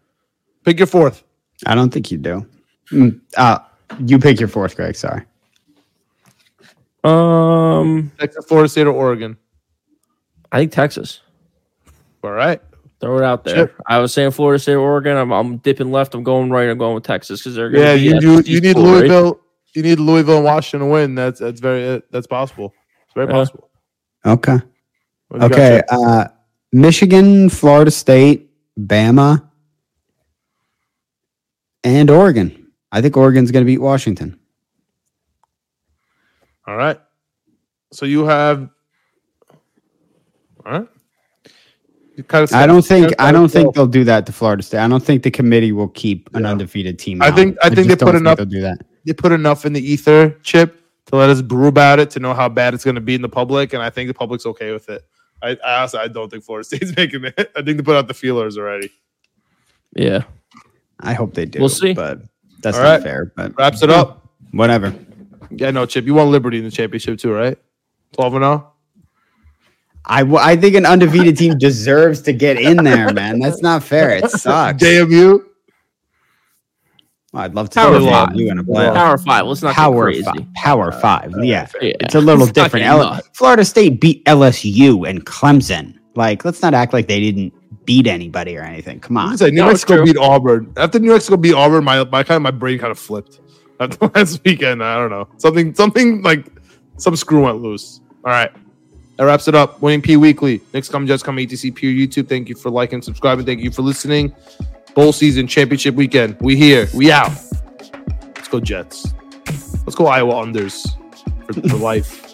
Pick 0.64 0.78
your 0.78 0.86
fourth. 0.86 1.22
I 1.66 1.74
don't 1.74 1.90
think 1.92 2.10
you 2.10 2.18
do. 2.18 2.46
Mm, 2.90 3.20
uh, 3.36 3.58
you 4.06 4.18
pick 4.18 4.40
your 4.40 4.48
fourth, 4.48 4.76
Greg. 4.76 4.96
Sorry. 4.96 5.24
Um, 7.04 8.12
Texas, 8.18 8.44
Florida 8.46 8.68
State, 8.68 8.86
or 8.86 8.92
Oregon. 8.92 9.36
I 10.52 10.58
think 10.58 10.72
Texas. 10.72 11.20
All 12.22 12.30
right. 12.32 12.60
Throw 13.00 13.16
it 13.18 13.24
out 13.24 13.44
there. 13.44 13.66
Chip. 13.68 13.74
I 13.86 13.98
was 13.98 14.12
saying 14.12 14.32
Florida 14.32 14.58
State, 14.58 14.74
or 14.74 14.80
Oregon. 14.80 15.16
I'm, 15.16 15.32
I'm 15.32 15.56
dipping 15.58 15.90
left. 15.90 16.14
I'm 16.14 16.22
going 16.22 16.50
right. 16.50 16.68
I'm 16.68 16.76
going 16.78 16.94
with 16.94 17.04
Texas 17.04 17.40
because 17.40 17.54
they're 17.54 17.70
gonna 17.70 17.84
Yeah, 17.84 17.94
be 17.94 18.00
you 18.02 18.10
SEC 18.38 18.46
you, 18.48 18.54
you 18.54 18.60
need 18.60 18.76
Louisville. 18.76 19.24
right? 19.32 19.40
Louisville. 19.74 19.90
You 19.90 19.96
need 19.96 20.00
Louisville 20.00 20.36
and 20.36 20.44
Washington 20.44 20.88
to 20.88 20.92
win. 20.92 21.14
That's 21.14 21.40
that's 21.40 21.60
very 21.60 21.88
uh, 21.88 22.00
that's 22.10 22.26
possible. 22.26 22.74
It's 23.04 23.14
very 23.14 23.26
Yeah. 23.26 23.32
possible. 23.32 23.70
Okay. 24.24 24.58
What 25.28 25.40
do 25.40 25.44
you 25.46 25.50
got, 25.50 25.52
Okay. 25.52 25.82
Uh, 25.90 26.24
Michigan, 26.72 27.48
Florida 27.48 27.90
State, 27.90 28.50
Bama, 28.78 29.48
and 31.84 32.10
Oregon. 32.10 32.68
I 32.92 33.00
think 33.00 33.16
Oregon's 33.16 33.50
going 33.50 33.64
to 33.64 33.66
beat 33.66 33.80
Washington. 33.80 34.38
All 36.66 36.76
right. 36.76 37.00
So 37.92 38.06
you 38.06 38.24
have. 38.26 38.68
All 40.64 40.72
right. 40.72 40.88
Kind 42.28 42.44
of 42.44 42.52
I 42.52 42.66
don't 42.66 42.84
think 42.84 43.14
I 43.18 43.32
don't 43.32 43.48
think 43.50 43.74
they'll 43.74 43.86
do 43.86 44.04
that 44.04 44.26
to 44.26 44.32
Florida 44.32 44.62
State. 44.62 44.80
I 44.80 44.88
don't 44.88 45.02
think 45.02 45.22
the 45.22 45.30
committee 45.30 45.72
will 45.72 45.88
keep 45.88 46.28
an 46.34 46.44
undefeated 46.44 46.98
team. 46.98 47.22
I 47.22 47.28
out. 47.28 47.34
think 47.34 47.56
I 47.62 47.70
think 47.70 47.88
they 47.88 47.96
put 47.96 48.00
don't 48.00 48.08
think 48.12 48.20
enough. 48.20 48.36
They'll 48.36 48.46
do 48.46 48.60
that. 48.60 48.78
They 49.04 49.12
put 49.12 49.32
enough 49.32 49.64
in 49.64 49.72
the 49.72 49.80
ether 49.80 50.30
chip 50.42 50.82
to 51.06 51.16
let 51.16 51.30
us 51.30 51.42
brew 51.42 51.68
about 51.68 51.98
it 51.98 52.10
to 52.10 52.20
know 52.20 52.34
how 52.34 52.48
bad 52.48 52.74
it's 52.74 52.84
going 52.84 52.94
to 52.96 53.00
be 53.00 53.14
in 53.14 53.22
the 53.22 53.28
public, 53.28 53.72
and 53.72 53.82
I 53.82 53.90
think 53.90 54.08
the 54.08 54.14
public's 54.14 54.46
okay 54.46 54.72
with 54.72 54.88
it. 54.88 55.02
I, 55.42 55.56
I 55.64 55.78
honestly 55.80 56.00
I 56.00 56.08
don't 56.08 56.28
think 56.30 56.44
Florida 56.44 56.64
State's 56.64 56.94
making 56.96 57.24
it. 57.24 57.50
I 57.56 57.62
think 57.62 57.78
they 57.78 57.82
put 57.82 57.96
out 57.96 58.08
the 58.08 58.14
feelers 58.14 58.58
already. 58.58 58.90
Yeah. 59.96 60.24
I 61.00 61.14
hope 61.14 61.34
they 61.34 61.46
do. 61.46 61.60
We'll 61.60 61.68
see. 61.70 61.94
but 61.94 62.20
that's 62.60 62.76
All 62.76 62.82
not 62.82 62.90
right. 62.90 63.02
fair. 63.02 63.32
But 63.34 63.56
Wraps 63.56 63.82
it 63.82 63.90
up. 63.90 64.28
whatever. 64.52 64.94
Yeah, 65.50 65.70
no, 65.70 65.86
Chip. 65.86 66.04
You 66.04 66.14
won 66.14 66.30
Liberty 66.30 66.58
in 66.58 66.64
the 66.64 66.70
championship 66.70 67.18
too, 67.18 67.32
right? 67.32 67.56
Twelve 68.12 68.34
and 68.34 68.44
oh? 68.44 68.48
zero. 68.48 68.72
I, 70.04 70.20
w- 70.20 70.38
I 70.38 70.56
think 70.56 70.74
an 70.76 70.86
undefeated 70.86 71.36
team 71.36 71.58
deserves 71.58 72.22
to 72.22 72.32
get 72.32 72.58
in 72.58 72.78
there, 72.84 73.12
man. 73.12 73.38
That's 73.38 73.62
not 73.62 73.82
fair. 73.82 74.10
It 74.10 74.30
sucks. 74.30 74.82
JMU. 77.34 77.38
I'd 77.40 77.54
love 77.54 77.70
to 77.70 77.78
Power 77.80 78.00
five. 78.00 78.34
you 78.36 78.50
in 78.50 78.58
a 78.58 78.64
playoff. 78.64 78.94
Power 78.94 79.18
five. 79.18 79.46
Let's 79.46 79.62
not 79.62 79.74
Power 79.74 80.04
crazy. 80.04 80.24
Uh, 80.26 80.32
five. 80.34 80.54
Power 80.54 80.92
five. 80.92 81.32
Yeah. 81.42 81.68
Yeah. 81.80 81.92
It's 82.00 82.14
a 82.14 82.20
little 82.20 82.44
It's 82.44 82.52
different. 82.52 82.86
L- 82.86 83.20
Florida 83.34 83.64
State 83.64 84.00
beat 84.00 84.24
LSU 84.24 85.08
and 85.08 85.24
Clemson. 85.24 85.96
Like, 86.16 86.44
let's 86.44 86.60
not 86.62 86.74
act 86.74 86.92
like 86.92 87.06
they 87.08 87.20
didn't 87.20 87.52
beat 87.84 88.06
anybody 88.06 88.56
or 88.56 88.62
anything. 88.62 89.00
Come 89.00 89.16
on. 89.16 89.26
gonna 89.26 89.38
say 89.38 89.50
New 89.50 89.56
No, 89.62 89.70
it's 89.70 89.88
Mexico 89.88 90.04
beat 90.04 90.16
Auburn. 90.16 90.72
After 90.76 90.98
New 90.98 91.12
Mexico 91.12 91.36
beat 91.36 91.54
Auburn, 91.54 91.84
my 91.84 92.04
my 92.04 92.22
kind 92.22 92.36
of 92.36 92.42
my 92.42 92.50
brain 92.50 92.78
kind 92.78 92.90
of 92.90 92.98
flipped. 92.98 93.40
After 93.80 94.10
last 94.14 94.40
weekend, 94.44 94.82
I 94.84 94.96
don't 94.96 95.10
know 95.10 95.26
something 95.38 95.74
something 95.74 96.22
like 96.22 96.46
some 96.98 97.16
screw 97.16 97.44
went 97.44 97.62
loose. 97.62 98.00
All 98.24 98.30
right, 98.30 98.50
that 99.16 99.24
wraps 99.24 99.48
it 99.48 99.54
up. 99.54 99.80
Winning 99.80 100.02
P 100.02 100.16
Weekly. 100.18 100.60
Next 100.74 100.90
come 100.90 101.06
just 101.06 101.24
come 101.24 101.36
ATC 101.36 101.74
Pure 101.74 101.92
YouTube. 101.92 102.28
Thank 102.28 102.48
you 102.50 102.54
for 102.56 102.70
liking, 102.70 103.00
subscribing. 103.00 103.46
Thank 103.46 103.60
you 103.60 103.70
for 103.70 103.80
listening. 103.82 104.34
Bowl 104.94 105.12
season, 105.12 105.46
championship 105.46 105.94
weekend. 105.94 106.36
We 106.40 106.56
here. 106.56 106.88
We 106.94 107.10
out. 107.12 107.32
Let's 108.36 108.48
go 108.48 108.60
Jets. 108.60 109.14
Let's 109.86 109.94
go 109.94 110.06
Iowa 110.06 110.34
unders 110.34 110.86
for, 111.46 111.68
for 111.68 111.76
life. 111.76 112.26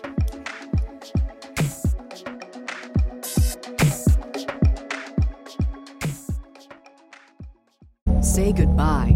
Say 8.23 8.53
goodbye 8.53 9.16